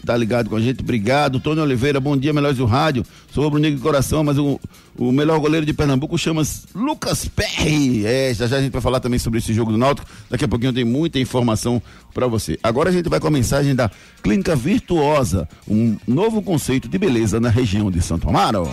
tá 0.04 0.16
ligado 0.16 0.50
com 0.50 0.56
a 0.56 0.60
gente, 0.60 0.80
obrigado. 0.80 1.38
Tony 1.38 1.60
Oliveira, 1.60 2.00
bom 2.00 2.16
dia, 2.16 2.32
melhores 2.32 2.58
do 2.58 2.64
rádio. 2.64 3.04
Sou 3.30 3.44
rubro-negro 3.44 3.76
de 3.76 3.82
coração, 3.82 4.24
mas 4.24 4.38
o, 4.38 4.58
o 4.98 5.12
melhor 5.12 5.38
goleiro 5.38 5.64
de 5.64 5.72
Pernambuco 5.72 6.16
chama 6.18 6.42
Lucas 6.74 7.28
Perry. 7.28 8.04
É, 8.04 8.34
já 8.34 8.46
já 8.46 8.56
a 8.56 8.60
gente 8.60 8.72
vai 8.72 8.82
falar 8.82 8.98
também 8.98 9.18
sobre 9.18 9.38
esse 9.38 9.52
jogo 9.52 9.70
do 9.70 9.78
Náutico. 9.78 10.08
Daqui 10.30 10.44
a 10.44 10.48
pouquinho 10.48 10.72
tem 10.72 10.84
muita 10.84 11.18
informação 11.18 11.80
para 12.12 12.26
você. 12.26 12.58
Agora 12.62 12.90
a 12.90 12.92
gente 12.92 13.08
vai 13.08 13.20
com 13.20 13.28
a 13.28 13.30
mensagem 13.30 13.74
da 13.74 13.90
Clínica 14.22 14.56
Virtuosa, 14.56 15.48
um 15.68 15.96
novo 16.06 16.42
conceito 16.42 16.88
de 16.88 16.98
beleza 16.98 17.38
na 17.38 17.50
região 17.50 17.90
de 17.90 18.02
Santo 18.02 18.28
Amaro. 18.28 18.70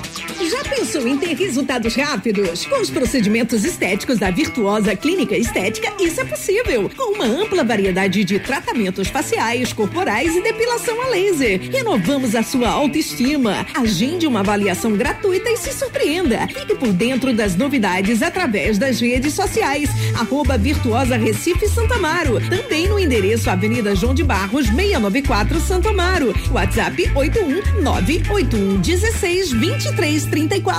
Já 0.50 0.73
pensou 0.84 1.08
em 1.08 1.18
ter 1.18 1.34
resultados 1.34 1.96
rápidos? 1.96 2.66
Com 2.66 2.82
os 2.82 2.90
procedimentos 2.90 3.64
estéticos 3.64 4.20
da 4.20 4.30
Virtuosa 4.30 4.94
Clínica 4.98 5.38
Estética, 5.38 5.94
isso 5.98 6.20
é 6.20 6.26
possível. 6.26 6.92
Com 6.94 7.14
uma 7.14 7.24
ampla 7.24 7.64
variedade 7.64 8.26
de 8.26 8.38
tratamentos 8.38 9.08
faciais, 9.08 9.72
corporais 9.72 10.36
e 10.36 10.42
depilação 10.42 11.02
a 11.02 11.08
laser. 11.08 11.72
Renovamos 11.72 12.36
a 12.36 12.44
sua 12.44 12.68
autoestima. 12.68 13.66
Agende 13.74 14.28
uma 14.28 14.42
avaliação 14.42 14.92
gratuita 14.92 15.50
e 15.50 15.56
se 15.56 15.72
surpreenda. 15.72 16.46
Fique 16.48 16.76
por 16.76 16.92
dentro 16.92 17.34
das 17.34 17.56
novidades 17.56 18.22
através 18.22 18.78
das 18.78 19.00
redes 19.00 19.34
sociais. 19.34 19.90
Arroba 20.20 20.58
Virtuosa 20.58 21.16
Recife 21.16 21.66
Santa 21.70 21.96
Amaro. 21.96 22.42
Também 22.50 22.90
no 22.90 23.00
endereço 23.00 23.50
Avenida 23.50 23.96
João 23.96 24.14
de 24.14 24.24
Barros, 24.24 24.66
694 24.66 25.62
Santo 25.62 25.88
Amaro. 25.88 26.34
WhatsApp 26.52 27.10
81981 27.16 28.82
16 28.82 29.54
23 29.54 30.26
34. 30.26 30.73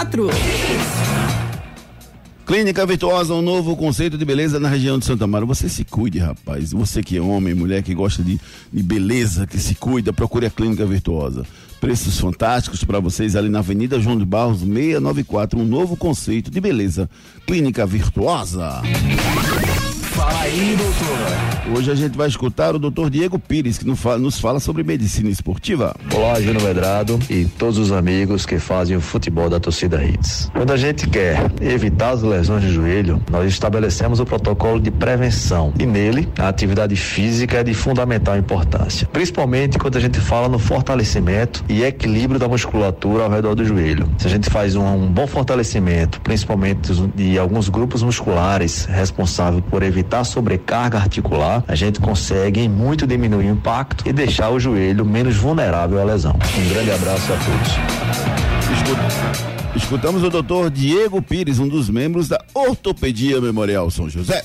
Clínica 2.46 2.84
Virtuosa, 2.84 3.32
um 3.32 3.40
novo 3.40 3.74
conceito 3.76 4.18
de 4.18 4.24
beleza 4.24 4.60
na 4.60 4.68
região 4.68 4.98
de 4.98 5.04
Santa 5.04 5.26
Maria. 5.26 5.46
Você 5.46 5.68
se 5.68 5.84
cuide, 5.84 6.18
rapaz. 6.18 6.72
Você 6.72 7.02
que 7.02 7.16
é 7.16 7.20
homem, 7.20 7.54
mulher 7.54 7.82
que 7.82 7.94
gosta 7.94 8.22
de, 8.22 8.38
de 8.72 8.82
beleza, 8.82 9.46
que 9.46 9.58
se 9.58 9.74
cuida, 9.74 10.12
procure 10.12 10.46
a 10.46 10.50
Clínica 10.50 10.84
Virtuosa. 10.84 11.46
Preços 11.80 12.18
fantásticos 12.18 12.84
para 12.84 13.00
vocês 13.00 13.34
ali 13.34 13.48
na 13.48 13.60
Avenida 13.60 14.00
João 14.00 14.18
de 14.18 14.24
Barros, 14.24 14.60
694. 14.60 15.58
Um 15.58 15.64
novo 15.64 15.96
conceito 15.96 16.50
de 16.50 16.60
beleza. 16.60 17.08
Clínica 17.46 17.86
Virtuosa. 17.86 18.82
Fala 20.12 20.40
aí, 20.40 20.76
doutor. 20.76 21.53
Hoje 21.72 21.90
a 21.90 21.94
gente 21.94 22.14
vai 22.14 22.28
escutar 22.28 22.74
o 22.74 22.78
doutor 22.78 23.08
Diego 23.08 23.38
Pires, 23.38 23.78
que 23.78 23.86
nos 23.86 24.38
fala 24.38 24.60
sobre 24.60 24.82
medicina 24.82 25.30
esportiva. 25.30 25.96
Olá, 26.14 26.38
Júnior 26.38 26.62
Medrado 26.62 27.18
e 27.30 27.46
todos 27.46 27.78
os 27.78 27.90
amigos 27.90 28.44
que 28.44 28.58
fazem 28.58 28.94
o 28.98 29.00
futebol 29.00 29.48
da 29.48 29.58
torcida 29.58 30.04
Hits. 30.04 30.50
Quando 30.52 30.74
a 30.74 30.76
gente 30.76 31.08
quer 31.08 31.50
evitar 31.62 32.10
as 32.10 32.22
lesões 32.22 32.62
de 32.62 32.70
joelho, 32.70 33.22
nós 33.30 33.50
estabelecemos 33.50 34.20
o 34.20 34.26
protocolo 34.26 34.78
de 34.78 34.90
prevenção 34.90 35.72
e 35.78 35.86
nele 35.86 36.28
a 36.38 36.48
atividade 36.48 36.96
física 36.96 37.58
é 37.58 37.64
de 37.64 37.72
fundamental 37.72 38.36
importância, 38.36 39.08
principalmente 39.10 39.78
quando 39.78 39.96
a 39.96 40.00
gente 40.00 40.20
fala 40.20 40.50
no 40.50 40.58
fortalecimento 40.58 41.64
e 41.66 41.82
equilíbrio 41.82 42.38
da 42.38 42.46
musculatura 42.46 43.24
ao 43.24 43.30
redor 43.30 43.54
do 43.54 43.64
joelho. 43.64 44.06
Se 44.18 44.26
a 44.26 44.30
gente 44.30 44.50
faz 44.50 44.76
um, 44.76 44.84
um 44.84 45.10
bom 45.10 45.26
fortalecimento, 45.26 46.20
principalmente 46.20 46.92
de 47.14 47.38
alguns 47.38 47.70
grupos 47.70 48.02
musculares 48.02 48.84
responsáveis 48.84 49.64
por 49.70 49.82
evitar 49.82 50.24
sobrecarga 50.24 50.98
articular, 50.98 51.53
a 51.68 51.74
gente 51.74 52.00
consegue 52.00 52.68
muito 52.68 53.06
diminuir 53.06 53.46
o 53.46 53.52
impacto 53.52 54.08
e 54.08 54.12
deixar 54.12 54.50
o 54.50 54.58
joelho 54.58 55.04
menos 55.04 55.36
vulnerável 55.36 56.00
à 56.00 56.04
lesão. 56.04 56.34
Um 56.34 56.68
grande 56.68 56.90
abraço 56.90 57.32
a 57.32 57.36
todos. 57.36 58.74
Escuta. 58.76 59.54
Escutamos 59.76 60.22
o 60.22 60.30
doutor 60.30 60.70
Diego 60.70 61.20
Pires, 61.20 61.58
um 61.58 61.68
dos 61.68 61.90
membros 61.90 62.28
da 62.28 62.40
Ortopedia 62.54 63.40
Memorial 63.40 63.90
São 63.90 64.08
José. 64.08 64.44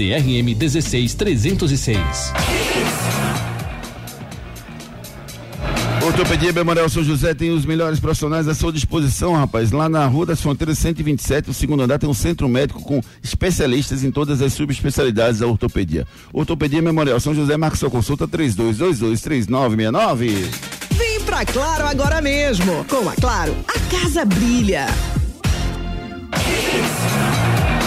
CRM 0.00 0.54
16306. 0.54 1.98
Ortopedia 6.02 6.54
Memorial 6.54 6.88
São 6.88 7.04
José 7.04 7.34
tem 7.34 7.50
os 7.50 7.66
melhores 7.66 8.00
profissionais 8.00 8.48
à 8.48 8.54
sua 8.54 8.72
disposição, 8.72 9.34
rapaz. 9.34 9.70
Lá 9.70 9.90
na 9.90 10.06
Rua 10.06 10.24
das 10.24 10.40
Fronteiras 10.40 10.78
127, 10.78 11.50
o 11.50 11.54
segundo 11.54 11.82
andar, 11.82 11.98
tem 11.98 12.08
um 12.08 12.14
centro 12.14 12.48
médico 12.48 12.82
com 12.82 13.02
especialistas 13.22 14.02
em 14.02 14.10
todas 14.10 14.40
as 14.40 14.54
subespecialidades 14.54 15.40
da 15.40 15.46
ortopedia. 15.46 16.06
Ortopedia 16.32 16.80
Memorial 16.80 17.20
São 17.20 17.34
José, 17.34 17.58
marca 17.58 17.76
sua 17.76 17.90
consulta 17.90 18.26
32223969. 18.26 20.48
Vem 20.92 21.20
pra 21.26 21.44
Claro 21.44 21.86
agora 21.86 22.22
mesmo. 22.22 22.86
Com 22.86 23.06
a 23.06 23.14
Claro, 23.16 23.54
a 23.68 23.78
casa 23.94 24.24
brilha. 24.24 24.86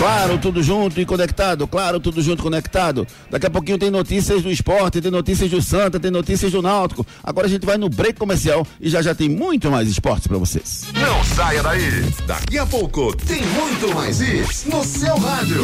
Claro, 0.04 0.38
tudo 0.38 0.62
junto 0.62 1.00
e 1.00 1.06
conectado. 1.06 1.66
Claro, 1.66 1.98
tudo 1.98 2.22
junto 2.22 2.42
e 2.42 2.44
conectado. 2.44 3.08
Daqui 3.32 3.46
a 3.46 3.50
pouquinho 3.50 3.78
tem 3.78 3.90
notícias 3.90 4.42
do 4.44 4.52
esporte, 4.52 5.00
tem 5.00 5.10
notícias 5.10 5.50
do 5.50 5.62
Santa, 5.62 5.98
tem 5.98 6.12
notícias 6.12 6.52
do 6.52 6.62
Náutico. 6.62 7.08
Agora 7.24 7.48
a 7.48 7.50
gente 7.50 7.66
vai 7.66 7.78
no 7.78 7.88
break 7.88 8.20
comercial 8.20 8.68
e 8.82 8.90
já 8.90 9.02
já 9.02 9.16
tem 9.16 9.30
muito 9.30 9.72
mais 9.72 9.88
esportes 9.88 10.28
para 10.28 10.38
vocês. 10.38 10.88
Não 10.94 11.24
saia 11.24 11.64
daí. 11.64 12.02
Daqui 12.28 12.58
a 12.58 12.66
pouco 12.66 13.16
tem 13.16 13.44
muito 13.44 13.96
mais 13.96 14.20
isso 14.20 14.70
no 14.70 14.84
seu 14.84 15.16
rádio. 15.16 15.64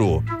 Janeiro 0.01 0.40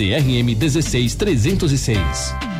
CRM 0.00 0.56
16306. 0.56 2.59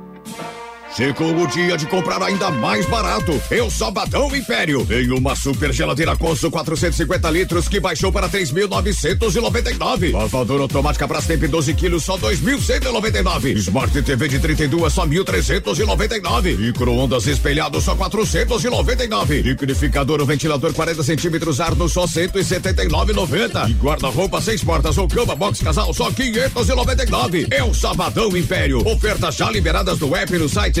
Chegou 0.95 1.33
o 1.41 1.47
dia 1.47 1.77
de 1.77 1.85
comprar 1.85 2.21
ainda 2.21 2.51
mais 2.51 2.85
barato. 2.85 3.41
É 3.49 3.63
o 3.63 3.71
Sabadão 3.71 4.35
Império. 4.35 4.85
Tem 4.85 5.09
uma 5.11 5.33
super 5.37 5.71
geladeira 5.71 6.17
Consul 6.17 6.51
450 6.51 7.29
litros 7.29 7.69
que 7.69 7.79
baixou 7.79 8.11
para 8.11 8.27
3.999. 8.27 10.11
Lavadora 10.11 10.63
automática 10.63 11.07
Brastemp 11.07 11.43
12 11.43 11.73
quilos 11.75 12.03
só 12.03 12.17
2.199. 12.17 13.55
Smart 13.55 14.01
TV 14.01 14.27
de 14.27 14.39
32 14.39 14.91
só 14.91 15.07
1.399. 15.07 16.57
Micro-ondas 16.57 17.25
espelhado 17.25 17.79
só 17.79 17.95
499. 17.95 19.43
Liquidificador 19.43 20.19
ou 20.19 20.25
ventilador 20.25 20.73
40 20.73 21.03
centímetros 21.03 21.61
Arno 21.61 21.87
só 21.87 22.05
179,90. 22.05 23.69
E 23.69 23.73
guarda-roupa 23.73 24.41
seis 24.41 24.61
portas 24.61 24.97
ou 24.97 25.07
cama 25.07 25.37
box 25.37 25.61
casal 25.61 25.93
só 25.93 26.11
599. 26.11 27.47
É 27.49 27.63
o 27.63 27.73
Sabadão 27.73 28.35
Império. 28.35 28.85
Ofertas 28.85 29.35
já 29.35 29.49
liberadas 29.49 29.97
no 29.97 30.13
app 30.13 30.37
no 30.37 30.49
site 30.49 30.80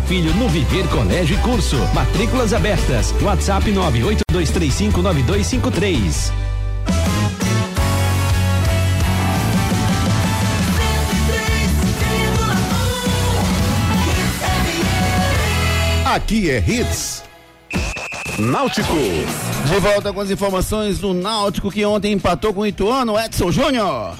filho 0.01 0.33
no 0.35 0.49
Viver 0.49 0.85
Colégio 0.89 1.37
e 1.37 1.41
Curso. 1.41 1.77
Matrículas 1.93 2.53
abertas. 2.53 3.13
WhatsApp 3.21 3.71
982359253. 3.71 6.33
Aqui 16.05 16.49
é 16.49 16.59
Hits. 16.59 17.23
Náutico. 18.37 18.97
De 19.65 19.79
volta 19.79 20.11
com 20.11 20.19
as 20.19 20.29
informações 20.29 20.99
do 20.99 21.13
Náutico 21.13 21.71
que 21.71 21.85
ontem 21.85 22.11
empatou 22.11 22.53
com 22.53 22.59
o 22.61 22.67
Ituano, 22.67 23.17
Edson 23.17 23.51
Júnior. 23.51 24.15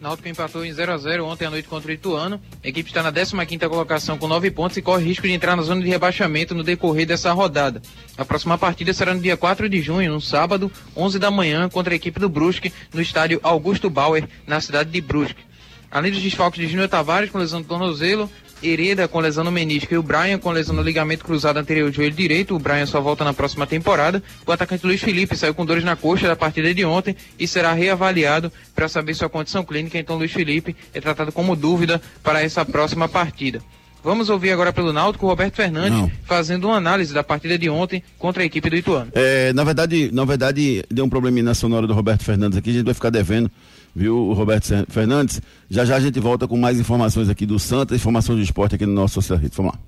Náutico 0.00 0.28
empatou 0.28 0.64
em 0.64 0.72
0 0.72 0.92
a 0.92 0.96
0 0.96 1.26
ontem 1.26 1.46
à 1.46 1.50
noite 1.50 1.68
contra 1.68 1.90
o 1.90 1.94
Ituano. 1.94 2.40
A 2.62 2.68
equipe 2.68 2.88
está 2.88 3.02
na 3.02 3.12
15ª 3.12 3.68
colocação 3.68 4.16
com 4.16 4.28
9 4.28 4.50
pontos 4.52 4.76
e 4.76 4.82
corre 4.82 5.04
risco 5.04 5.26
de 5.26 5.32
entrar 5.32 5.56
na 5.56 5.62
zona 5.62 5.82
de 5.82 5.88
rebaixamento 5.88 6.54
no 6.54 6.62
decorrer 6.62 7.04
dessa 7.04 7.32
rodada. 7.32 7.82
A 8.16 8.24
próxima 8.24 8.56
partida 8.56 8.92
será 8.92 9.12
no 9.12 9.20
dia 9.20 9.36
4 9.36 9.68
de 9.68 9.82
junho, 9.82 10.12
no 10.12 10.20
sábado, 10.20 10.70
11 10.96 11.18
da 11.18 11.30
manhã, 11.30 11.68
contra 11.68 11.92
a 11.92 11.96
equipe 11.96 12.20
do 12.20 12.28
Brusque, 12.28 12.72
no 12.94 13.00
estádio 13.00 13.40
Augusto 13.42 13.90
Bauer, 13.90 14.28
na 14.46 14.60
cidade 14.60 14.90
de 14.90 15.00
Brusque. 15.00 15.48
Além 15.90 16.12
dos 16.12 16.22
desfalques 16.22 16.60
de 16.60 16.68
Júnior 16.68 16.88
Tavares 16.88 17.30
com 17.30 17.38
lesão 17.38 17.60
do 17.60 17.66
tornozelo, 17.66 18.30
Hereda 18.62 19.08
com 19.08 19.20
lesão 19.20 19.44
no 19.44 19.50
menisco 19.50 19.92
e 19.92 19.98
o 19.98 20.02
Brian 20.02 20.38
com 20.38 20.50
lesão 20.50 20.74
no 20.74 20.82
ligamento 20.82 21.24
cruzado 21.24 21.58
anterior 21.58 21.90
do 21.90 21.96
joelho 21.96 22.14
direito. 22.14 22.54
O 22.54 22.58
Brian 22.58 22.86
só 22.86 23.00
volta 23.00 23.24
na 23.24 23.32
próxima 23.32 23.66
temporada. 23.66 24.22
O 24.46 24.52
atacante 24.52 24.86
Luiz 24.86 25.00
Felipe 25.00 25.36
saiu 25.36 25.54
com 25.54 25.64
dores 25.64 25.84
na 25.84 25.96
coxa 25.96 26.26
da 26.26 26.36
partida 26.36 26.72
de 26.74 26.84
ontem 26.84 27.16
e 27.38 27.46
será 27.46 27.72
reavaliado 27.72 28.52
para 28.74 28.88
saber 28.88 29.14
sua 29.14 29.28
condição 29.28 29.64
clínica. 29.64 29.98
Então, 29.98 30.16
Luiz 30.16 30.32
Felipe 30.32 30.74
é 30.92 31.00
tratado 31.00 31.32
como 31.32 31.54
dúvida 31.54 32.00
para 32.22 32.42
essa 32.42 32.64
próxima 32.64 33.08
partida. 33.08 33.62
Vamos 34.02 34.30
ouvir 34.30 34.52
agora 34.52 34.72
pelo 34.72 34.92
Náutico 34.92 35.26
o 35.26 35.28
Roberto 35.28 35.56
Fernandes 35.56 35.98
Não. 35.98 36.10
fazendo 36.24 36.68
uma 36.68 36.76
análise 36.76 37.12
da 37.12 37.24
partida 37.24 37.58
de 37.58 37.68
ontem 37.68 38.02
contra 38.16 38.42
a 38.42 38.46
equipe 38.46 38.70
do 38.70 38.76
Ituano. 38.76 39.10
É, 39.12 39.52
na 39.52 39.64
verdade, 39.64 40.10
na 40.12 40.24
verdade, 40.24 40.84
deu 40.88 41.04
um 41.04 41.08
probleminha 41.08 41.42
na 41.42 41.54
sonora 41.54 41.86
do 41.86 41.92
Roberto 41.92 42.24
Fernandes 42.24 42.56
aqui, 42.56 42.70
a 42.70 42.72
gente 42.74 42.84
vai 42.84 42.94
ficar 42.94 43.10
devendo, 43.10 43.50
viu, 43.94 44.32
Roberto 44.32 44.66
Fer- 44.66 44.86
Fernandes. 44.88 45.40
Já 45.70 45.84
já 45.84 45.96
a 45.96 46.00
gente 46.00 46.18
volta 46.20 46.46
com 46.48 46.56
mais 46.56 46.78
informações 46.78 47.28
aqui 47.28 47.44
do 47.46 47.58
Santa, 47.58 47.94
informações 47.94 48.36
do 48.36 48.42
esporte 48.42 48.74
aqui 48.74 48.86
no 48.86 48.92
nosso 48.92 49.14
Social 49.14 49.38
Hits. 49.42 49.56
Vamos 49.56 49.72
lá. 49.72 49.78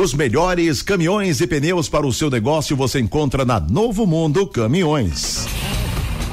Os 0.00 0.12
melhores 0.12 0.82
caminhões 0.82 1.40
e 1.40 1.46
pneus 1.46 1.88
para 1.88 2.04
o 2.06 2.12
seu 2.12 2.28
negócio 2.28 2.76
você 2.76 2.98
encontra 2.98 3.44
na 3.44 3.60
Novo 3.60 4.06
Mundo 4.06 4.44
Caminhões. 4.46 5.46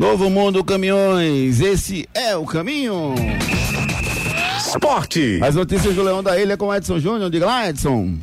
Novo 0.00 0.30
Mundo 0.30 0.64
Caminhões, 0.64 1.60
esse 1.60 2.08
é 2.14 2.34
o 2.34 2.46
caminho. 2.46 3.14
Esporte. 4.56 5.38
As 5.42 5.54
notícias 5.54 5.94
do 5.94 6.02
Leão 6.02 6.22
da 6.22 6.40
Ilha 6.40 6.56
com 6.56 6.74
Edson 6.74 6.98
Júnior. 6.98 7.28
Diga 7.28 7.44
lá, 7.44 7.68
Edson. 7.68 8.18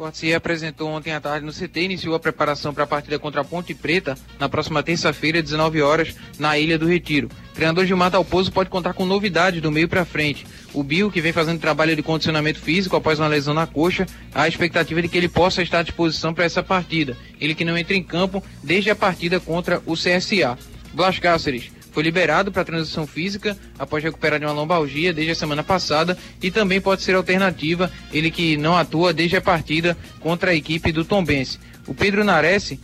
Sport 0.00 0.14
se 0.14 0.32
apresentou 0.32 0.88
ontem 0.88 1.12
à 1.12 1.20
tarde 1.20 1.44
no 1.44 1.52
CT 1.52 1.80
e 1.80 1.84
iniciou 1.84 2.14
a 2.14 2.18
preparação 2.18 2.72
para 2.72 2.84
a 2.84 2.86
partida 2.86 3.18
contra 3.18 3.42
a 3.42 3.44
Ponte 3.44 3.74
Preta 3.74 4.16
na 4.38 4.48
próxima 4.48 4.82
terça-feira, 4.82 5.42
19 5.42 5.82
horas, 5.82 6.16
na 6.38 6.56
Ilha 6.56 6.78
do 6.78 6.86
Retiro. 6.86 7.28
O 7.50 7.54
treinador 7.54 7.84
Gilmar 7.84 8.10
Dalpozo 8.10 8.50
pode 8.50 8.70
contar 8.70 8.94
com 8.94 9.04
novidades 9.04 9.60
do 9.60 9.70
meio 9.70 9.88
para 9.88 10.06
frente. 10.06 10.46
O 10.72 10.84
Bill, 10.84 11.10
que 11.10 11.20
vem 11.20 11.32
fazendo 11.32 11.58
trabalho 11.58 11.96
de 11.96 12.02
condicionamento 12.02 12.60
físico 12.60 12.94
após 12.94 13.18
uma 13.18 13.26
lesão 13.26 13.52
na 13.52 13.66
coxa, 13.66 14.06
a 14.32 14.46
expectativa 14.46 15.02
de 15.02 15.08
que 15.08 15.18
ele 15.18 15.28
possa 15.28 15.62
estar 15.62 15.80
à 15.80 15.82
disposição 15.82 16.32
para 16.32 16.44
essa 16.44 16.62
partida. 16.62 17.16
Ele 17.40 17.54
que 17.54 17.64
não 17.64 17.76
entra 17.76 17.96
em 17.96 18.02
campo 18.02 18.42
desde 18.62 18.90
a 18.90 18.94
partida 18.94 19.40
contra 19.40 19.82
o 19.84 19.94
CSA. 19.94 20.56
Blas 20.92 21.18
Cáceres 21.18 21.70
foi 21.92 22.04
liberado 22.04 22.52
para 22.52 22.64
transição 22.64 23.06
física 23.06 23.56
após 23.78 24.02
recuperar 24.02 24.38
de 24.38 24.46
uma 24.46 24.54
lombalgia 24.54 25.12
desde 25.12 25.32
a 25.32 25.34
semana 25.34 25.62
passada 25.62 26.16
e 26.40 26.50
também 26.50 26.80
pode 26.80 27.02
ser 27.02 27.14
alternativa, 27.14 27.90
ele 28.12 28.30
que 28.30 28.56
não 28.56 28.76
atua 28.76 29.12
desde 29.12 29.36
a 29.36 29.40
partida 29.40 29.96
contra 30.20 30.52
a 30.52 30.54
equipe 30.54 30.92
do 30.92 31.04
Tombense. 31.04 31.58
O 31.86 31.94
Pedro 31.94 32.22
Nares 32.22 32.78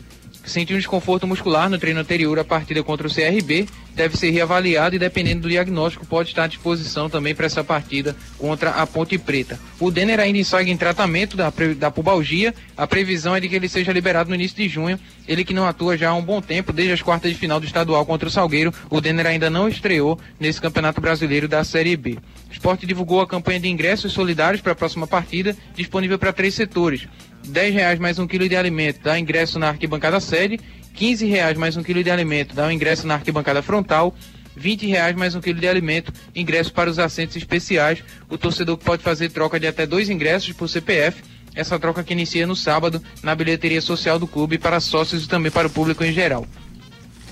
sentiu 0.47 0.77
um 0.77 0.79
desconforto 0.79 1.27
muscular 1.27 1.69
no 1.69 1.79
treino 1.79 2.01
anterior 2.01 2.39
à 2.39 2.45
partida 2.45 2.83
contra 2.83 3.07
o 3.07 3.13
CRB, 3.13 3.67
deve 3.95 4.17
ser 4.17 4.31
reavaliado 4.31 4.95
e, 4.95 4.99
dependendo 4.99 5.43
do 5.43 5.49
diagnóstico, 5.49 6.07
pode 6.07 6.29
estar 6.29 6.45
à 6.45 6.47
disposição 6.47 7.09
também 7.09 7.35
para 7.35 7.47
essa 7.47 7.65
partida 7.65 8.15
contra 8.39 8.71
a 8.71 8.87
Ponte 8.87 9.17
Preta. 9.19 9.59
O 9.81 9.91
Denner 9.91 10.21
ainda 10.21 10.43
segue 10.45 10.71
em 10.71 10.77
tratamento 10.77 11.37
da, 11.37 11.53
da 11.77 11.91
pubalgia, 11.91 12.55
a 12.77 12.87
previsão 12.87 13.35
é 13.35 13.41
de 13.41 13.49
que 13.49 13.57
ele 13.57 13.69
seja 13.69 13.93
liberado 13.93 14.29
no 14.29 14.35
início 14.35 14.57
de 14.57 14.69
junho, 14.69 14.99
ele 15.27 15.45
que 15.45 15.55
não 15.55 15.67
atua 15.67 15.97
já 15.97 16.11
há 16.11 16.15
um 16.15 16.23
bom 16.23 16.41
tempo, 16.41 16.73
desde 16.73 16.93
as 16.93 17.03
quartas 17.03 17.31
de 17.33 17.39
final 17.39 17.59
do 17.59 17.67
estadual 17.67 18.05
contra 18.05 18.29
o 18.29 18.31
Salgueiro, 18.31 18.73
o 18.91 19.01
Denner 19.01 19.27
ainda 19.27 19.49
não 19.49 19.69
estreou 19.69 20.19
nesse 20.39 20.61
Campeonato 20.61 21.01
Brasileiro 21.01 21.49
da 21.49 21.65
Série 21.65 21.97
B. 21.97 22.19
O 22.51 22.53
esporte 22.53 22.87
divulgou 22.87 23.21
a 23.21 23.27
campanha 23.27 23.61
de 23.61 23.69
ingressos 23.69 24.13
solidários 24.13 24.61
para 24.61 24.73
a 24.73 24.77
próxima 24.77 25.07
partida, 25.07 25.57
disponível 25.75 26.19
para 26.19 26.33
três 26.33 26.55
setores. 26.55 27.09
R$ 27.53 27.71
reais 27.71 27.99
mais 27.99 28.19
um 28.19 28.27
quilo 28.27 28.49
de 28.49 28.57
alimento 28.57 29.01
dá 29.03 29.19
ingresso 29.19 29.59
na 29.59 29.69
arquibancada 29.69 30.21
sede, 30.21 30.59
R$ 30.95 31.15
reais 31.27 31.57
mais 31.57 31.77
um 31.77 31.83
quilo 31.83 32.03
de 32.03 32.11
alimento 32.11 32.55
dá 32.55 32.67
um 32.67 32.71
ingresso 32.71 33.07
na 33.07 33.15
arquibancada 33.15 33.63
frontal, 33.63 34.15
R$ 34.57 34.77
reais 34.87 35.15
mais 35.15 35.35
um 35.35 35.41
quilo 35.41 35.61
de 35.61 35.69
alimento, 35.69 36.13
ingresso 36.35 36.73
para 36.73 36.91
os 36.91 36.99
assentos 36.99 37.37
especiais. 37.37 38.03
O 38.29 38.39
torcedor 38.39 38.79
pode 38.79 39.03
fazer 39.03 39.31
troca 39.31 39.61
de 39.61 39.67
até 39.67 39.87
dois 39.87 40.09
ingressos 40.09 40.53
por 40.53 40.69
CPF. 40.69 41.23
Essa 41.55 41.79
troca 41.79 42.05
que 42.05 42.13
inicia 42.13 42.47
no 42.47 42.55
sábado 42.55 43.03
na 43.23 43.35
bilheteria 43.35 43.81
social 43.81 44.19
do 44.19 44.27
clube 44.27 44.59
para 44.59 44.79
sócios 44.81 45.25
e 45.25 45.29
também 45.29 45.51
para 45.51 45.69
o 45.69 45.71
público 45.71 46.05
em 46.05 46.13
geral. 46.13 46.47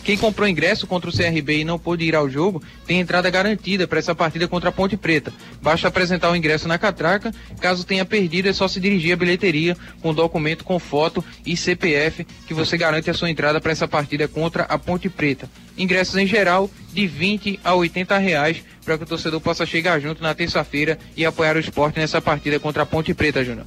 Quem 0.04 0.18
comprou 0.18 0.46
ingresso 0.46 0.86
contra 0.86 1.08
o 1.08 1.12
CRB 1.12 1.60
e 1.60 1.64
não 1.64 1.78
pôde 1.78 2.04
ir 2.04 2.14
ao 2.14 2.28
jogo 2.28 2.62
tem 2.86 3.00
entrada 3.00 3.30
garantida 3.30 3.88
para 3.88 3.98
essa 3.98 4.14
partida 4.14 4.46
contra 4.46 4.68
a 4.68 4.72
Ponte 4.72 4.98
Preta. 4.98 5.32
Basta 5.62 5.88
apresentar 5.88 6.30
o 6.30 6.36
ingresso 6.36 6.68
na 6.68 6.76
catraca. 6.76 7.32
Caso 7.58 7.86
tenha 7.86 8.04
perdido, 8.04 8.46
é 8.46 8.52
só 8.52 8.68
se 8.68 8.78
dirigir 8.78 9.14
à 9.14 9.16
bilheteria 9.16 9.74
com 10.02 10.12
documento 10.12 10.62
com 10.62 10.78
foto 10.78 11.24
e 11.46 11.56
CPF 11.56 12.26
que 12.46 12.52
você 12.52 12.76
garante 12.76 13.08
a 13.08 13.14
sua 13.14 13.30
entrada 13.30 13.62
para 13.62 13.72
essa 13.72 13.88
partida 13.88 14.28
contra 14.28 14.64
a 14.64 14.78
Ponte 14.78 15.08
Preta. 15.08 15.48
Ingressos 15.76 16.16
em 16.16 16.26
geral 16.26 16.70
de 16.92 17.06
20 17.06 17.60
a 17.64 17.74
80 17.74 18.18
reais 18.18 18.62
para 18.84 18.98
que 18.98 19.04
o 19.04 19.06
torcedor 19.06 19.40
possa 19.40 19.64
chegar 19.64 19.98
junto 20.00 20.22
na 20.22 20.34
terça-feira 20.34 20.98
e 21.16 21.24
apoiar 21.24 21.56
o 21.56 21.60
esporte 21.60 21.98
nessa 21.98 22.20
partida 22.20 22.60
contra 22.60 22.82
a 22.82 22.86
Ponte 22.86 23.14
Preta, 23.14 23.42
Júnior. 23.42 23.64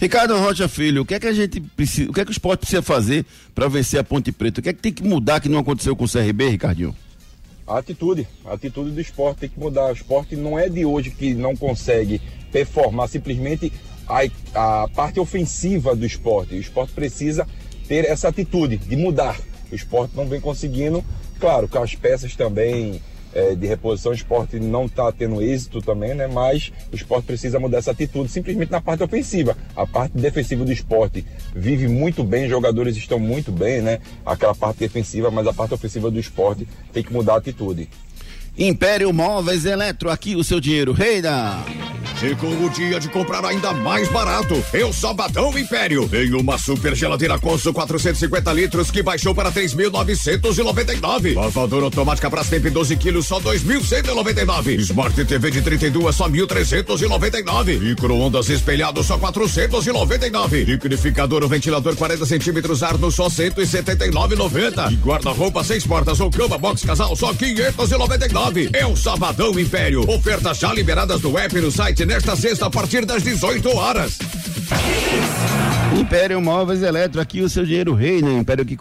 Ricardo 0.00 0.36
Rocha 0.36 0.68
Filho, 0.68 1.02
o 1.02 1.04
que 1.04 1.14
é 1.14 1.20
que 1.20 1.26
a 1.26 1.32
gente 1.32 1.60
precisa, 1.60 2.10
o 2.10 2.12
que 2.12 2.20
é 2.20 2.24
que 2.24 2.30
o 2.30 2.32
esporte 2.32 2.60
precisa 2.60 2.82
fazer 2.82 3.24
para 3.54 3.68
vencer 3.68 4.00
a 4.00 4.04
Ponte 4.04 4.32
Preta? 4.32 4.60
O 4.60 4.62
que 4.62 4.68
é 4.68 4.72
que 4.72 4.82
tem 4.82 4.92
que 4.92 5.04
mudar 5.04 5.40
que 5.40 5.48
não 5.48 5.58
aconteceu 5.58 5.94
com 5.94 6.04
o 6.04 6.08
CRB, 6.10 6.48
Ricardinho? 6.48 6.94
A 7.66 7.78
atitude, 7.78 8.28
a 8.44 8.52
atitude 8.52 8.90
do 8.90 9.00
esporte 9.00 9.40
tem 9.40 9.48
que 9.48 9.58
mudar. 9.58 9.90
O 9.90 9.92
esporte 9.92 10.36
não 10.36 10.58
é 10.58 10.68
de 10.68 10.84
hoje 10.84 11.10
que 11.10 11.32
não 11.32 11.56
consegue 11.56 12.20
performar 12.52 13.08
simplesmente 13.08 13.72
a, 14.06 14.82
a 14.82 14.88
parte 14.88 15.18
ofensiva 15.18 15.96
do 15.96 16.04
esporte. 16.04 16.54
O 16.54 16.58
esporte 16.58 16.92
precisa 16.92 17.46
ter 17.88 18.04
essa 18.04 18.28
atitude 18.28 18.76
de 18.76 18.96
mudar. 18.96 19.40
O 19.72 19.74
esporte 19.74 20.14
não 20.14 20.26
vem 20.26 20.40
conseguindo, 20.40 21.02
claro, 21.40 21.66
com 21.68 21.82
as 21.82 21.94
peças 21.94 22.36
também 22.36 23.00
é, 23.34 23.54
de 23.54 23.66
reposição, 23.66 24.12
o 24.12 24.14
esporte 24.14 24.58
não 24.60 24.86
está 24.86 25.10
tendo 25.10 25.42
êxito 25.42 25.82
também, 25.82 26.14
né? 26.14 26.26
Mas 26.26 26.72
o 26.92 26.94
esporte 26.94 27.26
precisa 27.26 27.58
mudar 27.58 27.78
essa 27.78 27.90
atitude 27.90 28.30
simplesmente 28.30 28.70
na 28.70 28.80
parte 28.80 29.02
ofensiva. 29.02 29.56
A 29.74 29.86
parte 29.86 30.16
defensiva 30.16 30.64
do 30.64 30.72
esporte 30.72 31.24
vive 31.54 31.88
muito 31.88 32.22
bem, 32.22 32.44
os 32.44 32.50
jogadores 32.50 32.96
estão 32.96 33.18
muito 33.18 33.50
bem, 33.50 33.82
né? 33.82 33.98
Aquela 34.24 34.54
parte 34.54 34.78
defensiva, 34.78 35.30
mas 35.30 35.46
a 35.46 35.52
parte 35.52 35.74
ofensiva 35.74 36.10
do 36.10 36.18
esporte 36.18 36.66
tem 36.92 37.02
que 37.02 37.12
mudar 37.12 37.34
a 37.34 37.38
atitude. 37.38 37.88
Império 38.56 39.12
Móveis 39.12 39.64
Eletro, 39.64 40.10
aqui 40.10 40.36
o 40.36 40.44
seu 40.44 40.60
dinheiro, 40.60 40.92
reina. 40.92 41.64
Chegou 42.24 42.64
o 42.64 42.70
dia 42.70 42.98
de 42.98 43.06
comprar 43.10 43.44
ainda 43.44 43.74
mais 43.74 44.08
barato. 44.08 44.54
É 44.72 44.82
o 44.82 44.94
Sabadão 44.94 45.58
Império. 45.58 46.08
Tem 46.08 46.32
uma 46.32 46.56
super 46.56 46.96
geladeira 46.96 47.38
Consul 47.38 47.74
450 47.74 48.50
litros 48.54 48.90
que 48.90 49.02
baixou 49.02 49.34
para 49.34 49.52
3.999. 49.52 51.34
Lavadora 51.34 51.84
automática 51.84 52.30
Brastemp 52.30 52.64
12 52.64 52.96
quilos 52.96 53.26
só 53.26 53.38
2.199. 53.40 54.78
Smart 54.80 55.22
TV 55.22 55.50
de 55.50 55.60
32 55.60 56.16
só 56.16 56.26
1.399. 56.26 57.78
Micro-ondas 57.78 58.48
espelhado 58.48 59.04
só 59.04 59.18
499. 59.18 60.64
Liquidificador 60.64 61.42
ou 61.42 61.48
ventilador 61.50 61.94
40 61.94 62.24
centímetros 62.24 62.82
Arno 62.82 63.10
só 63.10 63.28
179,90. 63.28 64.92
E 64.92 64.96
guarda-roupa 64.96 65.62
seis 65.62 65.86
portas 65.86 66.18
ou 66.20 66.30
cama 66.30 66.56
box 66.56 66.86
casal 66.86 67.14
só 67.14 67.34
599. 67.34 68.70
É 68.72 68.86
o 68.86 68.96
Sabadão 68.96 69.60
Império. 69.60 70.08
Ofertas 70.10 70.56
já 70.56 70.72
liberadas 70.72 71.20
no 71.20 71.36
app 71.36 71.60
no 71.60 71.70
site 71.70 72.13
nesta 72.14 72.36
sexta 72.36 72.66
a 72.66 72.70
partir 72.70 73.04
das 73.04 73.24
18 73.24 73.68
horas. 73.70 74.20
Império 76.00 76.40
Móveis 76.40 76.80
Eletro, 76.80 77.20
aqui 77.20 77.40
o 77.40 77.48
seu 77.48 77.66
dinheiro 77.66 77.92
rei, 77.92 78.22
né? 78.22 78.38
Império 78.38 78.64
que, 78.64 78.76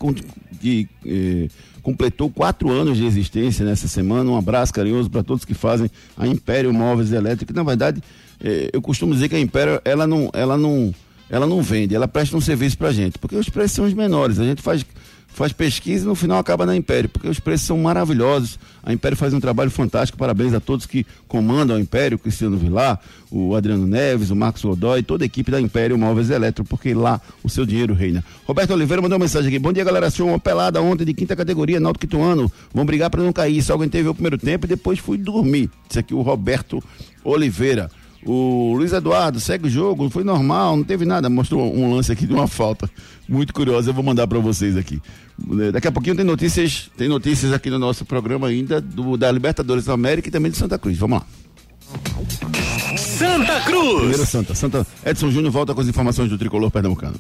que 0.62 0.88
eh, 1.04 1.48
completou 1.82 2.30
quatro 2.30 2.70
anos 2.70 2.96
de 2.96 3.06
existência 3.06 3.66
nessa 3.66 3.88
semana. 3.88 4.30
Um 4.30 4.38
abraço 4.38 4.72
carinhoso 4.72 5.10
para 5.10 5.24
todos 5.24 5.46
que 5.46 5.56
fazem 5.56 5.90
a 6.16 6.28
Império 6.28 6.72
Móveis 6.72 7.12
Eletro, 7.12 7.44
que 7.48 7.54
na 7.54 7.64
verdade 7.64 8.04
eh, 8.44 8.70
eu 8.72 8.80
costumo 8.84 9.16
dizer 9.16 9.30
que 9.30 9.36
a 9.36 9.40
Império 9.40 9.82
ela 9.84 10.06
não, 10.06 10.30
ela 10.32 10.56
não, 10.56 10.94
ela 11.28 11.48
não 11.48 11.60
vende, 11.60 11.96
ela 11.96 12.08
presta 12.08 12.38
um 12.38 12.42
serviço 12.42 12.78
pra 12.78 12.92
gente, 12.92 13.18
porque 13.18 13.36
os 13.36 13.50
preços 13.50 13.72
são 13.72 13.86
os 13.86 13.96
menores. 13.96 14.40
A 14.40 14.44
gente 14.44 14.62
faz 14.62 14.86
faz 15.34 15.52
pesquisa 15.52 16.06
e 16.06 16.08
no 16.08 16.16
final 16.16 16.38
acaba 16.38 16.66
na 16.66 16.76
Império, 16.76 17.10
porque 17.10 17.28
os 17.28 17.40
preços 17.40 17.68
são 17.68 17.78
maravilhosos. 17.78 18.60
A 18.84 18.94
Império 18.94 19.18
faz 19.18 19.34
um 19.34 19.40
trabalho 19.40 19.72
fantástico. 19.72 20.18
Parabéns 20.18 20.54
a 20.54 20.60
todos 20.60 20.86
que 20.86 21.06
comandam 21.28 21.76
a 21.76 21.80
Império, 21.80 22.20
Cristiano 22.20 22.56
Vilar, 22.56 23.00
o 23.32 23.56
Adriano 23.56 23.88
Neves, 23.88 24.30
o 24.30 24.36
Marcos 24.36 24.64
Godoy, 24.64 25.02
toda 25.02 25.24
a 25.24 25.26
equipe 25.26 25.50
da 25.50 25.60
Império 25.60 25.98
Móveis 25.98 26.30
Eletro, 26.30 26.64
porque 26.64 26.94
lá 26.94 27.20
o 27.44 27.50
seu 27.50 27.66
dinheiro 27.66 27.94
reina. 27.94 28.24
Roberto 28.46 28.72
Oliveira 28.72 29.02
mandou 29.02 29.18
uma 29.18 29.24
mensagem 29.24 29.48
aqui. 29.48 29.60
Bom 29.60 29.74
dia, 29.74 29.84
galera. 29.84 30.08
Achou 30.08 30.28
uma 30.28 30.40
pelada 30.40 30.82
ontem 30.82 31.06
de 31.06 31.14
quinta 31.14 31.36
categoria, 31.36 31.80
Náutico 31.80 32.06
Quituano. 32.06 32.52
Vão 32.74 32.86
brigar 32.86 33.10
para 33.10 33.24
não 33.24 33.34
cair. 33.34 33.62
Só 33.62 33.74
aguentei 33.74 34.04
ver 34.04 34.10
o 34.10 34.14
primeiro 34.14 34.38
tempo 34.38 34.66
e 34.66 34.70
depois 34.70 35.00
fui 35.00 35.18
dormir. 35.18 35.70
Isso 35.90 36.00
aqui 36.00 36.14
o 36.14 36.22
Roberto 36.22 36.84
Oliveira. 37.24 37.90
O 38.26 38.74
Luiz 38.76 38.94
Eduardo 38.94 39.40
segue 39.40 39.68
o 39.68 39.70
jogo, 39.70 40.10
foi 40.10 40.24
normal, 40.24 40.78
não 40.78 40.84
teve 40.84 41.06
nada. 41.06 41.30
Mostrou 41.30 41.76
um 41.76 41.94
lance 41.94 42.12
aqui 42.12 42.26
de 42.26 42.34
uma 42.34 42.48
falta 42.48 42.90
muito 43.28 43.54
curiosa. 43.54 43.90
Eu 43.90 43.94
vou 43.94 44.04
mandar 44.04 44.28
para 44.28 44.40
vocês 44.40 44.78
aqui. 44.78 45.02
Daqui 45.72 45.88
a 45.88 45.92
pouquinho 45.92 46.16
tem 46.16 46.26
notícias, 46.26 46.90
tem 46.96 47.08
notícias 47.08 47.52
aqui 47.52 47.70
no 47.70 47.80
nosso 47.80 48.06
programa 48.06 48.48
ainda 48.48 48.80
do, 48.80 49.18
da 49.18 49.32
Libertadores 49.32 49.86
da 49.86 49.94
América 49.94 50.30
e 50.30 50.32
também 50.32 50.52
de 50.52 50.58
Santa 50.58 50.78
Cruz. 50.78 50.98
Vamos 50.98 51.20
lá. 51.20 51.26
Santa 52.98 53.62
Cruz. 53.62 53.98
Primeiro 53.98 54.26
Santa. 54.26 54.56
Santa 54.56 54.88
Edson 55.06 55.32
Júnior 55.32 55.52
volta 55.52 55.74
com 55.74 55.82
as 55.82 55.88
informações 55.88 56.30
do 56.30 56.38
tricolor 56.38 56.72
pernambucano. 56.72 57.16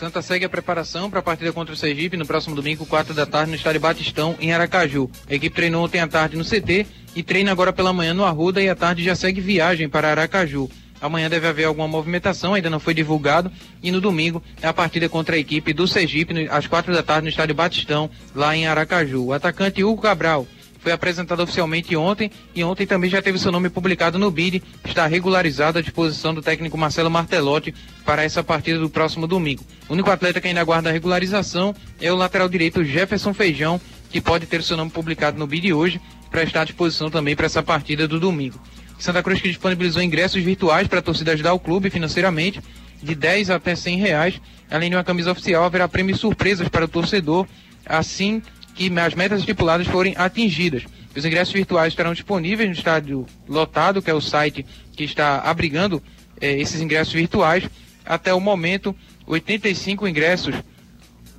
Santa 0.00 0.22
segue 0.22 0.46
a 0.46 0.48
preparação 0.48 1.10
para 1.10 1.18
a 1.18 1.22
partida 1.22 1.52
contra 1.52 1.74
o 1.74 1.76
Sergipe 1.76 2.16
no 2.16 2.24
próximo 2.24 2.56
domingo, 2.56 2.86
4 2.86 3.12
da 3.12 3.26
tarde, 3.26 3.50
no 3.50 3.56
estádio 3.56 3.82
Batistão, 3.82 4.34
em 4.40 4.50
Aracaju. 4.50 5.10
A 5.28 5.34
equipe 5.34 5.54
treinou 5.54 5.84
ontem 5.84 6.00
à 6.00 6.08
tarde 6.08 6.38
no 6.38 6.42
CT 6.42 6.86
e 7.14 7.22
treina 7.22 7.52
agora 7.52 7.70
pela 7.70 7.92
manhã 7.92 8.14
no 8.14 8.24
Arruda 8.24 8.62
e 8.62 8.70
à 8.70 8.74
tarde 8.74 9.04
já 9.04 9.14
segue 9.14 9.42
viagem 9.42 9.90
para 9.90 10.10
Aracaju. 10.10 10.70
Amanhã 11.02 11.28
deve 11.28 11.46
haver 11.46 11.64
alguma 11.64 11.86
movimentação, 11.86 12.54
ainda 12.54 12.70
não 12.70 12.80
foi 12.80 12.94
divulgado. 12.94 13.52
E 13.82 13.90
no 13.90 14.00
domingo 14.00 14.42
é 14.62 14.68
a 14.68 14.72
partida 14.72 15.06
contra 15.06 15.36
a 15.36 15.38
equipe 15.38 15.74
do 15.74 15.86
Sergipe, 15.86 16.48
às 16.50 16.66
quatro 16.66 16.94
da 16.94 17.02
tarde, 17.02 17.24
no 17.24 17.28
estádio 17.28 17.54
Batistão, 17.54 18.08
lá 18.34 18.56
em 18.56 18.66
Aracaju. 18.66 19.26
O 19.26 19.32
atacante 19.34 19.84
Hugo 19.84 20.00
Cabral 20.00 20.46
foi 20.80 20.92
apresentado 20.92 21.42
oficialmente 21.42 21.94
ontem 21.94 22.30
e 22.54 22.64
ontem 22.64 22.86
também 22.86 23.10
já 23.10 23.20
teve 23.20 23.38
seu 23.38 23.52
nome 23.52 23.68
publicado 23.68 24.18
no 24.18 24.30
BID, 24.30 24.62
está 24.84 25.06
regularizado 25.06 25.78
à 25.78 25.82
disposição 25.82 26.34
do 26.34 26.42
técnico 26.42 26.76
Marcelo 26.76 27.10
Martelotti 27.10 27.74
para 28.04 28.22
essa 28.22 28.42
partida 28.42 28.78
do 28.78 28.88
próximo 28.88 29.26
domingo. 29.26 29.64
O 29.88 29.92
único 29.92 30.10
atleta 30.10 30.40
que 30.40 30.48
ainda 30.48 30.60
aguarda 30.60 30.88
a 30.88 30.92
regularização 30.92 31.74
é 32.00 32.12
o 32.12 32.16
lateral 32.16 32.48
direito 32.48 32.82
Jefferson 32.82 33.34
Feijão, 33.34 33.80
que 34.10 34.20
pode 34.20 34.46
ter 34.46 34.62
seu 34.62 34.76
nome 34.76 34.90
publicado 34.90 35.38
no 35.38 35.46
BID 35.46 35.72
hoje 35.72 36.00
para 36.30 36.42
estar 36.42 36.62
à 36.62 36.64
disposição 36.64 37.10
também 37.10 37.36
para 37.36 37.46
essa 37.46 37.62
partida 37.62 38.08
do 38.08 38.18
domingo. 38.18 38.60
Santa 38.98 39.22
Cruz 39.22 39.40
que 39.40 39.48
disponibilizou 39.48 40.02
ingressos 40.02 40.42
virtuais 40.42 40.86
para 40.86 40.98
a 40.98 41.02
torcida 41.02 41.32
ajudar 41.32 41.54
o 41.54 41.58
clube 41.58 41.90
financeiramente, 41.90 42.60
de 43.02 43.14
10 43.14 43.50
até 43.50 43.74
100 43.74 43.98
reais. 43.98 44.40
Além 44.70 44.90
de 44.90 44.96
uma 44.96 45.04
camisa 45.04 45.32
oficial, 45.32 45.64
haverá 45.64 45.88
prêmios 45.88 46.20
surpresas 46.20 46.68
para 46.68 46.84
o 46.84 46.88
torcedor, 46.88 47.46
assim 47.86 48.42
que 48.88 48.98
as 48.98 49.14
metas 49.14 49.40
estipuladas 49.40 49.86
forem 49.86 50.14
atingidas. 50.16 50.84
Os 51.14 51.24
ingressos 51.26 51.52
virtuais 51.52 51.92
estarão 51.92 52.14
disponíveis 52.14 52.66
no 52.66 52.74
estádio 52.74 53.26
lotado, 53.46 54.00
que 54.00 54.10
é 54.10 54.14
o 54.14 54.22
site 54.22 54.64
que 54.96 55.04
está 55.04 55.40
abrigando 55.40 56.02
eh, 56.40 56.58
esses 56.58 56.80
ingressos 56.80 57.12
virtuais. 57.12 57.68
Até 58.06 58.32
o 58.32 58.40
momento, 58.40 58.96
85 59.26 60.08
ingressos, 60.08 60.54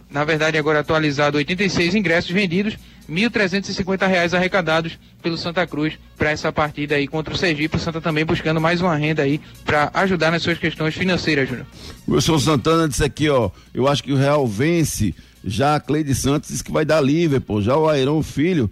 na 0.07 0.23
verdade 0.23 0.55
agora 0.55 0.81
atualizado, 0.81 1.37
86 1.37 1.95
ingressos 1.95 2.29
vendidos, 2.29 2.77
R$ 3.09 3.15
1.350 3.15 4.33
arrecadados 4.35 4.99
pelo 5.23 5.35
Santa 5.35 5.65
Cruz 5.65 5.97
para 6.15 6.29
essa 6.29 6.51
partida 6.51 6.95
aí 6.95 7.07
contra 7.07 7.33
o 7.33 7.37
Sergipe. 7.37 7.75
O 7.75 7.79
Santa 7.79 7.99
também 7.99 8.23
buscando 8.23 8.61
mais 8.61 8.81
uma 8.81 8.95
renda 8.95 9.23
aí 9.23 9.41
para 9.65 9.89
ajudar 9.95 10.29
nas 10.29 10.43
suas 10.43 10.59
questões 10.59 10.93
financeiras, 10.93 11.49
Júnior. 11.49 11.65
Wilson 12.07 12.37
Santana 12.37 12.87
disse 12.87 13.03
aqui, 13.03 13.27
ó, 13.29 13.49
eu 13.73 13.87
acho 13.87 14.03
que 14.03 14.13
o 14.13 14.17
Real 14.17 14.45
vence. 14.45 15.15
Já 15.43 15.75
a 15.75 15.79
Cleide 15.79 16.13
Santos 16.13 16.49
disse 16.49 16.63
que 16.63 16.71
vai 16.71 16.85
dar 16.85 17.01
Liverpool. 17.01 17.61
Já 17.61 17.75
o 17.75 17.89
Airão 17.89 18.21
Filho 18.21 18.69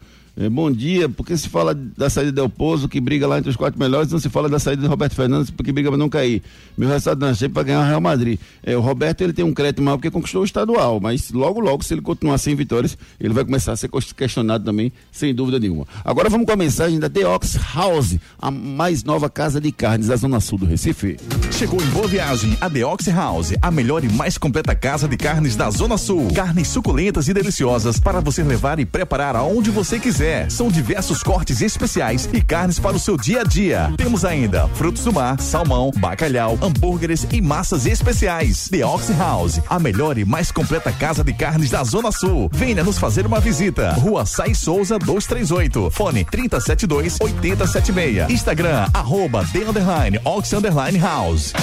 bom 0.48 0.72
dia, 0.72 1.10
porque 1.10 1.36
se 1.36 1.50
fala 1.50 1.74
da 1.74 2.10
saída 2.10 2.32
Del 2.32 2.48
Pozo, 2.48 2.88
que 2.88 3.02
briga 3.02 3.28
lá 3.28 3.40
entre 3.40 3.50
os 3.50 3.58
quatro 3.58 3.78
melhores, 3.78 4.10
não 4.10 4.20
se 4.20 4.30
fala 4.30 4.48
da 4.48 4.58
saída 4.58 4.82
de 4.82 4.88
Roberto 4.88 5.14
Fernandes, 5.14 5.50
porque 5.50 5.70
briga 5.74 5.90
para 5.90 5.98
não 5.98 6.08
cair. 6.08 6.42
Meu 6.78 6.88
resultado 6.88 7.20
não 7.20 7.28
achei 7.28 7.50
para 7.50 7.64
ganhar 7.64 7.82
o 7.82 7.86
Real 7.86 8.00
Madrid. 8.00 8.40
É, 8.64 8.78
o 8.78 8.80
Roberto 8.80 9.20
ele 9.20 9.34
tem 9.34 9.44
um 9.44 9.54
crédito 9.54 9.82
maior 9.82 9.98
porque 9.98 10.10
conquistou 10.10 10.44
o 10.44 10.46
estadual, 10.46 10.98
mas 11.02 11.30
logo, 11.32 11.60
logo, 11.60 11.84
se 11.84 11.94
ele 11.94 12.02
continuar 12.02 12.38
sem 12.38 12.56
vitórias, 12.56 12.98
ele 13.20 13.34
vai 13.34 13.44
começar 13.44 13.74
a 13.74 13.76
ser 13.76 13.90
questionado 14.16 14.64
também, 14.64 14.94
sem 15.12 15.36
dúvida 15.36 15.60
nenhuma. 15.60 15.86
Agora 16.06 16.30
vamos 16.30 16.46
com 16.46 16.54
a 16.54 16.56
mensagem 16.56 17.00
da 17.00 17.10
The 17.10 17.28
Ox 17.28 17.58
House, 17.76 18.16
a 18.42 18.50
mais 18.50 19.04
nova 19.04 19.30
casa 19.30 19.60
de 19.60 19.74
carnes 19.74 20.08
da 20.08 20.16
Zona 20.16 20.40
Sul 20.40 20.60
do 20.60 20.66
Recife. 20.66 21.18
Chegou 21.52 21.82
em 21.82 21.88
boa 21.88 22.08
viagem 22.08 22.56
a 22.62 22.70
The 22.70 22.86
Ox 22.86 23.08
House, 23.08 23.54
a 23.62 23.70
melhor 23.70 24.06
e 24.06 24.10
mais 24.10 24.38
completa 24.38 24.74
casa 24.74 25.06
de 25.06 25.18
carnes 25.18 25.58
da 25.58 25.70
Zona 25.70 25.98
Sul. 25.98 26.30
Carnes 26.34 26.70
suculentas 26.70 27.28
e 27.28 27.34
deliciosas 27.34 28.00
para 28.00 28.22
você 28.22 28.42
levar 28.42 28.80
e 28.80 28.86
preparar 28.86 29.36
aonde 29.36 29.70
você 29.70 30.00
quiser 30.00 30.29
são 30.50 30.70
diversos 30.70 31.24
cortes 31.24 31.62
especiais 31.62 32.30
e 32.32 32.42
carnes 32.42 32.80
para 32.80 32.96
o 32.96 33.00
seu 33.00 33.18
dia 33.18 33.42
a 33.42 33.44
dia. 33.44 33.92
Temos 33.98 34.24
ainda 34.24 34.68
frutos 34.70 35.04
do 35.04 35.12
mar, 35.12 35.40
salmão, 35.40 35.92
bacalhau, 35.98 36.58
hambúrgueres 36.62 37.26
e 37.32 37.42
massas 37.42 37.86
especiais. 37.86 38.70
The 38.70 38.86
Ox 38.86 39.10
House, 39.18 39.60
a 39.68 39.80
melhor 39.80 40.18
e 40.18 40.26
mais 40.26 40.52
completa 40.52 40.92
casa 40.92 41.24
de 41.24 41.34
carnes 41.34 41.70
da 41.70 41.84
Zona 41.84 42.12
Sul. 42.12 42.50
Venha 42.54 42.84
nos 42.84 42.98
fazer 42.98 43.26
uma 43.26 43.40
visita. 43.40 43.94
Rua 43.94 44.26
Sai 44.26 44.54
Souza 44.54 45.00
238. 45.00 45.90
Fone 45.92 46.24
372 46.26 47.18
8076. 47.20 48.30
Instagram, 48.30 48.88
arroba 48.94 49.46
The 49.52 49.60
Underline, 49.60 50.20
Ox 50.24 50.54
Underline 50.54 51.00
House. 51.00 51.54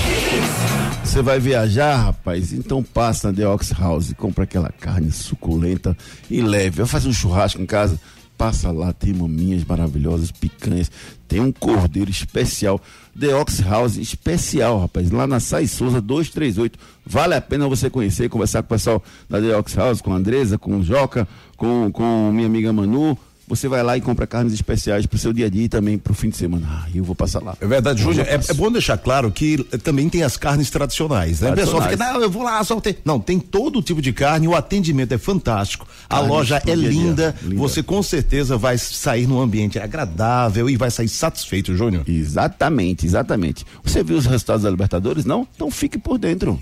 Você 1.05 1.23
vai 1.23 1.39
viajar, 1.39 1.97
rapaz? 1.97 2.53
Então 2.53 2.83
passa 2.83 3.29
na 3.29 3.35
The 3.35 3.47
Ox 3.47 3.71
House, 3.71 4.13
compra 4.17 4.45
aquela 4.45 4.71
carne 4.71 5.13
suculenta 5.13 5.97
e 6.29 6.41
leve. 6.41 6.79
Vai 6.79 6.87
fazer 6.87 7.09
um 7.09 7.13
churrasco 7.13 7.63
em 7.63 7.67
casa 7.67 7.99
passa 8.37 8.71
lá, 8.71 8.93
tem 8.93 9.13
maminhas 9.13 9.65
maravilhosas, 9.65 10.31
picanhas, 10.31 10.91
tem 11.27 11.41
um 11.41 11.51
cordeiro 11.51 12.11
especial, 12.11 12.81
The 13.19 13.35
Ox 13.35 13.61
House 13.61 13.97
especial, 13.97 14.81
rapaz, 14.81 15.11
lá 15.11 15.27
na 15.27 15.41
Sai 15.41 15.67
Souza 15.67 16.01
238. 16.01 16.79
Vale 17.05 17.35
a 17.35 17.41
pena 17.41 17.69
você 17.69 17.89
conhecer, 17.89 18.29
conversar 18.29 18.63
com 18.63 18.67
o 18.67 18.77
pessoal 18.77 19.03
da 19.29 19.41
The 19.41 19.57
Ox 19.57 19.75
House, 19.75 20.01
com 20.01 20.13
a 20.13 20.17
Andresa, 20.17 20.59
com 20.59 20.79
o 20.79 20.83
Joca, 20.83 21.27
com, 21.57 21.91
com 21.91 22.31
minha 22.33 22.47
amiga 22.47 22.73
Manu, 22.73 23.19
você 23.47 23.69
vai 23.69 23.83
lá 23.83 23.97
e 23.97 24.01
compra 24.01 24.27
carnes 24.27 24.53
especiais 24.53 25.07
para 25.07 25.17
o 25.17 25.19
seu 25.19 25.33
dia 25.33 25.47
a 25.47 25.49
dia 25.49 25.65
e 25.65 25.69
também 25.69 25.97
para 25.97 26.13
o 26.13 26.15
fim 26.15 26.29
de 26.29 26.37
semana. 26.37 26.67
Ah, 26.69 26.87
eu 26.95 27.05
vou 27.05 27.15
passar 27.15 27.43
lá. 27.43 27.57
É 27.61 27.67
verdade, 27.67 28.03
Júnior. 28.03 28.27
É, 28.27 28.35
é, 28.35 28.55
bom 28.55 28.71
deixar 28.71 28.99
claro 28.99 29.31
que 29.31 29.63
também 29.83 30.09
tem 30.09 30.23
as 30.23 30.37
carnes 30.37 30.71
tradicionais, 30.71 31.41
né? 31.41 31.53
O 31.53 31.55
pessoal 31.55 31.83
fica, 31.83 31.97
não, 31.97 32.21
eu 32.21 32.31
vou 32.31 32.43
lá, 32.43 32.63
só 32.65 32.81
tem. 32.81 32.97
Não, 33.05 33.21
tem 33.21 33.39
todo 33.39 33.81
tipo 33.83 34.03
de 34.03 34.13
carne, 34.13 34.49
o 34.49 34.55
atendimento 34.55 35.13
é 35.13 35.19
fantástico, 35.19 35.87
carne 36.09 36.25
a 36.25 36.29
loja 36.29 36.63
é 36.67 36.75
linda, 36.75 37.35
linda, 37.43 37.57
você 37.57 37.83
com 37.83 38.03
certeza 38.03 38.57
vai 38.57 38.77
sair 38.79 39.27
num 39.27 39.41
ambiente 39.41 39.79
agradável 39.79 40.69
e 40.69 40.77
vai 40.77 40.91
sair 40.91 41.09
satisfeito, 41.09 41.77
Júnior. 41.77 42.05
Exatamente, 42.09 43.07
exatamente. 43.07 43.65
Você 43.85 44.03
viu 44.03 44.17
os 44.17 44.27
resultados 44.27 44.63
da 44.63 44.71
Libertadores? 44.71 45.25
Não? 45.25 45.47
Então 45.55 45.71
fique 45.71 45.99
por 45.99 46.19
dentro. 46.19 46.61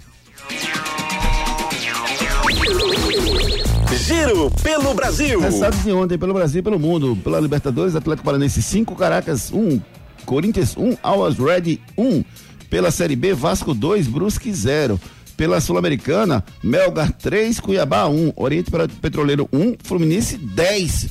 Giro 3.97 4.51
pelo 4.63 4.93
Brasil. 4.93 5.41
Resultados 5.41 5.83
de 5.83 5.93
ontem 5.93 6.19
pelo 6.19 6.35
Brasil 6.35 6.61
e 6.61 6.63
pelo 6.63 6.79
mundo. 6.79 7.17
Pela 7.23 7.39
Libertadores, 7.41 7.95
Atlético 7.95 8.25
Paranense 8.25 8.61
5, 8.61 8.95
Caracas 8.97 9.53
1, 9.53 9.59
um, 9.59 9.81
Corinthians 10.27 10.77
1, 10.77 10.83
um, 10.83 10.97
Alwas 11.03 11.39
Red 11.39 11.79
1. 11.97 12.05
Um. 12.05 12.25
Pela 12.69 12.91
Série 12.91 13.15
B, 13.15 13.35
Vasco 13.35 13.73
2, 13.73 14.09
Brusque 14.09 14.53
0. 14.53 15.01
Pela 15.37 15.61
Sul-Americana, 15.61 16.45
Melgar 16.63 17.13
3, 17.13 17.61
Cuiabá 17.61 18.07
1, 18.09 18.33
Oriente 18.37 18.71
Petroleiro 19.01 19.49
1, 19.53 19.77
Fluminense 19.83 20.37
10. 20.37 21.09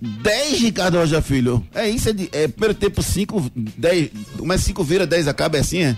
10, 0.00 0.60
Ricardo 0.60 0.98
Roja 0.98 1.22
Filho. 1.22 1.64
É 1.74 1.88
isso, 1.88 2.08
é, 2.08 2.12
de, 2.12 2.28
é 2.32 2.48
primeiro 2.48 2.74
tempo 2.74 3.02
5, 3.02 3.50
10. 3.54 4.10
Mas 4.42 4.62
5 4.62 4.82
vira, 4.84 5.06
10 5.06 5.28
acaba, 5.28 5.56
é 5.56 5.60
assim, 5.60 5.82
é? 5.82 5.96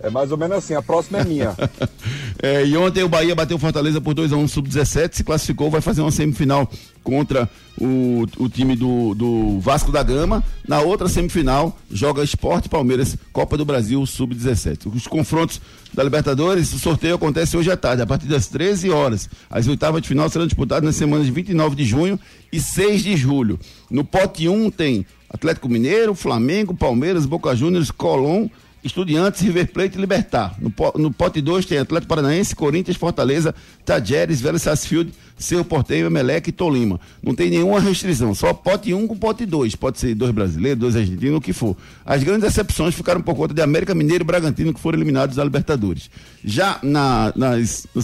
É 0.00 0.10
mais 0.10 0.30
ou 0.30 0.38
menos 0.38 0.58
assim, 0.58 0.74
a 0.74 0.82
próxima 0.82 1.18
é 1.18 1.24
minha. 1.24 1.56
é, 2.42 2.64
e 2.64 2.76
ontem 2.76 3.02
o 3.02 3.08
Bahia 3.08 3.34
bateu 3.34 3.58
Fortaleza 3.58 4.00
por 4.00 4.14
2 4.14 4.32
a 4.32 4.36
1 4.36 4.40
um, 4.40 4.48
sub-17, 4.48 5.14
se 5.14 5.24
classificou, 5.24 5.70
vai 5.70 5.80
fazer 5.80 6.02
uma 6.02 6.10
semifinal 6.10 6.70
contra 7.02 7.48
o, 7.80 8.24
o 8.36 8.48
time 8.48 8.76
do, 8.76 9.14
do 9.14 9.58
Vasco 9.60 9.90
da 9.90 10.02
Gama. 10.02 10.44
Na 10.66 10.80
outra 10.80 11.08
semifinal, 11.08 11.76
joga 11.90 12.22
Esporte 12.22 12.68
Palmeiras, 12.68 13.16
Copa 13.32 13.56
do 13.56 13.64
Brasil 13.64 14.04
sub-17. 14.06 14.94
Os 14.94 15.06
confrontos 15.06 15.60
da 15.92 16.04
Libertadores, 16.04 16.72
o 16.72 16.78
sorteio 16.78 17.14
acontece 17.14 17.56
hoje 17.56 17.70
à 17.70 17.76
tarde, 17.76 18.02
a 18.02 18.06
partir 18.06 18.26
das 18.26 18.46
13 18.46 18.90
horas. 18.90 19.28
As 19.50 19.66
oitavas 19.66 20.02
de 20.02 20.08
final 20.08 20.28
serão 20.28 20.46
disputadas 20.46 20.84
nas 20.84 20.96
semanas 20.96 21.26
de 21.26 21.32
29 21.32 21.74
de 21.74 21.84
junho 21.84 22.20
e 22.52 22.60
6 22.60 23.02
de 23.02 23.16
julho. 23.16 23.58
No 23.90 24.04
pote 24.04 24.48
1 24.48 24.70
tem 24.70 25.06
Atlético 25.28 25.68
Mineiro, 25.68 26.14
Flamengo, 26.14 26.74
Palmeiras, 26.74 27.26
Boca 27.26 27.54
Juniors, 27.56 27.90
Colón 27.90 28.48
Estudiantes, 28.82 29.40
River 29.40 29.72
Plate 29.72 29.98
e 29.98 30.00
Libertar. 30.00 30.56
No, 30.60 30.72
no 30.96 31.12
pote 31.12 31.40
2 31.40 31.66
tem 31.66 31.78
Atlético 31.78 32.08
Paranaense, 32.08 32.54
Corinthians, 32.54 32.96
Fortaleza, 32.96 33.54
Tajeres, 33.84 34.40
Vélez 34.40 34.62
Sarsfield, 34.62 35.12
Seu 35.36 35.64
Porteiro, 35.64 36.06
Emelec 36.06 36.48
e 36.48 36.52
Tolima. 36.52 37.00
Não 37.22 37.34
tem 37.34 37.50
nenhuma 37.50 37.80
restrição, 37.80 38.34
só 38.34 38.52
pote 38.54 38.94
1 38.94 38.98
um 38.98 39.06
com 39.08 39.16
pote 39.16 39.44
2. 39.44 39.74
Pode 39.74 39.98
ser 39.98 40.14
dois 40.14 40.30
brasileiros, 40.30 40.78
dois 40.78 40.96
argentinos, 40.96 41.38
o 41.38 41.40
que 41.40 41.52
for. 41.52 41.76
As 42.04 42.22
grandes 42.22 42.48
exceções 42.48 42.94
ficaram 42.94 43.20
por 43.20 43.34
conta 43.34 43.52
de 43.52 43.60
América 43.60 43.94
Mineiro 43.94 44.22
e 44.22 44.26
Bragantino, 44.26 44.72
que 44.72 44.80
foram 44.80 44.98
eliminados 44.98 45.36
da 45.36 45.44
Libertadores. 45.44 46.08
Já 46.44 46.78
na, 46.82 47.32
na, 47.34 47.52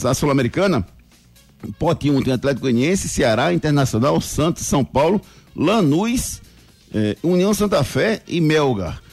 na 0.02 0.14
Sul-Americana, 0.14 0.84
pote 1.78 2.10
1 2.10 2.16
um 2.16 2.22
tem 2.22 2.32
Atlético 2.32 2.62
Goianiense, 2.62 3.08
Ceará, 3.08 3.52
Internacional, 3.54 4.20
Santos, 4.20 4.66
São 4.66 4.84
Paulo, 4.84 5.20
Lanús, 5.54 6.42
eh, 6.92 7.16
União 7.22 7.54
Santa 7.54 7.82
Fé 7.84 8.22
e 8.26 8.40
Melgar. 8.40 9.03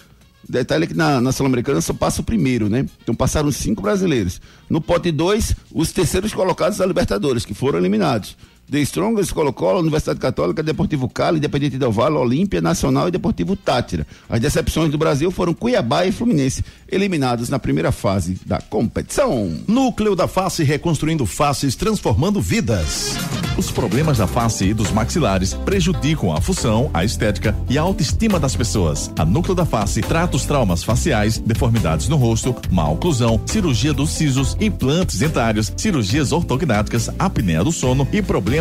Detalhe 0.52 0.84
é 0.84 0.88
que 0.88 0.93
na, 0.93 1.22
na 1.22 1.32
Sul-Americana 1.32 1.80
só 1.80 1.93
passa 1.93 2.22
o 2.22 2.26
primeiro, 2.26 2.68
né? 2.70 2.86
Então 3.02 3.16
passaram 3.16 3.49
cinco 3.52 3.82
brasileiros. 3.82 4.41
No 4.70 4.82
pote 4.82 5.10
2, 5.10 5.56
os 5.74 5.93
terceiros 5.93 6.34
colocados 6.34 6.78
da 6.78 6.86
Libertadores, 6.86 7.45
que 7.45 7.54
foram 7.54 7.80
eliminados. 7.80 8.36
The 8.72 8.80
Strongest, 8.84 9.34
Colo-Colo, 9.34 9.82
Universidade 9.82 10.18
Católica, 10.18 10.64
Deportivo 10.64 11.10
Cali, 11.10 11.40
Independente 11.40 11.78
Del 11.78 11.92
Valle, 11.92 12.16
Olímpia, 12.16 12.62
Nacional 12.62 13.10
e 13.10 13.12
Deportivo 13.12 13.54
Tátira. 13.54 14.08
As 14.30 14.40
decepções 14.40 14.90
do 14.90 14.98
Brasil 14.98 15.30
foram 15.30 15.54
Cuiabá 15.54 16.06
e 16.06 16.12
Fluminense, 16.14 16.64
eliminados 16.90 17.50
na 17.50 17.60
primeira 17.60 17.92
fase 17.92 18.40
da 18.46 18.62
competição. 18.62 19.52
Núcleo 19.68 20.16
da 20.16 20.26
Face 20.26 20.64
reconstruindo 20.64 21.26
faces, 21.26 21.76
transformando 21.76 22.40
vidas. 22.40 23.18
Os 23.58 23.70
problemas 23.70 24.18
da 24.20 24.28
face 24.28 24.66
e 24.66 24.74
dos 24.74 24.92
maxilares 24.92 25.54
prejudicam 25.54 26.34
a 26.34 26.40
função, 26.40 26.90
a 26.94 27.04
estética 27.04 27.54
e 27.70 27.78
a 27.78 27.82
autoestima 27.82 28.40
das 28.40 28.56
pessoas. 28.56 29.12
A 29.20 29.26
Núcleo 29.26 29.54
da 29.54 29.66
Face 29.66 30.02
trata 30.02 30.38
os 30.38 30.46
traumas 30.46 30.84
faciais, 30.84 31.38
deformidades 31.38 32.08
no 32.08 32.16
rosto, 32.16 32.56
má 32.72 32.88
oclusão, 32.90 33.42
cirurgia 33.46 33.94
dos 33.94 34.12
sisos, 34.12 34.56
implantes 34.62 35.20
dentários, 35.20 35.72
cirurgias 35.76 36.32
ortognáticas, 36.32 37.10
apneia 37.20 37.64
do 37.64 37.74
sono 37.74 38.08
e 38.14 38.22
problemas 38.22 38.61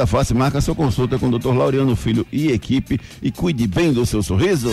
Face. 0.05 0.33
Marca 0.33 0.61
sua 0.61 0.75
consulta 0.75 1.17
com 1.17 1.27
o 1.27 1.39
Dr. 1.39 1.53
Laureano 1.55 1.95
Filho 1.95 2.25
e 2.31 2.51
equipe 2.51 2.99
e 3.21 3.31
cuide 3.31 3.67
bem 3.67 3.93
do 3.93 4.05
seu 4.05 4.21
sorriso. 4.21 4.69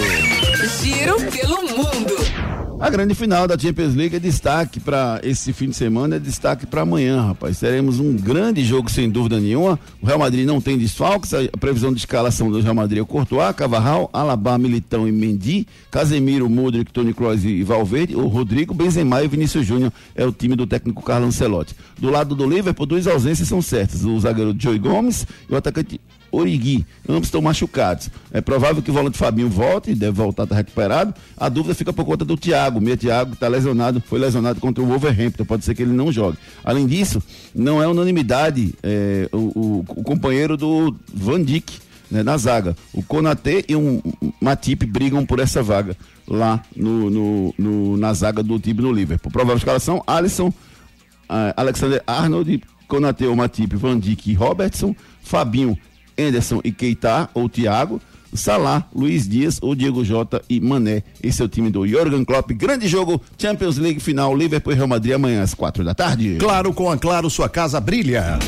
Giro 0.83 1.17
pelo 1.31 1.63
mundo. 1.63 2.48
A 2.81 2.91
grande 2.91 3.13
final 3.13 3.49
da 3.49 3.59
Champions 3.59 3.97
League 3.97 4.15
é 4.15 4.21
destaque 4.21 4.79
para 4.79 5.21
esse 5.25 5.53
fim 5.53 5.69
de 5.69 5.75
semana, 5.75 6.15
é 6.15 6.19
destaque 6.21 6.65
para 6.65 6.83
amanhã, 6.83 7.21
rapaz. 7.21 7.59
Teremos 7.59 7.99
um 7.99 8.15
grande 8.15 8.65
jogo 8.65 8.89
sem 8.89 9.11
dúvida 9.11 9.41
nenhuma. 9.41 9.79
O 10.01 10.07
Real 10.07 10.21
Madrid 10.21 10.47
não 10.47 10.61
tem 10.61 10.79
desfalques, 10.79 11.35
a 11.35 11.57
previsão 11.59 11.93
de 11.93 11.99
escalação 11.99 12.49
do 12.49 12.61
Real 12.61 12.77
Madrid 12.77 13.03
é 13.03 13.05
Courtois, 13.05 13.55
Cavarral, 13.57 14.09
Alaba, 14.13 14.57
Militão 14.59 15.09
e 15.09 15.13
Mendy, 15.13 15.67
Casemiro, 15.91 16.49
Modric, 16.49 16.93
Toni 16.93 17.13
Kroos 17.13 17.45
e 17.45 17.65
Valverde, 17.65 18.15
o 18.15 18.29
Rodrigo, 18.29 18.73
Benzema 18.73 19.25
e 19.25 19.29
Vinícius 19.29 19.67
Júnior 19.67 19.93
é 20.15 20.25
o 20.25 20.31
time 20.31 20.55
do 20.55 20.65
técnico 20.65 21.03
Carlos 21.03 21.31
Ancelotti. 21.31 21.75
Do 21.99 22.11
lado 22.11 22.37
do 22.37 22.49
Liverpool, 22.49 22.87
duas 22.87 23.09
ausências 23.09 23.49
são 23.49 23.61
certas, 23.61 24.05
o 24.05 24.21
zagueiro 24.21 24.55
Joey 24.57 24.79
Gomes 24.79 25.27
e 25.51 25.53
o 25.53 25.57
atacante 25.57 26.01
Origui. 26.31 26.87
Ambos 27.09 27.29
estão 27.29 27.41
machucados. 27.41 28.11
É 28.33 28.41
provável 28.41 28.83
que 28.83 28.91
o 28.91 28.95
volante 28.95 29.19
Fabinho 29.19 29.49
volte, 29.49 29.95
deve 29.95 30.13
voltar, 30.13 30.45
está 30.45 30.55
recuperado. 30.55 31.15
A 31.37 31.49
dúvida 31.49 31.75
fica 31.75 31.93
por 31.93 32.05
conta 32.05 32.25
do 32.25 32.37
Thiago. 32.37 32.79
O 32.79 32.83
meia 32.83 32.97
Thiago 32.97 33.35
está 33.35 33.49
lesionado, 33.49 34.03
foi 34.07 34.19
lesionado 34.19 34.61
contra 34.61 34.83
o 34.83 34.87
Wolverhampton. 34.87 35.45
Pode 35.45 35.65
ser 35.65 35.75
que 35.75 35.83
ele 35.83 35.93
não 35.93 36.13
jogue. 36.13 36.39
Além 36.65 36.87
disso, 36.87 37.23
não 37.55 37.83
é 37.83 37.89
unanimidade 37.89 38.75
é, 38.83 39.29
o, 39.33 39.37
o, 39.37 39.85
o, 39.89 40.03
companheiro 40.03 40.57
do 40.57 40.95
Van 41.13 41.43
Dijk 41.43 41.81
né, 42.11 42.23
na 42.23 42.37
zaga. 42.37 42.77
O 42.93 43.03
Konatê 43.03 43.65
e 43.69 43.77
um 43.77 44.03
Matip 44.41 44.85
brigam 44.87 45.25
por 45.25 45.39
essa 45.41 45.63
vaga 45.63 45.97
lá 46.27 46.63
no, 46.77 47.11
no, 47.11 47.55
no 47.59 47.97
na 47.97 48.13
zaga 48.13 48.43
do 48.43 48.59
time 48.59 48.83
no 48.83 48.93
Liverpool. 48.93 49.33
Provável 49.33 49.57
escalação: 49.57 50.03
Alisson, 50.07 50.49
uh, 50.49 51.55
Alexander 51.57 52.03
Arnold, 52.07 52.63
Konatê, 52.87 53.27
Matip, 53.29 53.77
Van 53.77 53.99
Dijk 53.99 54.31
e 54.31 54.35
Robertson. 54.35 54.95
Fabinho 55.23 55.77
Anderson 56.19 56.61
e 56.65 56.73
Keita, 56.73 57.31
ou 57.33 57.49
Thiago, 57.49 58.01
Salah, 58.35 58.87
Luiz 58.95 59.29
Dias 59.29 59.59
ou 59.61 59.75
Diego 59.75 60.05
Jota 60.05 60.43
e 60.49 60.61
Mané. 60.61 61.03
Esse 61.23 61.43
é 61.43 61.45
o 61.45 61.49
time 61.49 61.71
do 61.71 61.87
Jürgen 61.87 62.25
Klopp. 62.25 62.51
Grande 62.53 62.87
jogo, 62.89 63.21
Champions 63.37 63.77
League 63.79 64.01
final, 64.01 64.37
Liverpool 64.37 64.73
e 64.73 64.77
Real 64.77 64.89
Madrid 64.89 65.15
amanhã 65.15 65.43
às 65.43 65.55
quatro 65.55 65.85
da 65.85 65.95
tarde. 65.95 66.37
Claro, 66.39 66.73
com 66.73 66.91
a 66.91 66.99
Claro, 66.99 67.31
sua 67.31 67.49
casa 67.49 67.81
brilha. 67.81 68.39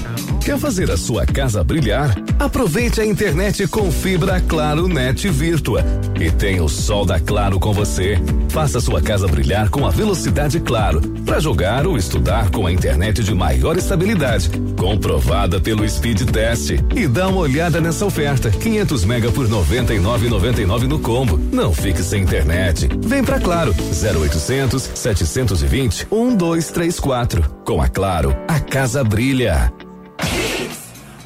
Quer 0.45 0.59
fazer 0.59 0.91
a 0.91 0.97
sua 0.97 1.26
casa 1.26 1.62
brilhar? 1.62 2.16
Aproveite 2.39 3.01
a 3.01 3.07
internet 3.07 3.66
com 3.68 3.93
fibra 3.93 4.41
Claro 4.41 4.89
Net 4.89 5.28
Virtua 5.28 5.85
e 6.18 6.31
tenha 6.31 6.64
o 6.64 6.68
sol 6.68 7.05
da 7.05 7.20
Claro 7.20 7.61
com 7.61 7.72
você. 7.72 8.18
Faça 8.49 8.81
sua 8.81 9.03
casa 9.03 9.28
brilhar 9.28 9.68
com 9.68 9.87
a 9.87 9.91
velocidade 9.91 10.59
Claro 10.59 11.01
para 11.24 11.39
jogar 11.39 11.87
ou 11.87 11.97
estudar 11.97 12.51
com 12.51 12.66
a 12.66 12.72
internet 12.72 13.22
de 13.22 13.35
maior 13.35 13.76
estabilidade, 13.76 14.51
comprovada 14.76 15.61
pelo 15.61 15.89
Speed 15.89 16.22
Test. 16.31 16.70
E 16.97 17.07
dá 17.07 17.28
uma 17.28 17.41
olhada 17.41 17.81
nessa 17.81 18.05
oferta: 18.07 18.51
500 18.51 19.05
mega 19.05 19.31
por 19.31 19.47
99,99 19.71 20.89
no 20.89 20.99
combo. 20.99 21.39
Não 21.53 21.73
fique 21.73 22.03
sem 22.03 22.25
internet. 22.25 22.89
Vem 23.03 23.23
pra 23.23 23.39
Claro. 23.39 23.73
0800 23.73 24.83
720 24.83 26.09
1234. 26.11 27.49
Com 27.64 27.81
a 27.81 27.87
Claro, 27.89 28.37
a 28.49 28.59
casa 28.59 29.05
brilha. 29.05 29.73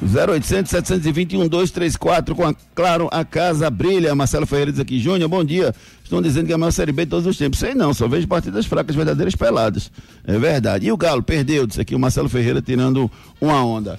0800 0.03 0.71
721 0.71 1.41
1234 1.45 2.35
com 2.35 2.47
a 2.47 2.55
Claro, 2.75 3.09
a 3.11 3.25
casa 3.25 3.71
brilha. 3.71 4.15
Marcelo 4.15 4.45
Ferreira 4.45 4.71
diz 4.73 4.81
aqui, 4.81 5.01
Júnior, 5.01 5.31
bom 5.31 5.43
dia. 5.43 5.75
Estão 6.03 6.21
dizendo 6.21 6.45
que 6.45 6.53
é 6.53 6.55
a 6.55 6.59
maior 6.59 6.71
Série 6.71 6.93
B 6.93 7.07
de 7.07 7.13
todos 7.13 7.27
os 7.27 7.39
tempos. 7.39 7.59
Sei 7.59 7.75
não, 7.75 7.95
só 7.95 8.07
vejo 8.07 8.29
partidas 8.29 8.67
fracas, 8.67 8.95
verdadeiras 8.95 9.35
peladas. 9.35 9.91
É 10.27 10.39
verdade. 10.39 10.87
E 10.87 10.93
o 10.93 10.99
Galo 10.99 11.23
perdeu, 11.23 11.67
disse 11.67 11.81
aqui 11.81 11.95
o 11.95 11.99
Marcelo 11.99 12.29
Ferreira 12.29 12.61
tirando 12.61 13.11
uma 13.41 13.65
onda. 13.65 13.99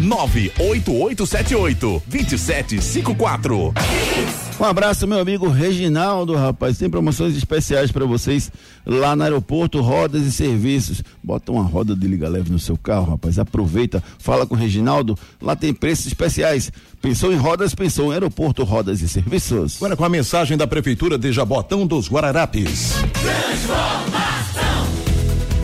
98878 0.00 2.02
2754. 2.06 3.74
Um 4.58 4.64
abraço, 4.64 5.06
meu 5.06 5.18
amigo 5.18 5.48
Reginaldo, 5.48 6.34
rapaz. 6.34 6.78
Tem 6.78 6.88
promoções 6.88 7.36
especiais 7.36 7.92
para 7.92 8.06
vocês 8.06 8.50
lá 8.86 9.14
no 9.14 9.22
aeroporto 9.22 9.82
Rodas 9.82 10.22
e 10.22 10.32
Serviços. 10.32 11.02
Bota 11.22 11.52
uma 11.52 11.62
roda 11.62 11.94
de 11.94 12.06
liga 12.06 12.26
leve 12.26 12.50
no 12.50 12.58
seu 12.58 12.76
carro, 12.76 13.10
rapaz. 13.10 13.38
Aproveita, 13.38 14.02
fala 14.18 14.46
com 14.46 14.54
o 14.54 14.58
Reginaldo. 14.58 15.16
Lá 15.42 15.54
tem 15.54 15.74
preços 15.74 16.06
especiais. 16.06 16.72
Pensou 17.02 17.32
em 17.32 17.36
rodas, 17.36 17.74
pensou 17.74 18.10
em 18.10 18.14
aeroporto 18.14 18.64
Rodas 18.64 19.02
e 19.02 19.08
Serviços. 19.08 19.76
Agora 19.76 19.94
com 19.94 20.04
a 20.04 20.08
mensagem 20.08 20.56
da 20.56 20.66
Prefeitura 20.66 21.18
de 21.18 21.30
Jabotão 21.32 21.86
dos 21.86 22.08
Guararapes. 22.08 22.94
Transformação. 23.12 24.45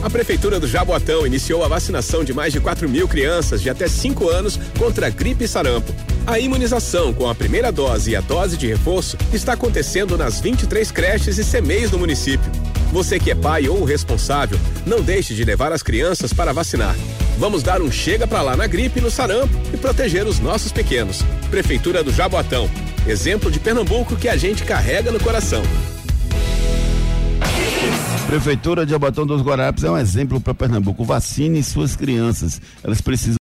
A 0.03 0.11
Prefeitura 0.11 0.59
do 0.59 0.67
Jaboatão 0.67 1.25
iniciou 1.25 1.65
a 1.65 1.69
vacinação 1.69 2.25
de 2.25 2.35
mais 2.35 2.53
de 2.53 2.59
4 2.59 2.89
mil 2.89 3.07
crianças 3.07 3.63
de 3.63 3.71
até 3.71 3.87
5 3.87 4.29
anos 4.29 4.59
contra 4.77 5.09
gripe 5.09 5.45
e 5.45 5.49
sarampo. 5.49 5.95
A 6.27 6.41
imunização 6.41 7.13
com 7.13 7.29
a 7.29 7.35
primeira 7.35 7.71
dose 7.71 8.11
e 8.11 8.17
a 8.17 8.21
dose 8.21 8.57
de 8.57 8.67
reforço 8.67 9.17
está 9.33 9.53
acontecendo 9.53 10.19
nas 10.19 10.41
23 10.41 10.91
creches 10.91 11.39
e 11.39 11.45
CMEs 11.45 11.91
do 11.91 12.01
município. 12.01 12.51
Você 12.93 13.19
que 13.21 13.31
é 13.31 13.35
pai 13.35 13.69
ou 13.69 13.85
responsável, 13.85 14.59
não 14.85 15.01
deixe 15.01 15.35
de 15.35 15.45
levar 15.45 15.73
as 15.73 15.85
crianças 15.85 16.33
para 16.33 16.53
vacinar. 16.53 16.97
Vamos 17.39 17.63
dar 17.63 17.81
um 17.81 17.91
chega 17.91 18.27
para 18.27 18.43
lá 18.43 18.57
na 18.57 18.67
gripe 18.67 18.99
e 18.99 19.03
no 19.03 19.11
sarampo 19.11 19.55
e 19.73 19.77
proteger 19.77 20.27
os 20.27 20.41
nossos 20.41 20.73
pequenos. 20.73 21.23
Prefeitura 21.49 22.03
do 22.03 22.13
Jaboatão. 22.13 22.69
Exemplo 23.07 23.53
de 23.53 23.61
Pernambuco 23.61 24.17
que 24.17 24.29
a 24.29 24.37
gente 24.37 24.65
carrega 24.65 25.13
no 25.13 25.21
coração. 25.21 25.63
Prefeitura 28.27 28.87
de 28.87 28.95
Abatão 28.95 29.27
dos 29.27 29.43
Guararapes 29.43 29.85
é 29.85 29.91
um 29.91 29.99
exemplo 29.99 30.41
para 30.41 30.55
Pernambuco. 30.55 31.05
Vacine 31.05 31.63
suas 31.63 31.95
crianças. 31.95 32.61
Elas 32.83 33.01
precisam 33.01 33.31